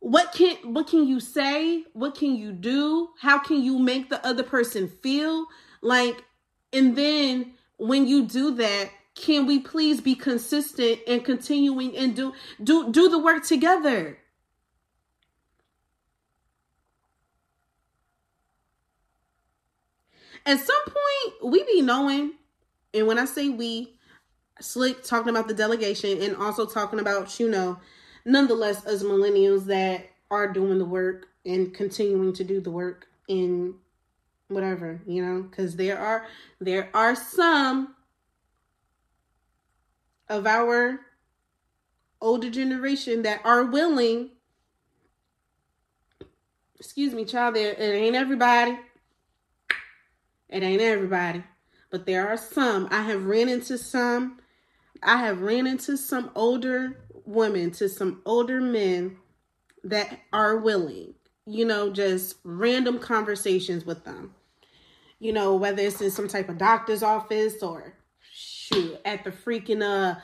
What 0.00 0.32
can 0.32 0.56
what 0.72 0.86
can 0.86 1.06
you 1.06 1.20
say? 1.20 1.84
What 1.92 2.14
can 2.14 2.36
you 2.36 2.52
do? 2.52 3.10
How 3.20 3.38
can 3.38 3.62
you 3.62 3.78
make 3.78 4.10
the 4.10 4.24
other 4.26 4.42
person 4.42 4.88
feel? 4.88 5.46
Like 5.82 6.24
and 6.72 6.96
then 6.96 7.54
when 7.78 8.06
you 8.06 8.24
do 8.26 8.54
that 8.56 8.90
can 9.14 9.46
we 9.46 9.58
please 9.58 10.00
be 10.00 10.14
consistent 10.14 11.00
and 11.08 11.24
continuing 11.24 11.96
and 11.96 12.14
do 12.14 12.32
do 12.62 12.92
do 12.92 13.08
the 13.08 13.18
work 13.18 13.44
together? 13.44 14.18
At 20.46 20.60
some 20.60 20.84
point 20.84 21.52
we 21.52 21.64
be 21.64 21.82
knowing. 21.82 22.32
And 22.94 23.06
when 23.06 23.18
i 23.18 23.26
say 23.26 23.48
we 23.50 23.98
slick 24.60 25.04
talking 25.04 25.28
about 25.28 25.46
the 25.46 25.54
delegation 25.54 26.22
and 26.22 26.36
also 26.36 26.64
talking 26.66 26.98
about 26.98 27.38
you 27.38 27.48
know 27.48 27.78
nonetheless, 28.24 28.84
as 28.84 29.02
millennials 29.02 29.66
that 29.66 30.10
are 30.30 30.52
doing 30.52 30.78
the 30.78 30.84
work 30.84 31.26
and 31.44 31.72
continuing 31.72 32.32
to 32.34 32.44
do 32.44 32.60
the 32.60 32.70
work 32.70 33.06
in 33.28 33.74
whatever, 34.48 35.00
you 35.06 35.24
know, 35.24 35.42
because 35.42 35.76
there 35.76 35.98
are 35.98 36.26
there 36.60 36.90
are 36.94 37.14
some 37.14 37.94
of 40.28 40.46
our 40.46 41.00
older 42.20 42.50
generation 42.50 43.22
that 43.22 43.40
are 43.44 43.64
willing 43.64 44.30
excuse 46.78 47.14
me 47.14 47.24
child 47.24 47.56
it 47.56 47.78
ain't 47.78 48.16
everybody. 48.16 48.78
It 50.48 50.62
ain't 50.62 50.80
everybody 50.80 51.44
but 51.90 52.06
there 52.06 52.28
are 52.28 52.36
some. 52.36 52.88
I 52.90 53.02
have 53.02 53.24
ran 53.24 53.48
into 53.48 53.78
some 53.78 54.38
i 55.02 55.16
have 55.16 55.40
ran 55.40 55.66
into 55.66 55.96
some 55.96 56.30
older 56.34 56.96
women 57.28 57.70
to 57.70 57.88
some 57.88 58.22
older 58.24 58.60
men 58.60 59.16
that 59.84 60.20
are 60.32 60.56
willing, 60.56 61.14
you 61.46 61.64
know, 61.64 61.92
just 61.92 62.36
random 62.42 62.98
conversations 62.98 63.84
with 63.84 64.04
them. 64.04 64.34
You 65.20 65.32
know, 65.32 65.54
whether 65.54 65.82
it's 65.82 66.00
in 66.00 66.10
some 66.10 66.28
type 66.28 66.48
of 66.48 66.58
doctor's 66.58 67.02
office 67.02 67.62
or 67.62 67.94
shoot 68.32 68.98
at 69.04 69.24
the 69.24 69.30
freaking 69.30 69.82
uh 69.82 70.18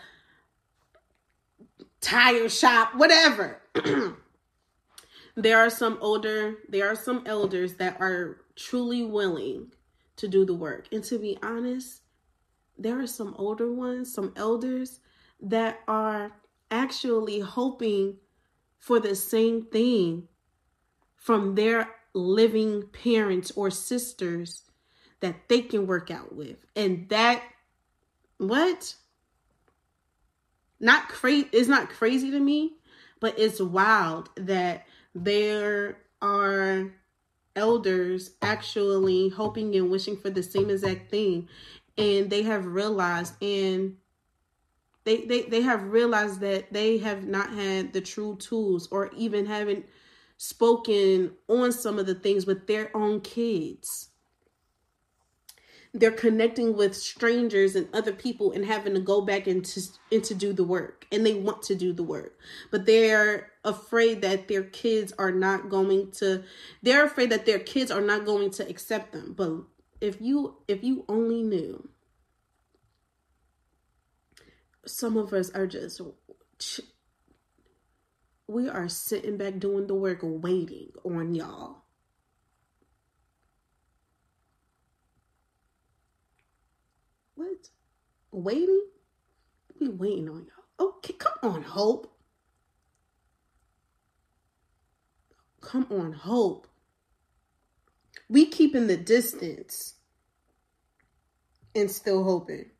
tire 2.00 2.48
shop, 2.48 2.94
whatever. 2.94 3.60
there 5.36 5.58
are 5.58 5.70
some 5.70 5.98
older, 6.00 6.56
there 6.68 6.88
are 6.88 6.96
some 6.96 7.22
elders 7.26 7.74
that 7.74 8.00
are 8.00 8.38
truly 8.56 9.02
willing 9.02 9.72
to 10.16 10.28
do 10.28 10.44
the 10.44 10.54
work. 10.54 10.86
And 10.92 11.02
to 11.04 11.18
be 11.18 11.38
honest, 11.42 12.02
there 12.78 13.00
are 13.00 13.06
some 13.06 13.34
older 13.36 13.72
ones, 13.72 14.12
some 14.12 14.32
elders 14.36 15.00
that 15.40 15.80
are 15.88 16.32
actually 16.70 17.40
hoping 17.40 18.16
for 18.78 19.00
the 19.00 19.14
same 19.14 19.62
thing 19.62 20.28
from 21.16 21.54
their 21.54 21.88
living 22.12 22.82
parents 22.88 23.50
or 23.56 23.70
sisters 23.70 24.62
that 25.20 25.48
they 25.48 25.62
can 25.62 25.86
work 25.86 26.10
out 26.10 26.34
with. 26.34 26.56
And 26.76 27.08
that, 27.08 27.42
what? 28.38 28.94
Not 30.80 31.08
crazy, 31.08 31.48
it's 31.52 31.68
not 31.68 31.88
crazy 31.88 32.30
to 32.30 32.38
me, 32.38 32.74
but 33.20 33.38
it's 33.38 33.60
wild 33.60 34.28
that 34.36 34.86
there 35.14 35.98
are 36.20 36.92
elders 37.56 38.32
actually 38.42 39.30
hoping 39.30 39.74
and 39.76 39.90
wishing 39.90 40.16
for 40.16 40.30
the 40.30 40.42
same 40.42 40.68
exact 40.68 41.10
thing. 41.10 41.48
And 41.96 42.28
they 42.28 42.42
have 42.42 42.66
realized 42.66 43.42
and 43.42 43.96
they, 45.04 45.24
they 45.26 45.42
they 45.42 45.60
have 45.60 45.84
realized 45.84 46.40
that 46.40 46.72
they 46.72 46.98
have 46.98 47.24
not 47.24 47.50
had 47.50 47.92
the 47.92 48.00
true 48.00 48.36
tools 48.36 48.88
or 48.90 49.10
even 49.14 49.46
haven't 49.46 49.86
spoken 50.36 51.32
on 51.48 51.72
some 51.72 51.98
of 51.98 52.06
the 52.06 52.14
things 52.14 52.46
with 52.46 52.66
their 52.66 52.94
own 52.96 53.20
kids. 53.20 54.10
They're 55.96 56.10
connecting 56.10 56.76
with 56.76 56.96
strangers 56.96 57.76
and 57.76 57.88
other 57.94 58.12
people 58.12 58.50
and 58.50 58.64
having 58.64 58.94
to 58.94 59.00
go 59.00 59.20
back 59.20 59.46
into 59.46 59.80
and 60.10 60.24
to 60.24 60.34
do 60.34 60.52
the 60.52 60.64
work 60.64 61.06
and 61.12 61.24
they 61.24 61.34
want 61.34 61.62
to 61.64 61.76
do 61.76 61.92
the 61.92 62.02
work. 62.02 62.36
But 62.72 62.86
they're 62.86 63.52
afraid 63.62 64.20
that 64.22 64.48
their 64.48 64.64
kids 64.64 65.12
are 65.18 65.30
not 65.30 65.68
going 65.68 66.10
to 66.12 66.42
they're 66.82 67.04
afraid 67.04 67.30
that 67.30 67.46
their 67.46 67.60
kids 67.60 67.90
are 67.90 68.00
not 68.00 68.24
going 68.24 68.50
to 68.52 68.68
accept 68.68 69.12
them. 69.12 69.34
But 69.36 69.60
if 70.00 70.20
you 70.20 70.56
if 70.66 70.82
you 70.82 71.04
only 71.08 71.42
knew 71.42 71.88
some 74.86 75.16
of 75.16 75.32
us 75.32 75.50
are 75.50 75.66
just 75.66 76.00
we 78.46 78.68
are 78.68 78.88
sitting 78.88 79.36
back 79.36 79.58
doing 79.58 79.86
the 79.86 79.94
work 79.94 80.20
waiting 80.22 80.90
on 81.04 81.34
y'all. 81.34 81.84
What? 87.34 87.68
Waiting? 88.30 88.82
We 89.80 89.88
waiting 89.88 90.28
on 90.28 90.46
y'all. 90.46 90.88
Okay 90.88 91.14
come 91.14 91.54
on 91.54 91.62
hope. 91.62 92.10
Come 95.60 95.86
on 95.90 96.12
hope. 96.12 96.66
We 98.28 98.46
keeping 98.46 98.86
the 98.86 98.96
distance 98.96 99.94
and 101.74 101.90
still 101.90 102.22
hoping 102.24 102.70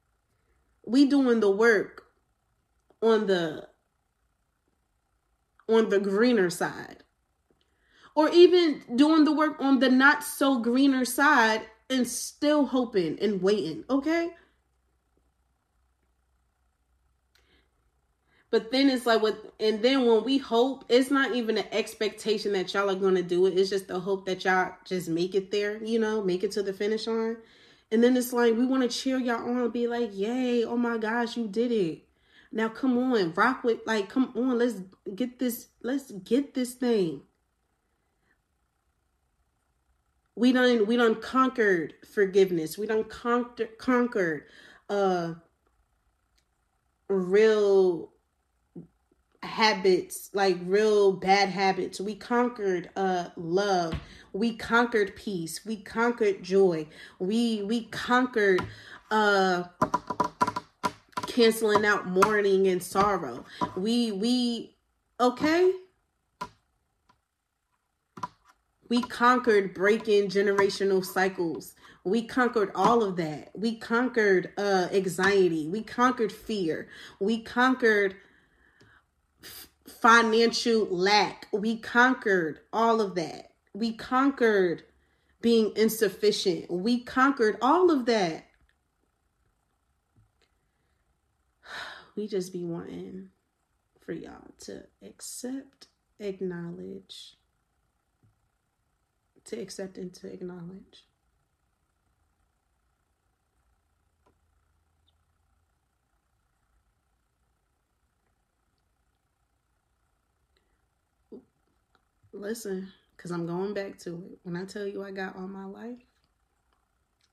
we 0.86 1.06
doing 1.06 1.40
the 1.40 1.50
work 1.50 2.04
on 3.02 3.26
the 3.26 3.68
on 5.68 5.88
the 5.88 6.00
greener 6.00 6.50
side. 6.50 6.98
Or 8.14 8.28
even 8.28 8.82
doing 8.94 9.24
the 9.24 9.32
work 9.32 9.56
on 9.58 9.80
the 9.80 9.90
not 9.90 10.22
so 10.22 10.60
greener 10.60 11.04
side 11.04 11.62
and 11.90 12.06
still 12.06 12.66
hoping 12.66 13.18
and 13.20 13.42
waiting 13.42 13.84
okay? 13.90 14.30
But 18.50 18.70
then 18.70 18.88
it's 18.88 19.04
like 19.04 19.20
what 19.20 19.52
and 19.58 19.82
then 19.82 20.06
when 20.06 20.22
we 20.22 20.38
hope 20.38 20.84
it's 20.88 21.10
not 21.10 21.34
even 21.34 21.58
an 21.58 21.66
expectation 21.72 22.52
that 22.52 22.72
y'all 22.72 22.88
are 22.88 22.94
to 23.16 23.22
do 23.22 23.46
it. 23.46 23.58
It's 23.58 23.70
just 23.70 23.88
the 23.88 23.98
hope 23.98 24.26
that 24.26 24.44
y'all 24.44 24.74
just 24.84 25.08
make 25.08 25.34
it 25.34 25.50
there 25.50 25.82
you 25.82 25.98
know 25.98 26.22
make 26.22 26.44
it 26.44 26.52
to 26.52 26.62
the 26.62 26.72
finish 26.72 27.08
line 27.08 27.36
and 27.94 28.02
then 28.02 28.16
it's 28.16 28.32
like 28.32 28.56
we 28.56 28.66
want 28.66 28.82
to 28.82 28.88
cheer 28.88 29.18
y'all 29.20 29.48
on 29.48 29.58
and 29.58 29.72
be 29.72 29.86
like, 29.86 30.10
yay, 30.12 30.64
oh 30.64 30.76
my 30.76 30.98
gosh, 30.98 31.36
you 31.36 31.46
did 31.46 31.70
it. 31.70 32.02
Now 32.50 32.68
come 32.68 32.98
on, 32.98 33.32
rock 33.34 33.62
with 33.62 33.82
like 33.86 34.08
come 34.08 34.32
on, 34.34 34.58
let's 34.58 34.80
get 35.14 35.38
this, 35.38 35.68
let's 35.80 36.10
get 36.10 36.54
this 36.54 36.74
thing. 36.74 37.20
We 40.34 40.50
done 40.50 40.86
we 40.88 40.96
done 40.96 41.20
conquered 41.20 41.94
forgiveness. 42.12 42.76
We 42.76 42.88
done 42.88 43.04
conquered 43.04 43.78
conquered 43.78 44.46
uh 44.90 45.34
real 47.08 48.10
habits, 49.40 50.30
like 50.32 50.58
real 50.64 51.12
bad 51.12 51.48
habits. 51.48 52.00
We 52.00 52.16
conquered 52.16 52.90
uh 52.96 53.28
love. 53.36 53.94
We 54.34 54.56
conquered 54.56 55.14
peace. 55.14 55.64
We 55.64 55.76
conquered 55.76 56.42
joy. 56.42 56.88
We 57.20 57.62
we 57.62 57.84
conquered 57.84 58.66
uh 59.10 59.64
canceling 61.28 61.86
out 61.86 62.08
mourning 62.08 62.66
and 62.66 62.82
sorrow. 62.82 63.44
We 63.76 64.10
we 64.10 64.74
okay? 65.20 65.72
We 68.88 69.02
conquered 69.02 69.72
breaking 69.72 70.28
generational 70.30 71.04
cycles. 71.04 71.74
We 72.02 72.26
conquered 72.26 72.72
all 72.74 73.04
of 73.04 73.14
that. 73.16 73.52
We 73.54 73.76
conquered 73.76 74.52
uh 74.58 74.88
anxiety. 74.92 75.68
We 75.68 75.84
conquered 75.84 76.32
fear. 76.32 76.88
We 77.20 77.40
conquered 77.40 78.16
financial 79.86 80.86
lack. 80.86 81.46
We 81.52 81.78
conquered 81.78 82.62
all 82.72 83.00
of 83.00 83.14
that. 83.14 83.53
We 83.74 83.92
conquered 83.92 84.84
being 85.42 85.72
insufficient. 85.76 86.70
We 86.70 87.02
conquered 87.02 87.58
all 87.60 87.90
of 87.90 88.06
that. 88.06 88.46
We 92.16 92.28
just 92.28 92.52
be 92.52 92.64
wanting 92.64 93.30
for 93.98 94.12
y'all 94.12 94.54
to 94.60 94.84
accept, 95.02 95.88
acknowledge, 96.20 97.36
to 99.46 99.60
accept 99.60 99.98
and 99.98 100.14
to 100.14 100.32
acknowledge. 100.32 101.08
Listen, 112.32 112.92
because 113.24 113.34
I'm 113.34 113.46
going 113.46 113.72
back 113.72 113.96
to 114.00 114.10
it. 114.10 114.38
When 114.42 114.54
I 114.54 114.66
tell 114.66 114.86
you 114.86 115.02
I 115.02 115.10
got 115.10 115.34
all 115.34 115.48
my 115.48 115.64
life, 115.64 115.96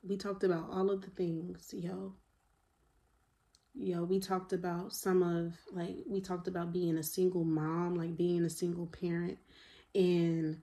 we 0.02 0.16
talked 0.16 0.46
about 0.46 0.70
all 0.72 0.90
of 0.90 1.02
the 1.02 1.10
things, 1.10 1.74
yo. 1.74 2.14
Yo, 3.76 4.06
we 4.06 4.18
talked 4.18 4.54
about 4.54 4.94
some 4.94 5.22
of, 5.22 5.58
like, 5.70 5.98
we 6.08 6.22
talked 6.22 6.48
about 6.48 6.72
being 6.72 6.98
a 6.98 7.04
single 7.04 7.44
mom, 7.44 7.96
like 7.96 8.16
being 8.16 8.46
a 8.46 8.50
single 8.50 8.88
parent, 8.88 9.38
and 9.94 10.62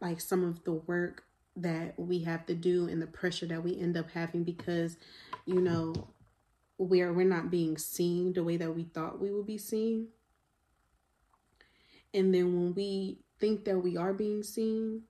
like 0.00 0.18
some 0.18 0.42
of 0.42 0.64
the 0.64 0.72
work 0.72 1.24
that 1.56 1.98
we 1.98 2.20
have 2.20 2.46
to 2.46 2.54
do 2.54 2.88
and 2.88 3.02
the 3.02 3.06
pressure 3.06 3.46
that 3.46 3.62
we 3.62 3.78
end 3.78 3.98
up 3.98 4.10
having 4.12 4.44
because, 4.44 4.96
you 5.44 5.60
know, 5.60 6.08
we're 6.78 7.12
we're 7.12 7.26
not 7.26 7.50
being 7.50 7.76
seen 7.76 8.32
the 8.32 8.42
way 8.42 8.56
that 8.56 8.74
we 8.74 8.84
thought 8.84 9.20
we 9.20 9.30
would 9.30 9.46
be 9.46 9.58
seen. 9.58 10.08
And 12.14 12.34
then 12.34 12.54
when 12.54 12.74
we 12.74 13.23
think 13.38 13.64
that 13.64 13.78
we 13.78 13.96
are 13.96 14.12
being 14.12 14.42
seen, 14.42 15.02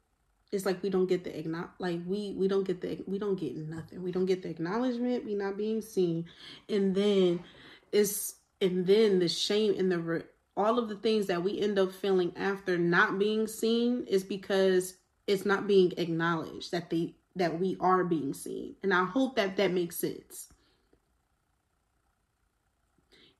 it's 0.52 0.64
like 0.64 0.82
we 0.82 0.90
don't 0.90 1.06
get 1.06 1.24
the 1.24 1.36
acknowledge 1.36 1.70
like 1.78 2.00
we 2.06 2.34
we 2.38 2.46
don't 2.48 2.64
get 2.64 2.80
the 2.80 3.02
we 3.06 3.18
don't 3.18 3.38
get 3.38 3.56
nothing. 3.56 4.02
We 4.02 4.12
don't 4.12 4.26
get 4.26 4.42
the 4.42 4.50
acknowledgement, 4.50 5.24
we 5.24 5.34
not 5.34 5.56
being 5.56 5.82
seen. 5.82 6.26
And 6.68 6.94
then 6.94 7.40
it's 7.92 8.36
and 8.60 8.86
then 8.86 9.18
the 9.18 9.28
shame 9.28 9.74
and 9.78 9.90
the 9.90 10.24
all 10.56 10.78
of 10.78 10.88
the 10.88 10.96
things 10.96 11.26
that 11.26 11.42
we 11.42 11.60
end 11.60 11.78
up 11.78 11.92
feeling 11.92 12.32
after 12.36 12.78
not 12.78 13.18
being 13.18 13.46
seen 13.46 14.04
is 14.06 14.22
because 14.22 14.94
it's 15.26 15.44
not 15.44 15.66
being 15.66 15.92
acknowledged 15.96 16.70
that 16.70 16.90
they 16.90 17.14
that 17.36 17.58
we 17.58 17.76
are 17.80 18.04
being 18.04 18.32
seen. 18.32 18.76
And 18.82 18.94
I 18.94 19.04
hope 19.04 19.36
that 19.36 19.56
that 19.56 19.72
makes 19.72 19.96
sense. 19.96 20.48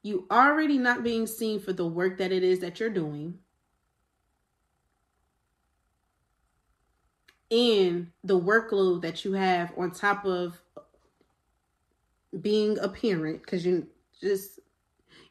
You 0.03 0.27
already 0.31 0.79
not 0.79 1.03
being 1.03 1.27
seen 1.27 1.61
for 1.61 1.73
the 1.73 1.87
work 1.87 2.19
that 2.19 2.33
it 2.33 2.43
is 2.43 2.59
that 2.61 2.81
you're 2.81 2.91
doing. 2.91 3.39
And 7.51 8.11
the 8.23 8.39
workload 8.39 9.03
that 9.03 9.25
you 9.25 9.33
have 9.33 9.73
on 9.77 9.91
top 9.91 10.25
of 10.25 10.61
being 12.41 12.79
a 12.79 12.89
parent 12.89 13.43
because 13.43 13.65
you 13.65 13.87
just 14.21 14.59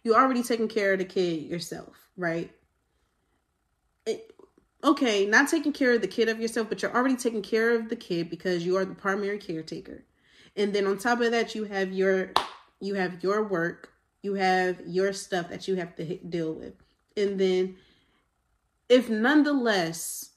you 0.04 0.16
already 0.16 0.44
taking 0.44 0.68
care 0.68 0.94
of 0.94 1.00
the 1.00 1.06
kid 1.06 1.44
yourself 1.44 1.98
right? 2.16 2.52
It, 4.06 4.32
okay 4.84 5.26
not 5.26 5.50
taking 5.50 5.74
care 5.74 5.94
of 5.94 6.02
the 6.02 6.08
kid 6.08 6.30
of 6.30 6.40
yourself 6.40 6.70
but 6.70 6.82
you're 6.82 6.96
already 6.96 7.16
taking 7.16 7.42
care 7.42 7.76
of 7.76 7.90
the 7.90 7.96
kid 7.96 8.30
because 8.30 8.66
you 8.66 8.78
are 8.78 8.86
the 8.86 8.96
primary 8.96 9.40
caretaker. 9.40 10.04
And 10.56 10.74
then 10.74 10.86
on 10.86 10.98
top 10.98 11.20
of 11.22 11.32
that 11.32 11.56
you 11.56 11.66
have 11.66 11.92
your 11.92 12.32
you 12.80 12.96
have 12.96 13.24
your 13.24 13.44
work 13.44 13.90
you 14.22 14.36
have 14.36 14.82
your 14.86 15.12
stuff 15.12 15.50
that 15.50 15.68
you 15.68 15.76
have 15.76 15.96
to 15.96 16.18
deal 16.18 16.54
with. 16.54 16.74
And 17.18 17.40
then 17.40 17.76
if 18.88 19.10
nonetheless 19.10 20.30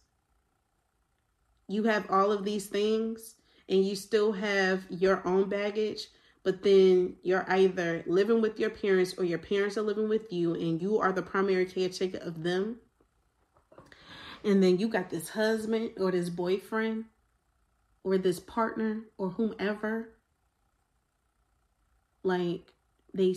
you 1.68 1.84
have 1.84 2.10
all 2.10 2.30
of 2.32 2.44
these 2.44 2.66
things 2.66 3.34
and 3.68 3.84
you 3.84 3.96
still 3.96 4.32
have 4.32 4.84
your 4.88 5.26
own 5.26 5.48
baggage, 5.48 6.06
but 6.44 6.62
then 6.62 7.16
you're 7.22 7.44
either 7.50 8.04
living 8.06 8.40
with 8.40 8.60
your 8.60 8.70
parents 8.70 9.14
or 9.18 9.24
your 9.24 9.38
parents 9.38 9.76
are 9.76 9.82
living 9.82 10.08
with 10.08 10.32
you 10.32 10.54
and 10.54 10.80
you 10.80 10.98
are 10.98 11.12
the 11.12 11.22
primary 11.22 11.66
caretaker 11.66 12.18
of 12.18 12.42
them. 12.42 12.76
And 14.44 14.62
then 14.62 14.78
you 14.78 14.88
got 14.88 15.10
this 15.10 15.30
husband 15.30 15.92
or 15.98 16.12
this 16.12 16.30
boyfriend 16.30 17.06
or 18.04 18.16
this 18.16 18.38
partner 18.38 19.02
or 19.18 19.30
whomever. 19.30 20.10
Like 22.22 22.72
they 23.12 23.34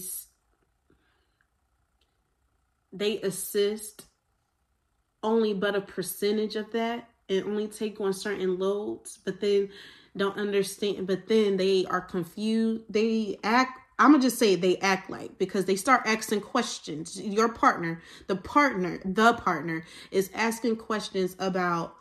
they 2.93 3.19
assist 3.21 4.05
only 5.21 5.53
but 5.53 5.75
a 5.75 5.81
percentage 5.81 6.55
of 6.55 6.71
that 6.71 7.09
and 7.29 7.45
only 7.45 7.67
take 7.67 8.01
on 8.01 8.13
certain 8.13 8.57
loads, 8.57 9.19
but 9.23 9.39
then 9.39 9.69
don't 10.17 10.37
understand, 10.37 11.07
but 11.07 11.27
then 11.27 11.57
they 11.57 11.85
are 11.85 12.01
confused. 12.01 12.83
They 12.89 13.37
act 13.43 13.79
I'm 13.99 14.11
gonna 14.11 14.23
just 14.23 14.39
say 14.39 14.55
they 14.55 14.77
act 14.77 15.09
like 15.09 15.37
because 15.37 15.65
they 15.65 15.75
start 15.75 16.03
asking 16.05 16.39
questions. 16.39 17.19
Your 17.19 17.49
partner, 17.49 18.01
the 18.27 18.37
partner, 18.37 19.01
the 19.03 19.33
partner 19.33 19.83
is 20.09 20.31
asking 20.33 20.77
questions 20.77 21.35
about 21.37 21.95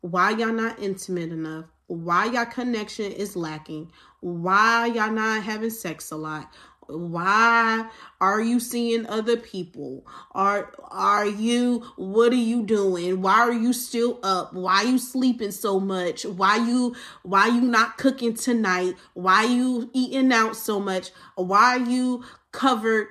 why 0.00 0.30
y'all 0.30 0.50
not 0.50 0.78
intimate 0.78 1.30
enough, 1.30 1.66
why 1.88 2.24
y'all 2.24 2.46
connection 2.46 3.12
is 3.12 3.36
lacking, 3.36 3.92
why 4.20 4.86
y'all 4.86 5.10
not 5.10 5.42
having 5.42 5.68
sex 5.68 6.10
a 6.10 6.16
lot, 6.16 6.50
why 6.88 7.88
are 8.20 8.40
you 8.40 8.60
seeing 8.60 9.06
other 9.06 9.36
people? 9.36 10.06
Are 10.32 10.72
are 10.90 11.26
you 11.26 11.80
what 11.96 12.32
are 12.32 12.36
you 12.36 12.62
doing? 12.62 13.22
Why 13.22 13.40
are 13.40 13.52
you 13.52 13.72
still 13.72 14.18
up? 14.22 14.52
Why 14.52 14.82
you 14.82 14.98
sleeping 14.98 15.52
so 15.52 15.80
much? 15.80 16.24
Why 16.24 16.56
you 16.56 16.94
why 17.22 17.48
you 17.48 17.60
not 17.60 17.98
cooking 17.98 18.34
tonight? 18.34 18.96
Why 19.14 19.44
you 19.44 19.90
eating 19.92 20.32
out 20.32 20.56
so 20.56 20.80
much? 20.80 21.10
Why 21.36 21.76
you 21.76 22.24
covered? 22.50 23.08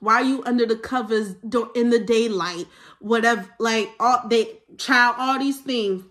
Why 0.00 0.20
you 0.20 0.42
under 0.44 0.66
the 0.66 0.76
covers 0.76 1.36
in 1.74 1.90
the 1.90 1.98
daylight? 1.98 2.66
Whatever 3.00 3.48
like 3.58 3.90
all 3.98 4.28
they 4.28 4.60
child 4.78 5.16
all 5.18 5.38
these 5.38 5.60
things 5.60 6.04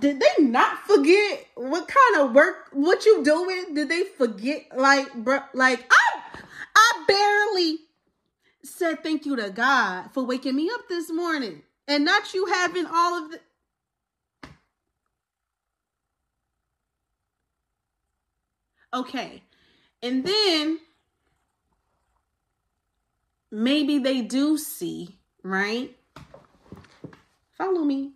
did 0.00 0.20
they 0.20 0.44
not 0.44 0.78
forget 0.86 1.46
what 1.54 1.86
kind 1.88 2.24
of 2.24 2.34
work 2.34 2.68
what 2.72 3.04
you 3.04 3.22
doing? 3.22 3.74
Did 3.74 3.88
they 3.88 4.04
forget 4.04 4.66
like 4.76 5.12
bro 5.14 5.40
like 5.54 5.90
I 5.90 6.40
I 6.74 7.04
barely 7.06 7.78
said 8.64 9.02
thank 9.02 9.26
you 9.26 9.36
to 9.36 9.50
God 9.50 10.10
for 10.12 10.24
waking 10.24 10.56
me 10.56 10.70
up 10.72 10.88
this 10.88 11.10
morning 11.10 11.62
and 11.86 12.04
not 12.04 12.34
you 12.34 12.46
having 12.46 12.86
all 12.86 13.24
of 13.24 13.30
the 13.32 13.40
Okay. 18.92 19.42
And 20.02 20.24
then 20.24 20.80
maybe 23.52 23.98
they 23.98 24.22
do 24.22 24.58
see, 24.58 25.18
right? 25.44 25.96
Follow 27.56 27.84
me 27.84 28.12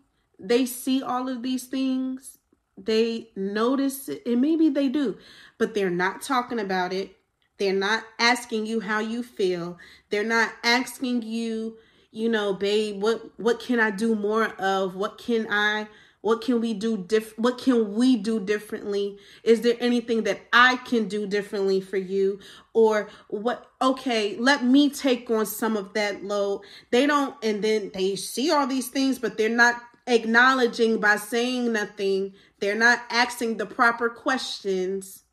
they 0.49 0.67
see 0.67 1.03
all 1.03 1.29
of 1.29 1.43
these 1.43 1.65
things, 1.65 2.39
they 2.77 3.31
notice 3.37 4.09
it, 4.09 4.23
and 4.27 4.41
maybe 4.41 4.69
they 4.69 4.89
do, 4.89 5.17
but 5.59 5.75
they're 5.75 5.91
not 5.91 6.23
talking 6.23 6.59
about 6.59 6.93
it. 6.93 7.17
They're 7.59 7.73
not 7.73 8.05
asking 8.19 8.67
you 8.67 8.81
how 8.81 8.99
you 8.99 9.23
feel. 9.23 9.79
They're 10.11 10.25
not 10.25 10.53
asking 10.65 11.23
you, 11.23 11.77
you 12.11 12.29
know, 12.29 12.53
babe, 12.53 13.01
what 13.01 13.39
what 13.39 13.61
can 13.61 13.79
I 13.79 13.91
do 13.91 14.15
more 14.15 14.47
of? 14.61 14.97
What 14.97 15.19
can 15.19 15.47
I 15.49 15.87
what 16.21 16.41
can 16.41 16.61
we 16.61 16.73
do 16.73 16.97
diff 16.97 17.39
what 17.39 17.59
can 17.59 17.95
we 17.95 18.17
do 18.17 18.41
differently? 18.41 19.19
Is 19.45 19.61
there 19.61 19.77
anything 19.79 20.25
that 20.25 20.41
I 20.53 20.77
can 20.77 21.07
do 21.07 21.27
differently 21.27 21.81
for 21.81 21.99
you? 21.99 22.41
Or 22.73 23.09
what 23.29 23.71
okay, 23.81 24.37
let 24.39 24.65
me 24.65 24.91
take 24.91 25.31
on 25.31 25.47
some 25.47 25.77
of 25.77 25.93
that 25.93 26.25
load. 26.25 26.63
They 26.91 27.07
don't 27.07 27.37
and 27.45 27.63
then 27.63 27.93
they 27.95 28.17
see 28.17 28.51
all 28.51 28.67
these 28.67 28.89
things, 28.89 29.19
but 29.19 29.37
they're 29.37 29.49
not 29.49 29.81
acknowledging 30.07 31.01
by 31.01 31.17
saying 31.17 31.73
nothing. 31.73 32.35
They're 32.61 32.75
not 32.75 33.01
asking 33.11 33.57
the 33.57 33.67
proper 33.67 34.09
questions. 34.09 35.25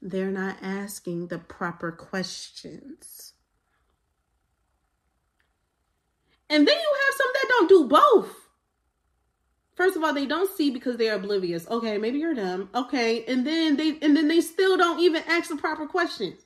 They're 0.00 0.30
not 0.30 0.58
asking 0.60 1.28
the 1.28 1.38
proper 1.38 1.90
questions. 1.90 3.32
And 6.50 6.68
then 6.68 6.76
you 6.76 6.96
have 7.06 7.16
some 7.16 7.30
that 7.32 7.48
don't 7.48 7.68
do 7.68 7.88
both. 7.88 8.44
First 9.74 9.96
of 9.96 10.04
all, 10.04 10.14
they 10.14 10.26
don't 10.26 10.54
see 10.56 10.70
because 10.70 10.98
they're 10.98 11.16
oblivious. 11.16 11.66
Okay, 11.68 11.98
maybe 11.98 12.18
you're 12.18 12.34
dumb. 12.34 12.68
Okay, 12.74 13.24
and 13.24 13.46
then 13.46 13.76
they 13.76 13.98
and 14.02 14.16
then 14.16 14.28
they 14.28 14.40
still 14.40 14.76
don't 14.76 15.00
even 15.00 15.22
ask 15.26 15.48
the 15.48 15.56
proper 15.56 15.86
questions 15.86 16.44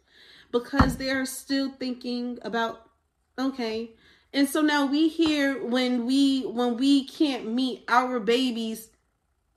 because 0.50 0.96
they're 0.96 1.26
still 1.26 1.70
thinking 1.70 2.38
about 2.42 2.88
okay, 3.38 3.90
and 4.32 4.48
so 4.48 4.60
now 4.60 4.86
we 4.86 5.08
hear 5.08 5.64
when 5.64 6.06
we 6.06 6.42
when 6.42 6.76
we 6.76 7.04
can't 7.04 7.46
meet 7.46 7.84
our 7.88 8.20
babies 8.20 8.90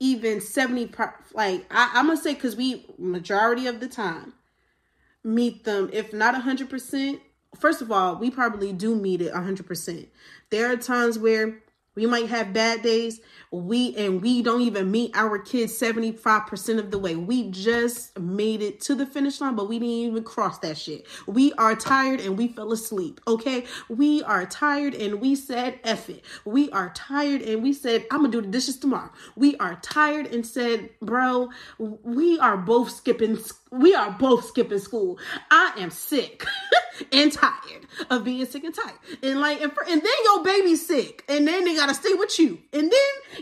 even 0.00 0.40
70 0.40 0.92
like 1.34 1.66
I, 1.70 1.90
i'm 1.94 2.06
gonna 2.06 2.20
say 2.20 2.34
because 2.34 2.56
we 2.56 2.86
majority 2.98 3.66
of 3.66 3.80
the 3.80 3.88
time 3.88 4.34
meet 5.24 5.64
them 5.64 5.88
if 5.92 6.12
not 6.12 6.34
100% 6.34 7.20
first 7.58 7.80
of 7.82 7.92
all 7.92 8.16
we 8.16 8.30
probably 8.30 8.72
do 8.72 8.94
meet 8.94 9.22
it 9.22 9.32
100% 9.32 10.06
there 10.50 10.72
are 10.72 10.76
times 10.76 11.18
where 11.18 11.58
we 11.94 12.06
might 12.06 12.28
have 12.28 12.52
bad 12.52 12.82
days 12.82 13.20
we 13.52 13.94
and 13.96 14.22
we 14.22 14.42
don't 14.42 14.62
even 14.62 14.90
meet 14.90 15.10
our 15.14 15.38
kids 15.38 15.78
75% 15.78 16.78
of 16.78 16.90
the 16.90 16.98
way. 16.98 17.14
We 17.14 17.50
just 17.50 18.18
made 18.18 18.62
it 18.62 18.80
to 18.82 18.94
the 18.94 19.04
finish 19.04 19.40
line, 19.40 19.54
but 19.54 19.68
we 19.68 19.78
didn't 19.78 19.94
even 19.94 20.24
cross 20.24 20.58
that 20.60 20.78
shit. 20.78 21.06
We 21.26 21.52
are 21.54 21.76
tired 21.76 22.20
and 22.20 22.38
we 22.38 22.48
fell 22.48 22.72
asleep. 22.72 23.20
Okay. 23.28 23.64
We 23.90 24.22
are 24.22 24.46
tired 24.46 24.94
and 24.94 25.20
we 25.20 25.34
said 25.34 25.78
F 25.84 26.08
it. 26.08 26.24
We 26.46 26.70
are 26.70 26.90
tired 26.94 27.42
and 27.42 27.62
we 27.62 27.74
said, 27.74 28.06
I'm 28.10 28.20
gonna 28.20 28.32
do 28.32 28.40
the 28.40 28.48
dishes 28.48 28.78
tomorrow. 28.78 29.10
We 29.36 29.56
are 29.56 29.78
tired 29.82 30.26
and 30.26 30.46
said, 30.46 30.88
bro, 31.00 31.50
we 31.78 32.38
are 32.38 32.56
both 32.56 32.90
skipping 32.90 33.38
we 33.72 33.94
are 33.94 34.10
both 34.10 34.44
skipping 34.44 34.78
school. 34.78 35.18
I 35.50 35.72
am 35.78 35.90
sick 35.90 36.44
and 37.12 37.32
tired 37.32 37.86
of 38.10 38.22
being 38.22 38.44
sick 38.44 38.64
and 38.64 38.74
tired. 38.74 38.98
And 39.22 39.40
like, 39.40 39.62
and, 39.62 39.72
for, 39.72 39.82
and 39.82 40.00
then 40.00 40.12
your 40.24 40.44
baby's 40.44 40.86
sick, 40.86 41.24
and 41.28 41.48
then 41.48 41.64
they 41.64 41.74
gotta 41.74 41.94
stay 41.94 42.12
with 42.12 42.38
you. 42.38 42.60
And 42.72 42.92
then 42.92 43.41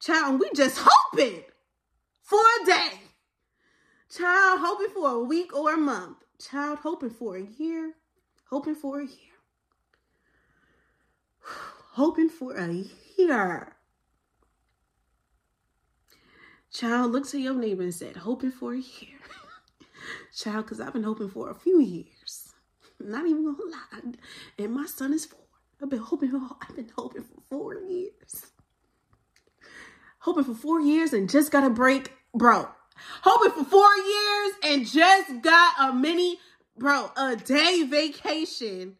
child 0.00 0.40
we 0.40 0.50
just 0.54 0.78
hoping 0.82 1.42
for 2.22 2.40
a 2.40 2.66
day 2.66 3.00
child 4.08 4.60
hoping 4.62 4.92
for 4.94 5.10
a 5.10 5.20
week 5.20 5.54
or 5.54 5.74
a 5.74 5.76
month 5.76 6.16
child 6.40 6.78
hoping 6.82 7.10
for 7.10 7.36
a 7.36 7.42
year, 7.58 7.92
hoping 8.48 8.74
for 8.74 9.00
a 9.00 9.04
year, 9.04 9.36
hoping 11.92 12.28
for 12.28 12.56
a 12.56 12.84
year. 13.18 13.76
Child 16.72 17.12
looked 17.12 17.30
to 17.30 17.38
your 17.38 17.54
neighbor 17.54 17.82
and 17.82 17.94
said, 17.94 18.16
hoping 18.16 18.52
for 18.52 18.72
a 18.72 18.78
year. 18.78 19.18
Child, 20.36 20.66
because 20.66 20.80
I've 20.80 20.92
been 20.92 21.02
hoping 21.02 21.28
for 21.28 21.50
a 21.50 21.54
few 21.54 21.80
years. 21.80 22.52
Not 23.00 23.26
even 23.26 23.44
gonna 23.44 23.58
lie. 23.70 24.12
And 24.56 24.72
my 24.72 24.86
son 24.86 25.12
is 25.12 25.26
four. 25.26 25.40
I've 25.82 25.90
been 25.90 25.98
hoping 25.98 26.32
I've 26.62 26.76
been 26.76 26.92
hoping 26.96 27.24
for 27.24 27.40
four 27.48 27.74
years. 27.74 28.49
Hoping 30.20 30.44
for 30.44 30.54
four 30.54 30.80
years 30.80 31.12
and 31.12 31.28
just 31.30 31.50
got 31.50 31.64
a 31.64 31.70
break. 31.70 32.12
Bro, 32.34 32.68
hoping 33.22 33.64
for 33.64 33.68
four 33.68 33.88
years 33.96 34.52
and 34.64 34.86
just 34.86 35.42
got 35.42 35.74
a 35.80 35.92
mini, 35.92 36.38
bro, 36.78 37.10
a 37.16 37.36
day 37.36 37.82
vacation 37.82 38.96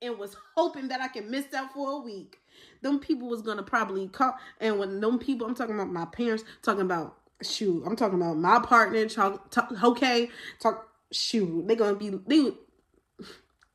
and 0.00 0.18
was 0.18 0.36
hoping 0.56 0.88
that 0.88 1.00
I 1.00 1.08
could 1.08 1.28
miss 1.28 1.52
out 1.54 1.72
for 1.74 1.92
a 1.92 1.98
week. 1.98 2.38
Them 2.82 2.98
people 2.98 3.28
was 3.28 3.42
gonna 3.42 3.62
probably 3.62 4.08
call, 4.08 4.34
and 4.60 4.78
when 4.78 5.00
them 5.00 5.18
people, 5.18 5.46
I'm 5.46 5.54
talking 5.54 5.74
about 5.74 5.90
my 5.90 6.04
parents, 6.06 6.44
talking 6.62 6.82
about 6.82 7.16
shoot, 7.42 7.84
I'm 7.86 7.96
talking 7.96 8.20
about 8.20 8.36
my 8.36 8.58
partner, 8.58 9.06
talk, 9.08 9.50
talk 9.50 9.72
okay, 9.82 10.30
talk 10.60 10.88
shoot, 11.12 11.66
they 11.66 11.76
gonna 11.76 11.94
be 11.94 12.10
they 12.26 12.50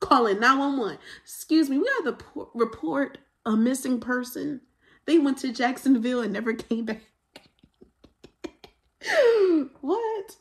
calling 0.00 0.40
911. 0.40 0.98
Excuse 1.24 1.68
me, 1.70 1.78
we 1.78 1.90
have 2.04 2.18
to 2.18 2.48
report 2.54 3.18
a 3.44 3.56
missing 3.56 4.00
person. 4.00 4.60
They 5.08 5.16
went 5.16 5.38
to 5.38 5.50
Jacksonville 5.50 6.20
and 6.20 6.34
never 6.34 6.52
came 6.68 6.84
back. 6.84 7.00
what? 9.80 10.36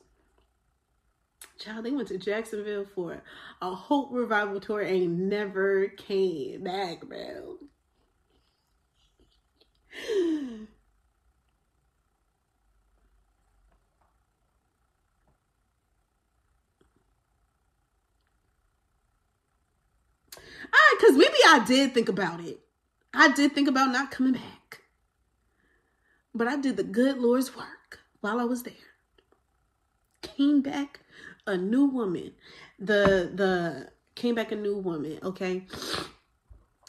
Child, 1.58 1.86
they 1.86 1.92
went 1.92 2.10
to 2.10 2.18
Jacksonville 2.18 2.84
for 2.84 3.24
a 3.62 3.74
Hope 3.74 4.10
Revival 4.12 4.60
tour 4.60 4.82
and 4.82 5.30
never 5.30 5.88
came 5.88 6.66
back, 6.66 7.00
bro. 7.00 7.60
Ah, 20.74 20.96
because 21.00 21.16
maybe 21.16 21.38
I 21.48 21.64
did 21.66 21.94
think 21.94 22.10
about 22.10 22.42
it. 22.42 22.60
I 23.14 23.30
did 23.30 23.54
think 23.54 23.70
about 23.70 23.94
not 23.94 24.12
coming 24.12 24.34
back. 24.34 24.57
But 26.38 26.48
I 26.48 26.56
did 26.58 26.78
the 26.78 26.84
good 26.84 27.18
Lord's 27.18 27.56
work 27.56 28.00
while 28.22 28.40
I 28.40 28.44
was 28.44 28.64
there. 28.64 28.74
Came 30.22 30.62
back 30.62 31.00
a 31.46 31.58
new 31.58 31.86
woman. 31.86 32.34
The 32.80 33.32
the 33.34 33.90
came 34.16 34.36
back 34.36 34.52
a 34.52 34.56
new 34.56 34.78
woman, 34.78 35.20
okay? 35.24 35.66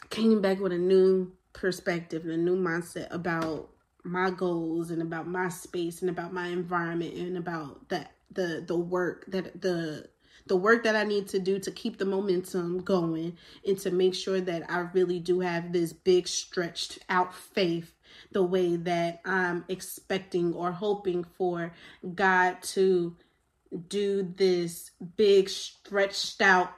Came 0.09 0.41
back 0.41 0.59
with 0.59 0.71
a 0.71 0.77
new 0.77 1.31
perspective 1.53 2.23
and 2.23 2.31
a 2.31 2.37
new 2.37 2.55
mindset 2.55 3.07
about 3.11 3.69
my 4.03 4.29
goals 4.29 4.91
and 4.91 5.01
about 5.01 5.27
my 5.27 5.49
space 5.49 6.01
and 6.01 6.09
about 6.09 6.33
my 6.33 6.47
environment 6.47 7.15
and 7.15 7.37
about 7.37 7.89
that 7.89 8.11
the 8.31 8.63
the 8.65 8.77
work 8.77 9.25
that 9.27 9.61
the 9.61 10.07
the 10.47 10.55
work 10.55 10.83
that 10.83 10.95
I 10.95 11.03
need 11.03 11.27
to 11.29 11.39
do 11.39 11.59
to 11.59 11.71
keep 11.71 11.97
the 11.97 12.05
momentum 12.05 12.79
going 12.81 13.37
and 13.67 13.77
to 13.79 13.91
make 13.91 14.15
sure 14.15 14.41
that 14.41 14.69
I 14.69 14.79
really 14.93 15.19
do 15.19 15.41
have 15.41 15.71
this 15.71 15.93
big 15.93 16.27
stretched 16.27 16.99
out 17.09 17.35
faith 17.35 17.93
the 18.31 18.43
way 18.43 18.75
that 18.75 19.21
I'm 19.25 19.65
expecting 19.67 20.53
or 20.53 20.71
hoping 20.71 21.23
for 21.23 21.73
God 22.15 22.61
to 22.61 23.15
do 23.87 24.33
this 24.35 24.91
big 25.15 25.49
stretched 25.49 26.41
out 26.41 26.71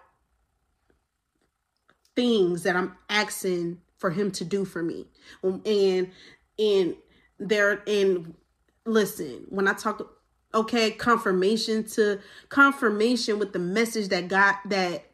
things 2.15 2.63
that 2.63 2.75
I'm 2.75 2.97
asking 3.09 3.79
for 3.97 4.09
him 4.09 4.31
to 4.31 4.45
do 4.45 4.65
for 4.65 4.83
me. 4.83 5.07
Um, 5.43 5.61
and 5.65 6.11
and 6.59 6.95
there 7.39 7.81
and 7.87 8.35
listen, 8.85 9.45
when 9.49 9.67
I 9.67 9.73
talk 9.73 10.17
okay, 10.53 10.91
confirmation 10.91 11.85
to 11.85 12.19
confirmation 12.49 13.39
with 13.39 13.53
the 13.53 13.59
message 13.59 14.09
that 14.09 14.27
God 14.27 14.55
that 14.65 15.05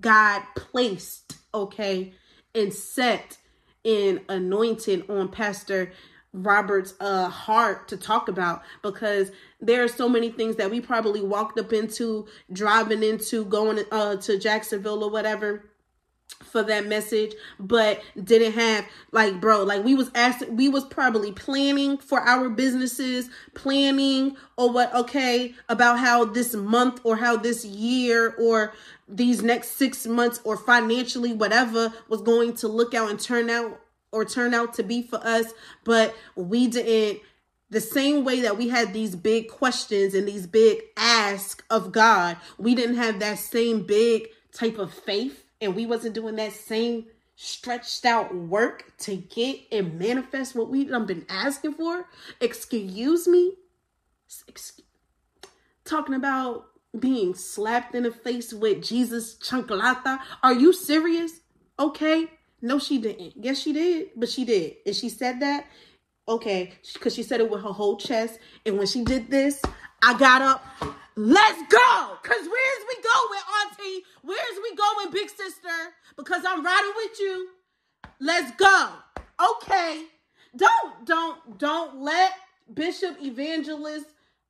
God 0.00 0.42
placed, 0.56 1.36
okay, 1.52 2.14
and 2.54 2.72
set 2.72 3.38
in 3.84 4.20
anointed 4.28 5.08
on 5.10 5.28
Pastor 5.28 5.92
Roberts' 6.32 6.94
uh 6.98 7.28
heart 7.28 7.86
to 7.88 7.96
talk 7.96 8.28
about 8.28 8.62
because 8.82 9.30
there 9.60 9.84
are 9.84 9.88
so 9.88 10.08
many 10.08 10.30
things 10.30 10.56
that 10.56 10.70
we 10.70 10.80
probably 10.80 11.20
walked 11.22 11.58
up 11.60 11.72
into 11.72 12.26
driving 12.52 13.04
into 13.04 13.44
going 13.44 13.84
uh 13.92 14.16
to 14.16 14.38
Jacksonville 14.38 15.04
or 15.04 15.10
whatever 15.10 15.64
for 16.42 16.62
that 16.62 16.86
message 16.86 17.32
but 17.58 18.00
didn't 18.22 18.52
have 18.52 18.86
like 19.12 19.40
bro 19.40 19.62
like 19.62 19.84
we 19.84 19.94
was 19.94 20.10
asking 20.14 20.56
we 20.56 20.68
was 20.68 20.84
probably 20.84 21.32
planning 21.32 21.96
for 21.98 22.20
our 22.20 22.48
businesses 22.48 23.28
planning 23.54 24.36
or 24.56 24.70
what 24.70 24.94
okay 24.94 25.54
about 25.68 25.98
how 25.98 26.24
this 26.24 26.54
month 26.54 27.00
or 27.04 27.16
how 27.16 27.36
this 27.36 27.64
year 27.64 28.34
or 28.38 28.72
these 29.08 29.42
next 29.42 29.72
six 29.72 30.06
months 30.06 30.40
or 30.44 30.56
financially 30.56 31.32
whatever 31.32 31.92
was 32.08 32.22
going 32.22 32.54
to 32.54 32.68
look 32.68 32.94
out 32.94 33.10
and 33.10 33.18
turn 33.18 33.50
out 33.50 33.80
or 34.12 34.24
turn 34.24 34.54
out 34.54 34.74
to 34.74 34.82
be 34.82 35.02
for 35.02 35.18
us 35.24 35.46
but 35.84 36.14
we 36.36 36.66
didn't 36.66 37.20
the 37.70 37.80
same 37.80 38.24
way 38.24 38.40
that 38.40 38.56
we 38.56 38.68
had 38.68 38.92
these 38.92 39.16
big 39.16 39.48
questions 39.48 40.14
and 40.14 40.28
these 40.28 40.46
big 40.46 40.80
ask 40.96 41.64
of 41.68 41.90
God, 41.90 42.36
we 42.56 42.72
didn't 42.74 42.96
have 42.96 43.18
that 43.18 43.38
same 43.38 43.82
big 43.82 44.28
type 44.52 44.78
of 44.78 44.94
faith 44.94 45.43
and 45.64 45.74
we 45.74 45.86
wasn't 45.86 46.14
doing 46.14 46.36
that 46.36 46.52
same 46.52 47.06
stretched 47.36 48.04
out 48.04 48.34
work 48.34 48.92
to 48.98 49.16
get 49.16 49.60
and 49.72 49.98
manifest 49.98 50.54
what 50.54 50.68
we've 50.68 50.88
been 50.88 51.26
asking 51.28 51.74
for, 51.74 52.06
excuse 52.40 53.26
me, 53.26 53.54
excuse, 54.46 54.86
talking 55.84 56.14
about 56.14 56.66
being 56.98 57.34
slapped 57.34 57.94
in 57.94 58.04
the 58.04 58.10
face 58.12 58.52
with 58.52 58.82
Jesus 58.82 59.36
chunkalata. 59.36 60.20
Are 60.42 60.54
you 60.54 60.72
serious? 60.72 61.40
Okay. 61.78 62.30
No, 62.62 62.78
she 62.78 62.98
didn't. 62.98 63.32
Yes, 63.36 63.58
she 63.58 63.72
did, 63.72 64.10
but 64.16 64.28
she 64.28 64.44
did. 64.44 64.76
And 64.86 64.94
she 64.94 65.08
said 65.08 65.40
that, 65.40 65.66
okay, 66.26 66.72
because 66.94 67.14
she 67.14 67.22
said 67.22 67.40
it 67.40 67.50
with 67.50 67.62
her 67.62 67.72
whole 67.72 67.96
chest. 67.96 68.38
And 68.64 68.78
when 68.78 68.86
she 68.86 69.04
did 69.04 69.28
this, 69.30 69.60
I 70.02 70.18
got 70.18 70.42
up. 70.42 70.64
Let's 71.16 71.62
go. 71.70 72.18
Cause 72.22 72.40
where's 72.40 72.84
we 72.88 72.96
going, 73.02 73.40
Auntie? 73.62 74.04
Where's 74.22 74.58
we 74.62 74.74
going, 74.76 75.10
big 75.12 75.30
sister? 75.30 75.68
Because 76.16 76.42
I'm 76.46 76.64
riding 76.64 76.92
with 76.96 77.20
you. 77.20 77.48
Let's 78.20 78.50
go. 78.56 78.90
Okay. 79.52 80.04
Don't, 80.56 81.06
don't, 81.06 81.58
don't 81.58 82.02
let 82.02 82.32
Bishop 82.72 83.16
Evangelist, 83.22 84.06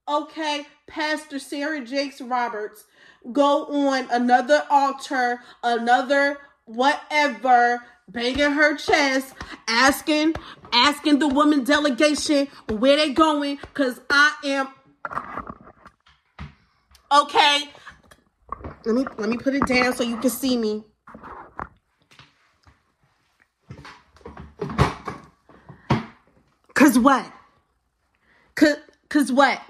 okay, 0.09 0.67
Pastor 0.87 1.39
Sarah 1.39 1.85
Jakes 1.85 2.21
Roberts 2.21 2.85
go 3.33 3.67
on 3.67 4.09
another 4.11 4.65
altar, 4.71 5.41
another 5.63 6.39
whatever, 6.67 7.83
banging 8.09 8.53
her 8.53 8.77
chest, 8.77 9.35
asking, 9.67 10.35
asking 10.73 11.19
the 11.19 11.29
woman 11.29 11.65
delegation 11.65 12.49
where 12.69 12.97
they 12.97 13.13
going, 13.13 13.57
because 13.57 14.01
I 14.11 14.35
am 14.45 14.69
Okay. 17.13 17.65
Let 18.85 18.95
me 18.95 19.07
let 19.19 19.29
me 19.29 19.37
put 19.39 19.55
it 19.55 19.67
down 19.67 19.95
so 19.95 20.05
you 20.05 20.17
can 20.19 20.31
see 20.31 20.57
me. 20.57 20.85
Cause 26.75 26.99
what? 26.99 27.31
Cause 28.55 28.77
cause 29.09 29.33
what? 29.33 29.61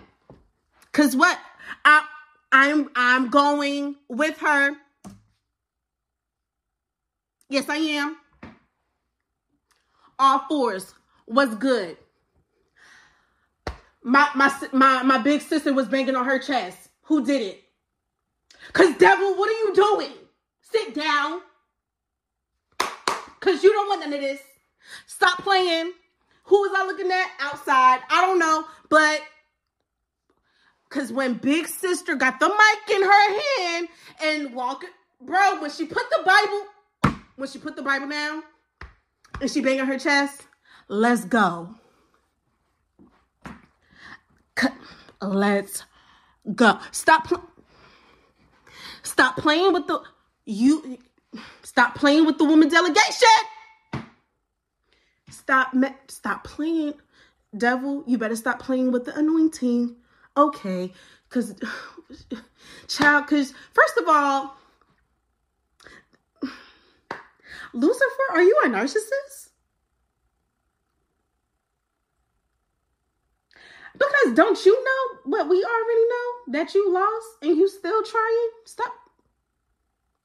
Cause 0.92 1.16
what? 1.16 1.38
I 1.84 2.04
I'm 2.52 2.90
I'm 2.96 3.30
going 3.30 3.96
with 4.08 4.38
her. 4.38 4.76
Yes, 7.48 7.68
I 7.68 7.76
am. 7.76 8.16
All 10.18 10.40
fours 10.48 10.94
was 11.26 11.54
good. 11.56 11.96
My 14.04 14.28
my 14.34 14.52
my 14.72 15.02
my 15.02 15.18
big 15.18 15.40
sister 15.40 15.72
was 15.72 15.88
banging 15.88 16.14
on 16.14 16.26
her 16.26 16.38
chest. 16.38 16.90
Who 17.04 17.24
did 17.24 17.42
it? 17.42 17.64
Because, 18.66 18.96
devil, 18.96 19.34
what 19.36 19.48
are 19.48 19.52
you 19.52 19.74
doing? 19.74 20.12
Sit 20.62 20.94
down. 20.94 21.40
Because 22.78 23.62
you 23.62 23.72
don't 23.72 23.88
want 23.88 24.00
none 24.00 24.12
of 24.12 24.20
this. 24.20 24.40
Stop 25.06 25.42
playing. 25.42 25.92
Who 26.44 26.60
was 26.60 26.72
I 26.74 26.86
looking 26.86 27.10
at? 27.10 27.26
Outside. 27.40 28.00
I 28.10 28.20
don't 28.22 28.38
know. 28.38 28.64
But, 28.88 29.20
because 30.88 31.12
when 31.12 31.34
Big 31.34 31.66
Sister 31.66 32.14
got 32.14 32.40
the 32.40 32.48
mic 32.48 32.96
in 32.96 33.02
her 33.02 33.40
hand 33.58 33.88
and 34.22 34.54
walking, 34.54 34.90
bro, 35.20 35.60
when 35.60 35.70
she 35.70 35.86
put 35.86 36.04
the 36.10 36.22
Bible, 36.24 37.16
when 37.36 37.48
she 37.48 37.58
put 37.58 37.76
the 37.76 37.82
Bible 37.82 38.08
down 38.08 38.42
and 39.40 39.50
she 39.50 39.60
banging 39.60 39.86
her 39.86 39.98
chest, 39.98 40.42
let's 40.88 41.24
go. 41.24 41.74
Let's 45.22 45.84
go. 46.54 46.78
Stop. 46.92 47.28
Pl- 47.28 47.50
stop 49.02 49.36
playing 49.36 49.72
with 49.72 49.86
the 49.86 50.00
you. 50.46 50.98
Stop 51.62 51.94
playing 51.94 52.26
with 52.26 52.38
the 52.38 52.44
woman 52.44 52.68
delegation. 52.68 53.28
Stop. 55.30 55.74
Stop 56.08 56.44
playing, 56.44 56.94
devil. 57.56 58.04
You 58.06 58.18
better 58.18 58.36
stop 58.36 58.60
playing 58.60 58.92
with 58.92 59.04
the 59.06 59.16
anointing. 59.18 59.96
Okay, 60.36 60.92
because 61.28 61.54
child. 62.88 63.26
Because 63.26 63.54
first 63.72 63.98
of 63.98 64.04
all, 64.08 64.56
Lucifer, 67.72 68.26
are 68.32 68.42
you 68.42 68.62
a 68.64 68.68
narcissist? 68.68 69.50
Because 73.94 74.34
don't 74.34 74.64
you 74.66 74.84
know 74.84 75.18
what 75.24 75.48
we 75.48 75.64
already 75.64 76.08
know 76.08 76.58
that 76.58 76.74
you 76.74 76.92
lost 76.92 77.28
and 77.42 77.56
you 77.56 77.68
still 77.68 78.02
trying? 78.02 78.50
Stop. 78.64 78.92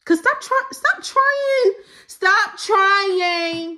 Cause 0.06 0.20
stop 0.20 0.42
trying. 0.42 0.72
Stop 0.72 1.04
trying. 1.04 1.74
Stop 2.08 2.58
trying. 2.58 3.78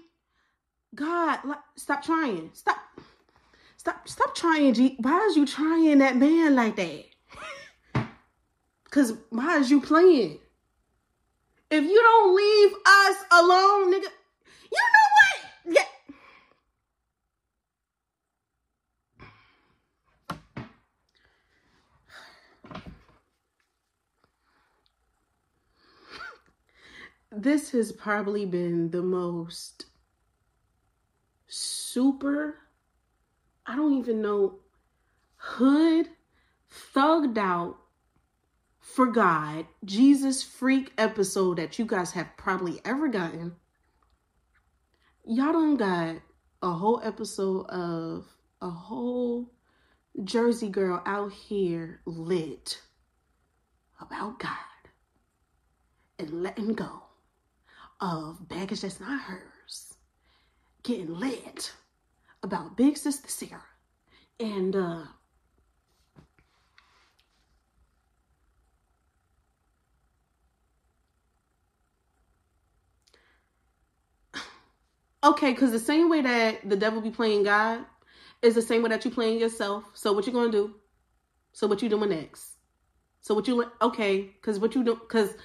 God, 0.96 1.40
stop 1.76 2.04
trying. 2.04 2.52
Stop. 2.54 2.78
Stop. 3.78 4.08
Stop 4.08 4.36
trying. 4.36 4.74
G. 4.74 4.96
Why 5.00 5.20
is 5.30 5.36
you 5.36 5.46
trying 5.46 5.98
that 5.98 6.16
man 6.16 6.56
like 6.56 6.78
that? 6.78 7.06
Cause 8.92 9.14
why 9.30 9.58
is 9.58 9.70
you 9.70 9.82
playing? 9.82 10.40
If 11.70 11.84
you 11.84 12.02
don't 12.02 12.36
leave 12.36 12.74
us 12.86 13.16
alone, 13.32 13.94
nigga, 13.94 14.10
you 14.72 14.82
know 14.94 15.08
what? 15.16 15.76
Yeah. 15.76 15.86
This 27.32 27.72
has 27.72 27.92
probably 27.92 28.46
been 28.46 28.92
the 28.92 29.02
most 29.02 29.86
super, 31.48 32.58
I 33.66 33.76
don't 33.76 33.98
even 33.98 34.22
know, 34.22 34.60
hood, 35.38 36.10
thugged 36.94 37.38
out 37.38 37.78
for 38.80 39.06
God, 39.06 39.66
Jesus 39.86 40.44
freak 40.44 40.92
episode 40.98 41.58
that 41.58 41.80
you 41.80 41.86
guys 41.86 42.12
have 42.12 42.36
probably 42.36 42.82
ever 42.84 43.08
gotten. 43.08 43.56
Y'all 45.24 45.54
don't 45.54 45.78
got 45.78 46.18
a 46.62 46.72
whole 46.72 47.00
episode 47.02 47.66
of 47.68 48.26
a 48.62 48.70
whole 48.70 49.50
Jersey 50.24 50.68
girl 50.68 51.02
out 51.06 51.32
here 51.32 52.02
lit 52.06 52.82
about 54.02 54.40
God 54.40 54.58
and 56.20 56.44
letting 56.44 56.74
go 56.74 57.04
of 58.02 58.48
baggage 58.50 58.82
that's 58.82 59.00
not 59.00 59.22
hers, 59.22 59.94
getting 60.84 61.14
lit 61.14 61.74
about 62.44 62.76
Big 62.76 62.98
Sister 62.98 63.30
Sarah. 63.30 63.64
And 64.40 64.76
uh 64.76 65.04
Okay, 75.24 75.52
because 75.52 75.72
the 75.72 75.80
same 75.80 76.10
way 76.10 76.22
that 76.22 76.68
the 76.68 76.76
devil 76.76 77.00
be 77.00 77.12
playing 77.12 77.44
God 77.44 77.86
is 78.42 78.56
the 78.56 78.62
same 78.62 78.82
way 78.82 78.90
that 78.90 79.06
you 79.06 79.12
playing 79.12 79.40
yourself. 79.40 79.84
So 79.94 80.14
what 80.14 80.26
you 80.26 80.34
gonna 80.34 80.52
do? 80.52 80.74
So 81.54 81.68
what 81.68 81.82
you 81.84 81.90
doing 81.90 82.10
next? 82.10 82.58
So 83.22 83.36
what 83.36 83.48
you 83.48 83.66
okay? 83.84 84.22
Because 84.22 84.60
what 84.60 84.74
you 84.74 84.84
do? 84.84 84.96
Because 84.96 85.36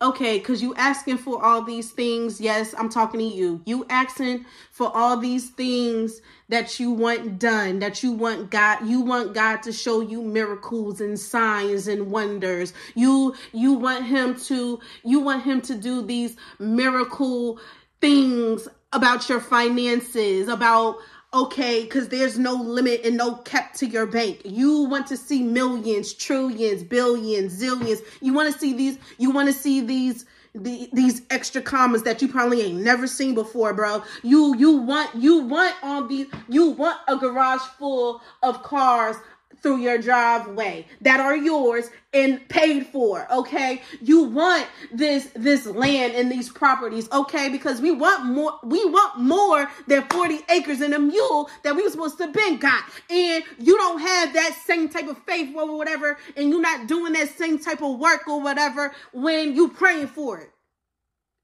okay, 0.00 0.38
because 0.38 0.62
you 0.62 0.74
asking 0.74 1.18
for 1.18 1.44
all 1.44 1.62
these 1.62 1.90
things. 1.90 2.40
Yes, 2.40 2.74
I'm 2.78 2.88
talking 2.88 3.20
to 3.20 3.26
you. 3.26 3.60
You 3.66 3.86
asking 3.90 4.46
for 4.70 4.94
all 4.94 5.16
these 5.16 5.50
things 5.50 6.20
that 6.48 6.78
you 6.80 6.90
want 6.90 7.38
done, 7.38 7.78
that 7.80 8.02
you 8.02 8.12
want 8.12 8.50
God, 8.50 8.86
you 8.86 9.00
want 9.00 9.34
God 9.34 9.62
to 9.64 9.72
show 9.72 10.00
you 10.00 10.22
miracles 10.22 11.00
and 11.00 11.18
signs 11.18 11.88
and 11.88 12.10
wonders. 12.10 12.72
You 12.94 13.34
you 13.52 13.74
want 13.74 14.04
him 14.06 14.34
to 14.42 14.80
you 15.04 15.20
want 15.20 15.42
him 15.44 15.60
to 15.62 15.74
do 15.74 16.02
these 16.02 16.36
miracle 16.58 17.58
things 18.00 18.68
about 18.92 19.28
your 19.28 19.40
finances, 19.40 20.48
about 20.48 20.96
okay, 21.32 21.82
because 21.84 22.08
there's 22.08 22.38
no 22.38 22.54
limit 22.54 23.02
and 23.04 23.16
no 23.16 23.36
cap 23.36 23.74
to 23.74 23.86
your 23.86 24.06
bank. 24.06 24.40
You 24.44 24.84
want 24.84 25.06
to 25.08 25.16
see 25.16 25.42
millions, 25.42 26.14
trillions, 26.14 26.82
billions, 26.82 27.60
zillions. 27.60 28.00
You 28.20 28.32
want 28.32 28.52
to 28.52 28.58
see 28.58 28.72
these, 28.72 28.98
you 29.18 29.30
want 29.30 29.48
to 29.48 29.54
see 29.54 29.80
these 29.80 30.24
the, 30.54 30.88
these 30.92 31.22
extra 31.30 31.60
commas 31.60 32.02
that 32.02 32.20
you 32.22 32.28
probably 32.28 32.62
ain't 32.62 32.80
never 32.80 33.06
seen 33.06 33.34
before, 33.34 33.74
bro. 33.74 34.02
You 34.22 34.56
you 34.56 34.72
want 34.78 35.14
you 35.14 35.40
want 35.40 35.74
on 35.82 36.08
these 36.08 36.26
you 36.48 36.70
want 36.70 36.98
a 37.06 37.16
garage 37.16 37.60
full 37.78 38.22
of 38.42 38.62
cars 38.62 39.16
through 39.62 39.78
your 39.78 39.98
driveway 39.98 40.86
that 41.00 41.20
are 41.20 41.36
yours 41.36 41.90
and 42.12 42.46
paid 42.48 42.86
for 42.86 43.30
okay? 43.32 43.82
You 44.00 44.24
want 44.24 44.66
this 44.92 45.28
this 45.34 45.66
land 45.66 46.14
and 46.14 46.30
these 46.30 46.48
properties 46.48 47.10
okay? 47.12 47.48
Because 47.48 47.80
we 47.80 47.90
want 47.90 48.26
more 48.26 48.58
we 48.64 48.84
want 48.86 49.18
more 49.18 49.70
than 49.86 50.04
40 50.10 50.40
acres 50.50 50.80
and 50.80 50.94
a 50.94 50.98
mule 50.98 51.50
that 51.64 51.76
we 51.76 51.82
were 51.82 51.90
supposed 51.90 52.18
to 52.18 52.28
been 52.28 52.58
got. 52.58 52.84
And 53.10 53.44
you 53.58 53.76
don't 53.76 54.00
have 54.00 54.32
that 54.34 54.54
same 54.64 54.88
type 54.88 55.08
of 55.08 55.18
faith 55.24 55.54
or 55.56 55.76
whatever 55.76 56.18
and 56.36 56.50
you're 56.50 56.60
not 56.60 56.86
doing 56.86 57.12
that 57.14 57.28
same 57.36 57.58
type 57.58 57.82
of 57.82 57.98
work 57.98 58.26
or 58.28 58.40
whatever 58.40 58.92
when 59.12 59.54
you 59.54 59.68
praying 59.68 60.08
for 60.08 60.38
it 60.40 60.50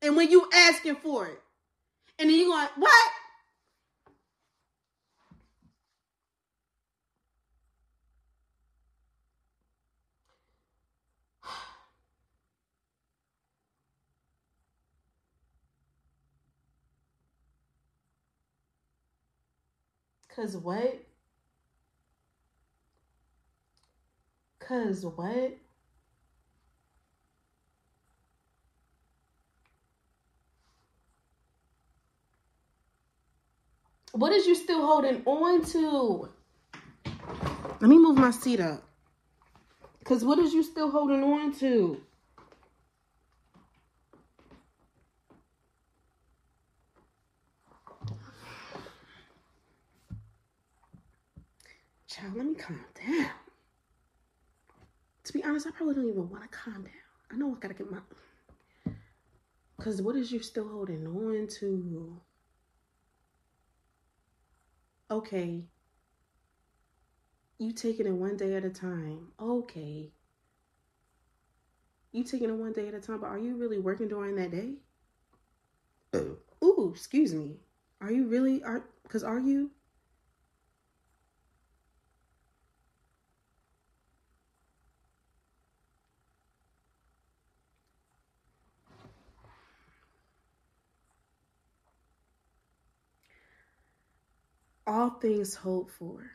and 0.02 0.16
when 0.16 0.30
you 0.30 0.48
asking 0.54 0.96
for 0.96 1.26
it. 1.26 1.40
And 2.18 2.30
then 2.30 2.36
you 2.36 2.48
going 2.48 2.68
what 2.76 3.10
Cause 20.34 20.56
what? 20.56 21.00
Cause 24.58 25.06
what? 25.06 25.58
What 34.12 34.32
is 34.32 34.46
you 34.46 34.54
still 34.54 34.84
holding 34.84 35.22
on 35.24 35.64
to? 35.66 36.28
Let 37.80 37.88
me 37.88 37.98
move 37.98 38.16
my 38.16 38.30
seat 38.30 38.58
up. 38.58 38.82
Cause 40.04 40.24
what 40.24 40.38
is 40.38 40.52
you 40.52 40.62
still 40.62 40.90
holding 40.90 41.22
on 41.22 41.52
to? 41.58 42.00
Child, 52.14 52.36
let 52.36 52.46
me 52.46 52.54
calm 52.54 52.78
down. 52.94 53.30
To 55.24 55.32
be 55.32 55.42
honest, 55.42 55.66
I 55.66 55.70
probably 55.70 55.94
don't 55.96 56.08
even 56.08 56.30
want 56.30 56.44
to 56.44 56.48
calm 56.48 56.84
down. 56.84 56.92
I 57.32 57.36
know 57.36 57.52
I 57.56 57.58
gotta 57.58 57.74
get 57.74 57.90
my. 57.90 57.98
Because 59.76 60.00
what 60.00 60.14
is 60.14 60.30
you 60.30 60.40
still 60.40 60.68
holding 60.68 61.06
on 61.06 61.48
to? 61.58 62.20
Okay. 65.10 65.64
You 67.58 67.72
taking 67.72 68.06
it 68.06 68.12
one 68.12 68.36
day 68.36 68.54
at 68.54 68.64
a 68.64 68.70
time. 68.70 69.32
Okay. 69.40 70.12
You 72.12 72.22
taking 72.22 72.50
it 72.50 72.54
one 72.54 72.72
day 72.72 72.86
at 72.86 72.94
a 72.94 73.00
time, 73.00 73.20
but 73.20 73.26
are 73.26 73.38
you 73.38 73.56
really 73.56 73.78
working 73.78 74.06
during 74.06 74.36
that 74.36 74.52
day? 74.52 74.74
Oh. 76.12 76.36
Ooh, 76.62 76.92
excuse 76.94 77.34
me. 77.34 77.56
Are 78.00 78.12
you 78.12 78.28
really 78.28 78.62
are 78.62 78.84
because 79.02 79.24
are 79.24 79.40
you? 79.40 79.70
All 94.94 95.10
things 95.10 95.56
hoped 95.56 95.90
for 95.90 96.30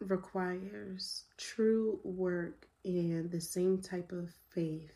requires 0.00 1.24
true 1.36 2.00
work 2.02 2.66
and 2.82 3.30
the 3.30 3.40
same 3.40 3.78
type 3.78 4.10
of 4.10 4.30
faith 4.54 4.94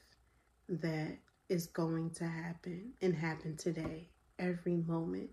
that 0.71 1.19
is 1.51 1.67
going 1.67 2.09
to 2.09 2.25
happen 2.25 2.93
and 3.03 3.15
happen 3.15 3.59
today, 3.59 4.09
every 4.39 4.77
moment. 4.77 5.29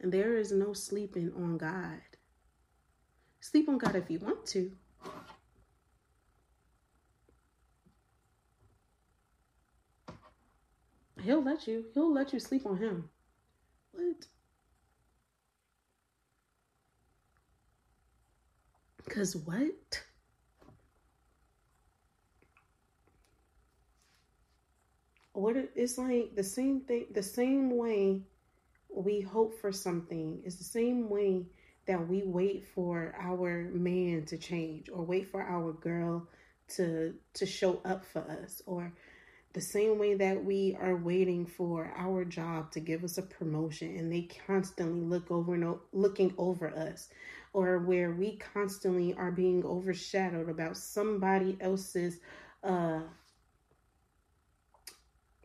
And 0.00 0.10
there 0.10 0.38
is 0.38 0.50
no 0.50 0.72
sleeping 0.72 1.30
on 1.36 1.58
God. 1.58 2.00
Sleep 3.40 3.68
on 3.68 3.76
God 3.76 3.96
if 3.96 4.10
you 4.10 4.18
want 4.20 4.46
to. 4.46 4.70
He'll 11.28 11.42
let 11.42 11.66
you. 11.66 11.84
He'll 11.92 12.10
let 12.10 12.32
you 12.32 12.40
sleep 12.40 12.64
on 12.64 12.78
him. 12.78 13.10
What? 13.92 14.26
Cause 19.10 19.36
what? 19.36 20.02
What 25.34 25.56
it's 25.76 25.98
like 25.98 26.34
the 26.34 26.42
same 26.42 26.80
thing 26.80 27.08
the 27.12 27.22
same 27.22 27.76
way 27.76 28.22
we 28.88 29.20
hope 29.20 29.60
for 29.60 29.70
something 29.70 30.40
is 30.46 30.56
the 30.56 30.64
same 30.64 31.10
way 31.10 31.44
that 31.86 32.08
we 32.08 32.22
wait 32.22 32.64
for 32.74 33.14
our 33.20 33.68
man 33.74 34.24
to 34.28 34.38
change 34.38 34.88
or 34.88 35.04
wait 35.04 35.28
for 35.30 35.42
our 35.42 35.74
girl 35.74 36.26
to 36.76 37.12
to 37.34 37.44
show 37.44 37.82
up 37.84 38.06
for 38.06 38.20
us 38.20 38.62
or 38.64 38.94
the 39.54 39.60
same 39.60 39.98
way 39.98 40.14
that 40.14 40.44
we 40.44 40.76
are 40.80 40.96
waiting 40.96 41.46
for 41.46 41.92
our 41.96 42.24
job 42.24 42.70
to 42.72 42.80
give 42.80 43.02
us 43.04 43.18
a 43.18 43.22
promotion 43.22 43.96
and 43.96 44.12
they 44.12 44.28
constantly 44.46 45.00
look 45.00 45.30
over 45.30 45.54
and 45.54 45.76
looking 45.92 46.34
over 46.38 46.68
us 46.76 47.08
or 47.52 47.78
where 47.78 48.12
we 48.12 48.36
constantly 48.36 49.14
are 49.14 49.32
being 49.32 49.64
overshadowed 49.64 50.48
about 50.48 50.76
somebody 50.76 51.56
else's 51.60 52.18
uh 52.62 53.00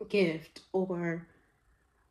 gift 0.08 0.60
or 0.72 1.26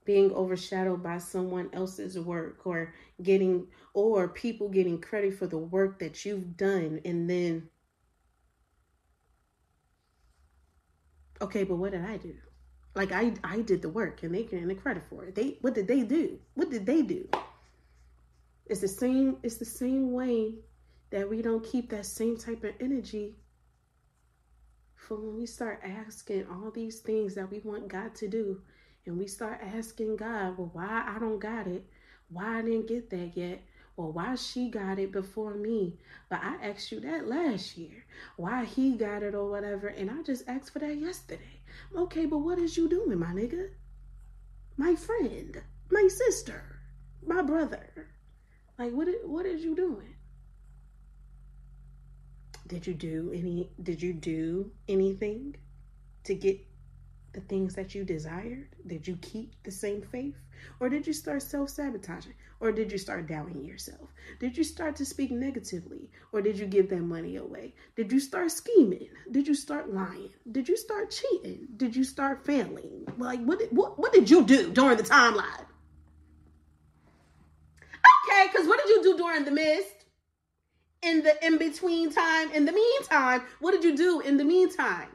being 0.06 0.32
overshadowed 0.34 1.04
by 1.04 1.18
someone 1.18 1.70
else's 1.74 2.20
work 2.20 2.66
or 2.66 2.94
getting 3.22 3.68
or 3.94 4.28
people 4.30 4.68
getting 4.68 5.00
credit 5.00 5.38
for 5.38 5.48
the 5.48 5.58
work 5.58 6.00
that 6.00 6.26
you've 6.26 6.58
done 6.58 7.00
and 7.06 7.30
then 7.30 7.70
Okay, 11.42 11.64
but 11.64 11.76
what 11.76 11.92
did 11.92 12.06
I 12.06 12.18
do? 12.18 12.36
Like 12.96 13.12
I 13.12 13.34
I 13.44 13.62
did 13.62 13.82
the 13.82 13.90
work 13.90 14.24
and 14.24 14.34
they 14.34 14.44
getting 14.44 14.68
the 14.68 14.76
credit 14.76 15.04
for 15.10 15.26
it. 15.26 15.36
They 15.36 15.58
what 15.62 15.74
did 15.74 15.88
they 15.88 16.02
do? 16.02 16.40
What 16.54 16.70
did 16.70 16.86
they 16.86 17.02
do? 17.02 17.28
It's 18.68 18.82
the 18.82 18.88
same 18.88 19.38
it's 19.44 19.58
the 19.58 19.66
same 19.66 20.12
way 20.14 20.56
that 21.10 21.30
we 21.30 21.42
don't 21.42 21.64
keep 21.64 21.90
that 21.90 22.06
same 22.06 22.38
type 22.38 22.64
of 22.64 22.74
energy 22.80 23.36
for 25.04 25.18
when 25.18 25.36
we 25.36 25.46
start 25.46 25.82
asking 25.84 26.48
all 26.48 26.72
these 26.72 27.00
things 27.00 27.36
that 27.36 27.52
we 27.52 27.60
want 27.60 27.88
God 27.88 28.16
to 28.16 28.28
do, 28.28 28.62
and 29.06 29.18
we 29.18 29.28
start 29.28 29.60
asking 29.62 30.16
God, 30.16 30.58
well, 30.58 30.70
why 30.74 31.04
I 31.06 31.20
don't 31.20 31.40
got 31.40 31.68
it? 31.68 31.86
Why 32.30 32.60
I 32.60 32.62
didn't 32.62 32.88
get 32.88 33.10
that 33.10 33.36
yet? 33.36 33.62
Or 33.96 34.12
why 34.12 34.36
she 34.36 34.70
got 34.70 34.98
it 34.98 35.12
before 35.12 35.54
me? 35.54 36.00
But 36.30 36.40
I 36.44 36.56
asked 36.64 36.92
you 36.92 37.00
that 37.02 37.28
last 37.28 37.78
year. 37.78 38.06
Why 38.38 38.66
he 38.66 38.96
got 38.96 39.22
it 39.22 39.36
or 39.36 39.50
whatever. 39.50 39.88
And 39.88 40.10
I 40.10 40.24
just 40.24 40.48
asked 40.48 40.74
for 40.74 40.80
that 40.80 40.98
yesterday. 40.98 41.62
Okay, 41.96 42.26
but 42.26 42.40
what 42.40 42.58
is 42.58 42.76
you 42.76 42.90
doing, 42.90 43.20
my 43.20 43.34
nigga? 43.34 43.70
My 44.78 44.96
friend, 44.96 45.62
my 45.92 46.08
sister, 46.08 46.80
my 47.26 47.44
brother. 47.44 48.08
Like 48.80 48.92
what 48.94 49.08
what 49.26 49.46
is 49.46 49.64
you 49.64 49.76
doing? 49.76 50.16
Did 52.68 52.88
you 52.88 52.94
do 52.96 53.32
any 53.34 53.70
did 53.82 54.02
you 54.02 54.14
do 54.14 54.72
anything 54.88 55.56
to 56.24 56.34
get 56.34 56.60
the 57.34 57.42
things 57.42 57.76
that 57.76 57.94
you 57.94 58.04
desired? 58.04 58.68
Did 58.86 59.08
you 59.08 59.18
keep 59.18 59.52
the 59.64 59.72
same 59.72 60.02
faith? 60.02 60.36
Or 60.80 60.88
did 60.88 61.06
you 61.06 61.14
start 61.14 61.42
self 61.42 61.70
sabotaging? 61.70 62.34
Or 62.60 62.72
did 62.72 62.92
you 62.92 62.98
start 62.98 63.28
doubting 63.28 63.66
yourself? 63.66 64.10
Did 64.40 64.58
you 64.58 64.64
start 64.64 64.96
to 64.98 65.06
speak 65.06 65.32
negatively? 65.32 66.10
Or 66.32 66.42
did 66.42 66.58
you 66.58 66.66
give 66.66 66.90
that 66.90 67.02
money 67.02 67.36
away? 67.36 67.74
Did 67.96 68.12
you 68.12 68.20
start 68.20 68.52
scheming? 68.52 69.10
Did 69.32 69.48
you 69.48 69.56
start 69.56 69.94
lying? 69.94 70.30
Did 70.50 70.70
you 70.70 70.78
start 70.78 71.12
cheating? 71.12 71.68
Did 71.76 71.96
you 71.96 72.04
start 72.04 72.46
failing? 72.46 73.06
Like, 73.18 73.44
what, 73.44 73.60
did, 73.60 73.70
what, 73.72 74.00
what 74.00 74.14
did 74.14 74.30
you 74.30 74.46
do 74.46 74.72
during 74.72 74.98
the 74.98 75.04
timeline? 75.04 75.66
Okay, 78.24 78.48
because 78.52 78.68
what 78.68 78.80
did 78.80 78.90
you 78.90 79.04
do 79.04 79.18
during 79.18 79.44
the 79.44 79.52
mist? 79.52 79.90
In 81.02 81.22
the 81.22 81.46
in 81.46 81.58
between 81.58 82.14
time, 82.14 82.52
in 82.52 82.64
the 82.64 82.72
meantime, 82.72 83.42
what 83.60 83.72
did 83.72 83.84
you 83.84 83.98
do 83.98 84.22
in 84.22 84.38
the 84.38 84.46
meantime? 84.46 85.10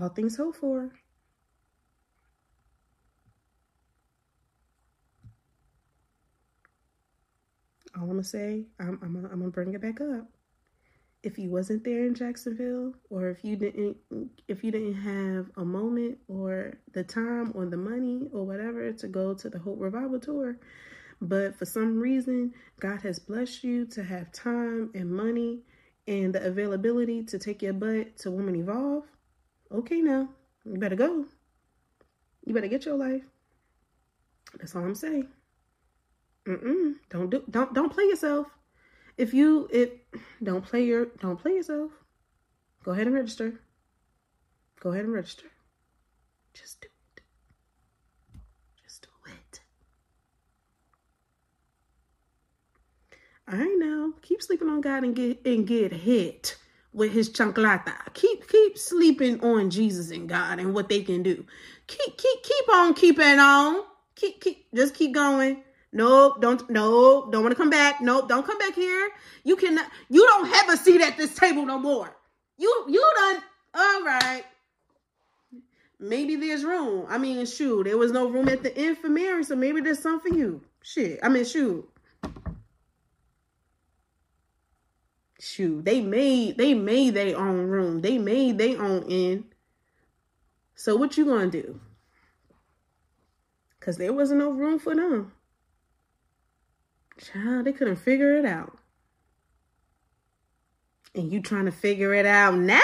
All 0.00 0.08
things 0.08 0.36
hoped 0.36 0.58
for. 0.58 0.92
All 7.96 8.02
I'm 8.02 8.08
gonna 8.08 8.24
say, 8.24 8.64
I'm 8.80 8.98
I'm 9.02 9.14
gonna, 9.14 9.28
I'm 9.32 9.38
gonna 9.40 9.50
bring 9.50 9.74
it 9.74 9.80
back 9.80 10.00
up. 10.00 10.28
If 11.22 11.38
you 11.38 11.50
wasn't 11.50 11.84
there 11.84 12.04
in 12.04 12.14
Jacksonville, 12.14 12.94
or 13.08 13.30
if 13.30 13.44
you 13.44 13.56
didn't 13.56 13.96
if 14.48 14.64
you 14.64 14.72
didn't 14.72 14.94
have 14.94 15.50
a 15.56 15.64
moment 15.64 16.18
or 16.28 16.74
the 16.92 17.04
time 17.04 17.52
or 17.54 17.66
the 17.66 17.76
money 17.76 18.28
or 18.32 18.44
whatever 18.44 18.92
to 18.92 19.08
go 19.08 19.34
to 19.34 19.48
the 19.48 19.58
Hope 19.60 19.78
Revival 19.80 20.18
tour, 20.20 20.58
but 21.20 21.56
for 21.56 21.66
some 21.66 22.00
reason 22.00 22.52
God 22.80 23.02
has 23.02 23.18
blessed 23.20 23.64
you 23.64 23.86
to 23.86 24.02
have 24.02 24.32
time 24.32 24.90
and 24.94 25.10
money 25.10 25.60
and 26.08 26.34
the 26.34 26.44
availability 26.44 27.22
to 27.24 27.38
take 27.38 27.62
your 27.62 27.72
butt 27.74 28.18
to 28.18 28.30
Woman 28.30 28.56
Evolve, 28.56 29.04
okay 29.72 30.00
now, 30.00 30.28
you 30.64 30.78
better 30.78 30.96
go. 30.96 31.26
You 32.44 32.54
better 32.54 32.68
get 32.68 32.84
your 32.84 32.96
life. 32.96 33.22
That's 34.58 34.74
all 34.76 34.82
I'm 34.84 34.94
saying. 34.94 35.28
Mm-mm. 36.46 36.94
Don't 37.10 37.30
do 37.30 37.42
don't 37.50 37.72
don't 37.72 37.92
play 37.92 38.04
yourself. 38.04 38.48
If 39.16 39.32
you 39.32 39.68
it 39.72 40.06
don't 40.42 40.64
play 40.64 40.84
your 40.84 41.06
don't 41.20 41.40
play 41.40 41.52
yourself. 41.52 41.90
Go 42.84 42.92
ahead 42.92 43.06
and 43.06 43.14
register. 43.14 43.60
Go 44.80 44.90
ahead 44.90 45.04
and 45.04 45.14
register. 45.14 45.46
Just 46.52 46.82
do 46.82 46.88
it. 47.16 47.22
Just 48.82 49.02
do 49.02 49.08
it. 49.32 49.60
I 53.48 53.64
know. 53.64 54.12
Keep 54.20 54.42
sleeping 54.42 54.68
on 54.68 54.82
God 54.82 55.02
and 55.02 55.16
get 55.16 55.40
and 55.46 55.66
get 55.66 55.92
hit 55.92 56.56
with 56.94 57.12
his 57.12 57.28
chanclata. 57.28 57.94
Keep 58.14 58.48
keep 58.48 58.78
sleeping 58.78 59.40
on 59.42 59.70
Jesus 59.70 60.10
and 60.10 60.28
God 60.28 60.58
and 60.60 60.74
what 60.74 60.88
they 60.88 61.02
can 61.02 61.22
do. 61.22 61.44
Keep 61.86 62.16
keep 62.16 62.42
keep 62.42 62.68
on 62.72 62.94
keeping 62.94 63.38
on. 63.38 63.82
Keep 64.16 64.40
keep 64.40 64.66
just 64.74 64.94
keep 64.94 65.14
going. 65.14 65.62
Nope, 65.92 66.40
don't 66.40 66.68
nope, 66.70 67.32
don't 67.32 67.42
want 67.42 67.52
to 67.52 67.60
come 67.60 67.70
back. 67.70 68.00
Nope, 68.00 68.28
don't 68.28 68.46
come 68.46 68.58
back 68.58 68.74
here. 68.74 69.10
You 69.44 69.56
cannot 69.56 69.90
you 70.08 70.24
don't 70.26 70.46
have 70.46 70.70
a 70.70 70.76
seat 70.76 71.02
at 71.02 71.16
this 71.16 71.34
table 71.34 71.66
no 71.66 71.78
more. 71.78 72.16
You 72.58 72.86
you 72.88 73.12
done 73.16 73.42
all 73.74 74.02
right. 74.04 74.44
Maybe 76.00 76.36
there's 76.36 76.64
room. 76.64 77.06
I 77.08 77.18
mean, 77.18 77.46
shoot, 77.46 77.84
there 77.84 77.96
was 77.96 78.12
no 78.12 78.28
room 78.28 78.48
at 78.48 78.62
the 78.62 78.76
end 78.76 78.98
for 78.98 79.08
Mary, 79.08 79.44
so 79.44 79.56
maybe 79.56 79.80
there's 79.80 80.00
some 80.00 80.20
for 80.20 80.28
you. 80.28 80.60
Shit. 80.82 81.18
I 81.22 81.28
mean, 81.28 81.44
shoot. 81.44 81.88
Shoot, 85.44 85.84
they 85.84 86.00
made 86.00 86.56
they 86.56 86.72
made 86.72 87.12
their 87.12 87.36
own 87.36 87.66
room. 87.66 88.00
They 88.00 88.16
made 88.16 88.56
their 88.56 88.80
own 88.80 89.04
end. 89.10 89.44
So 90.74 90.96
what 90.96 91.18
you 91.18 91.26
gonna 91.26 91.50
do? 91.50 91.80
Cause 93.78 93.98
there 93.98 94.14
wasn't 94.14 94.38
no 94.38 94.50
room 94.50 94.78
for 94.78 94.94
them. 94.94 95.32
Child, 97.20 97.66
they 97.66 97.72
couldn't 97.74 97.96
figure 97.96 98.38
it 98.38 98.46
out. 98.46 98.78
And 101.14 101.30
you 101.30 101.42
trying 101.42 101.66
to 101.66 101.72
figure 101.72 102.14
it 102.14 102.24
out 102.24 102.54
now? 102.54 102.80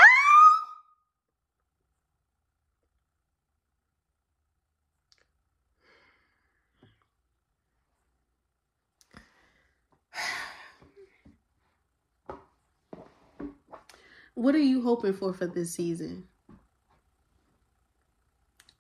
What 14.35 14.50
are 14.61 14.65
you 14.65 14.83
hoping 14.83 15.15
for 15.15 15.33
for 15.33 15.47
this 15.47 15.75
season? 15.75 16.25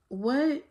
What 0.09 0.64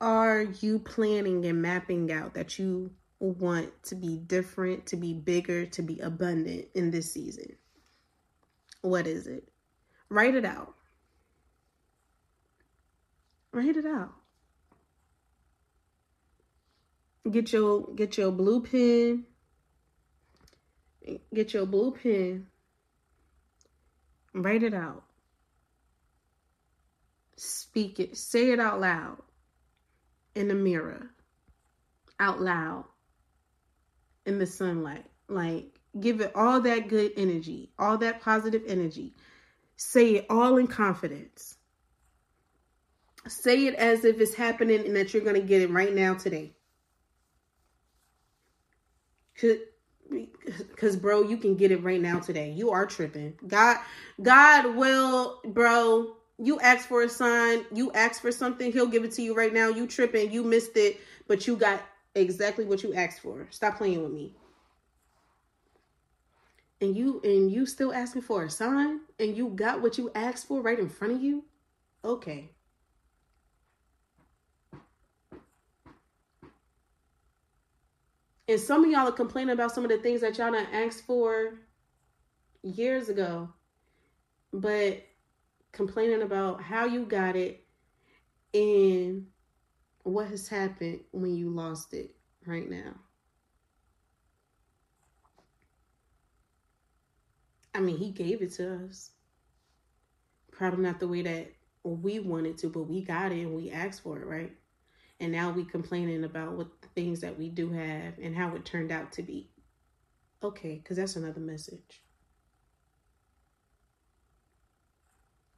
are 0.00 0.42
you 0.42 0.78
planning 0.78 1.44
and 1.44 1.60
mapping 1.60 2.10
out 2.10 2.34
that 2.34 2.58
you 2.58 2.92
want 3.20 3.70
to 3.84 3.94
be 3.94 4.16
different, 4.16 4.86
to 4.86 4.96
be 4.96 5.12
bigger, 5.12 5.66
to 5.66 5.82
be 5.82 6.00
abundant 6.00 6.66
in 6.74 6.90
this 6.90 7.12
season? 7.12 7.56
What 8.80 9.06
is 9.06 9.26
it? 9.26 9.48
Write 10.08 10.34
it 10.34 10.44
out. 10.44 10.74
Write 13.52 13.76
it 13.76 13.86
out. 13.86 14.12
Get 17.30 17.52
your 17.52 17.88
get 17.94 18.18
your 18.18 18.30
blue 18.30 18.62
pen. 18.62 19.24
Get 21.32 21.54
your 21.54 21.66
blue 21.66 21.92
pen. 21.92 22.46
Write 24.34 24.64
it 24.64 24.74
out. 24.74 25.04
Speak 27.36 28.00
it. 28.00 28.16
Say 28.16 28.50
it 28.50 28.60
out 28.60 28.80
loud 28.80 29.18
in 30.34 30.48
the 30.48 30.54
mirror. 30.54 31.10
Out 32.18 32.40
loud 32.40 32.84
in 34.26 34.38
the 34.38 34.46
sunlight. 34.46 35.06
Like, 35.28 35.78
give 36.00 36.20
it 36.20 36.32
all 36.34 36.60
that 36.62 36.88
good 36.88 37.12
energy, 37.16 37.70
all 37.78 37.98
that 37.98 38.20
positive 38.20 38.62
energy. 38.66 39.14
Say 39.76 40.16
it 40.16 40.26
all 40.28 40.56
in 40.56 40.66
confidence. 40.66 41.56
Say 43.26 43.66
it 43.66 43.74
as 43.74 44.04
if 44.04 44.20
it's 44.20 44.34
happening 44.34 44.84
and 44.84 44.96
that 44.96 45.14
you're 45.14 45.24
going 45.24 45.40
to 45.40 45.46
get 45.46 45.62
it 45.62 45.70
right 45.70 45.94
now 45.94 46.14
today. 46.14 46.52
Cause 50.76 50.96
bro, 50.96 51.22
you 51.22 51.36
can 51.36 51.56
get 51.56 51.70
it 51.70 51.82
right 51.82 52.00
now 52.00 52.18
today. 52.20 52.50
You 52.50 52.70
are 52.70 52.86
tripping. 52.86 53.34
God, 53.46 53.78
God 54.22 54.76
will, 54.76 55.40
bro. 55.44 56.16
You 56.38 56.60
ask 56.60 56.88
for 56.88 57.02
a 57.02 57.08
sign, 57.08 57.64
you 57.72 57.92
ask 57.92 58.20
for 58.20 58.32
something, 58.32 58.72
he'll 58.72 58.88
give 58.88 59.04
it 59.04 59.12
to 59.12 59.22
you 59.22 59.34
right 59.34 59.52
now. 59.52 59.68
You 59.68 59.86
tripping, 59.86 60.32
you 60.32 60.42
missed 60.42 60.76
it, 60.76 61.00
but 61.28 61.46
you 61.46 61.56
got 61.56 61.80
exactly 62.14 62.64
what 62.64 62.82
you 62.82 62.92
asked 62.94 63.20
for. 63.20 63.46
Stop 63.50 63.78
playing 63.78 64.02
with 64.02 64.12
me. 64.12 64.32
And 66.80 66.96
you 66.96 67.20
and 67.24 67.50
you 67.50 67.66
still 67.66 67.92
asking 67.92 68.22
for 68.22 68.44
a 68.44 68.50
sign 68.50 69.00
and 69.18 69.36
you 69.36 69.48
got 69.48 69.80
what 69.80 69.96
you 69.96 70.10
asked 70.14 70.46
for 70.48 70.60
right 70.60 70.78
in 70.78 70.88
front 70.88 71.14
of 71.14 71.22
you? 71.22 71.44
Okay. 72.04 72.50
And 78.48 78.60
some 78.60 78.84
of 78.84 78.90
y'all 78.90 79.08
are 79.08 79.12
complaining 79.12 79.52
about 79.52 79.72
some 79.72 79.84
of 79.84 79.90
the 79.90 79.98
things 79.98 80.20
that 80.20 80.36
y'all 80.36 80.52
done 80.52 80.66
asked 80.72 81.06
for 81.06 81.54
years 82.62 83.08
ago, 83.08 83.48
but 84.52 85.02
complaining 85.72 86.22
about 86.22 86.62
how 86.62 86.84
you 86.84 87.04
got 87.04 87.36
it 87.36 87.64
and 88.52 89.26
what 90.02 90.28
has 90.28 90.46
happened 90.46 91.00
when 91.12 91.34
you 91.34 91.50
lost 91.50 91.94
it 91.94 92.14
right 92.46 92.68
now. 92.70 92.94
I 97.74 97.80
mean, 97.80 97.96
he 97.96 98.10
gave 98.10 98.40
it 98.40 98.52
to 98.52 98.84
us. 98.86 99.10
Probably 100.52 100.84
not 100.84 101.00
the 101.00 101.08
way 101.08 101.22
that 101.22 101.52
we 101.82 102.20
wanted 102.20 102.58
to, 102.58 102.68
but 102.68 102.84
we 102.84 103.02
got 103.02 103.32
it 103.32 103.40
and 103.40 103.54
we 103.54 103.70
asked 103.70 104.02
for 104.02 104.20
it, 104.20 104.26
right? 104.26 104.52
And 105.20 105.32
now 105.32 105.50
we 105.50 105.64
complaining 105.64 106.24
about 106.24 106.52
what 106.52 106.82
the 106.82 106.88
things 106.88 107.20
that 107.20 107.38
we 107.38 107.48
do 107.48 107.70
have 107.70 108.18
and 108.20 108.36
how 108.36 108.54
it 108.54 108.64
turned 108.64 108.92
out 108.92 109.12
to 109.12 109.22
be. 109.22 109.48
Okay, 110.42 110.76
because 110.76 110.96
that's 110.96 111.16
another 111.16 111.40
message. 111.40 112.02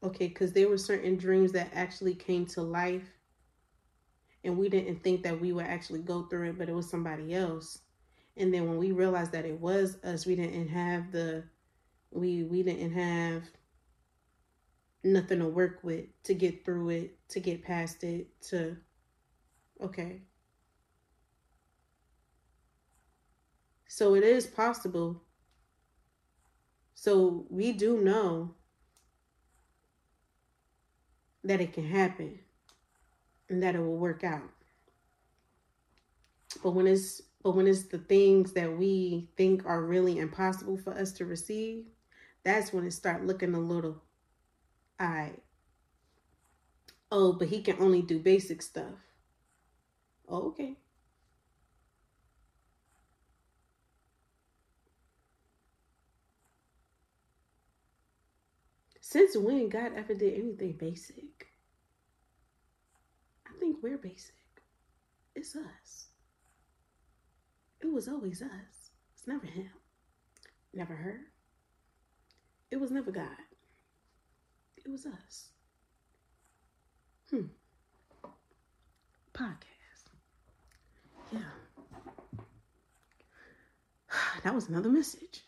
Okay, 0.02 0.28
because 0.28 0.52
there 0.52 0.68
were 0.68 0.78
certain 0.78 1.16
dreams 1.16 1.52
that 1.52 1.70
actually 1.74 2.14
came 2.14 2.46
to 2.46 2.62
life 2.62 3.02
and 4.46 4.56
we 4.56 4.68
didn't 4.68 5.02
think 5.02 5.24
that 5.24 5.40
we 5.40 5.52
would 5.52 5.66
actually 5.66 6.00
go 6.00 6.22
through 6.22 6.50
it, 6.50 6.58
but 6.58 6.68
it 6.68 6.74
was 6.74 6.88
somebody 6.88 7.34
else. 7.34 7.80
And 8.36 8.54
then 8.54 8.68
when 8.68 8.76
we 8.76 8.92
realized 8.92 9.32
that 9.32 9.44
it 9.44 9.60
was 9.60 9.98
us, 10.04 10.24
we 10.24 10.36
didn't 10.36 10.68
have 10.68 11.10
the 11.10 11.44
we 12.12 12.44
we 12.44 12.62
didn't 12.62 12.92
have 12.92 13.42
nothing 15.02 15.40
to 15.40 15.48
work 15.48 15.80
with 15.82 16.04
to 16.24 16.34
get 16.34 16.64
through 16.64 16.90
it, 16.90 17.28
to 17.30 17.40
get 17.40 17.64
past 17.64 18.04
it, 18.04 18.28
to 18.42 18.76
okay. 19.80 20.22
So 23.88 24.14
it 24.14 24.22
is 24.22 24.46
possible. 24.46 25.22
So 26.94 27.46
we 27.48 27.72
do 27.72 28.00
know 28.02 28.54
that 31.44 31.60
it 31.60 31.72
can 31.72 31.86
happen 31.86 32.40
and 33.48 33.62
that 33.62 33.74
it 33.74 33.80
will 33.80 33.96
work 33.96 34.24
out. 34.24 34.50
But 36.62 36.72
when 36.72 36.86
it's 36.86 37.22
but 37.42 37.52
when 37.54 37.66
it's 37.68 37.84
the 37.84 37.98
things 37.98 38.52
that 38.54 38.76
we 38.76 39.28
think 39.36 39.64
are 39.64 39.82
really 39.82 40.18
impossible 40.18 40.76
for 40.76 40.92
us 40.92 41.12
to 41.12 41.24
receive, 41.24 41.86
that's 42.42 42.72
when 42.72 42.84
it 42.86 42.92
start 42.92 43.24
looking 43.24 43.54
a 43.54 43.60
little 43.60 44.02
all 45.00 45.08
right. 45.08 45.42
Oh, 47.10 47.32
but 47.32 47.48
he 47.48 47.62
can 47.62 47.78
only 47.80 48.00
do 48.00 48.20
basic 48.20 48.62
stuff. 48.62 48.94
Oh, 50.28 50.48
okay. 50.48 50.76
Since 59.00 59.36
when 59.36 59.68
God 59.68 59.92
ever 59.96 60.14
did 60.14 60.34
anything 60.34 60.72
basic? 60.72 61.46
I 63.46 63.58
think 63.60 63.76
we're 63.82 63.98
basic. 63.98 64.34
It's 65.34 65.54
us. 65.54 66.06
It 67.80 67.92
was 67.92 68.08
always 68.08 68.42
us. 68.42 68.90
It's 69.14 69.26
never 69.28 69.46
him. 69.46 69.70
Never 70.74 70.94
her. 70.94 71.20
It 72.70 72.80
was 72.80 72.90
never 72.90 73.12
God. 73.12 73.28
It 74.76 74.90
was 74.90 75.06
us. 75.06 75.50
Hmm. 77.30 77.46
Podcast 79.32 79.75
yeah. 81.32 81.40
That 84.44 84.54
was 84.54 84.68
another 84.68 84.88
message. 84.88 85.42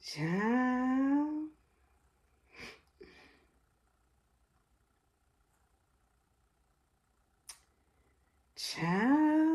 Ciao. 0.00 1.48
Ciao. 8.56 9.53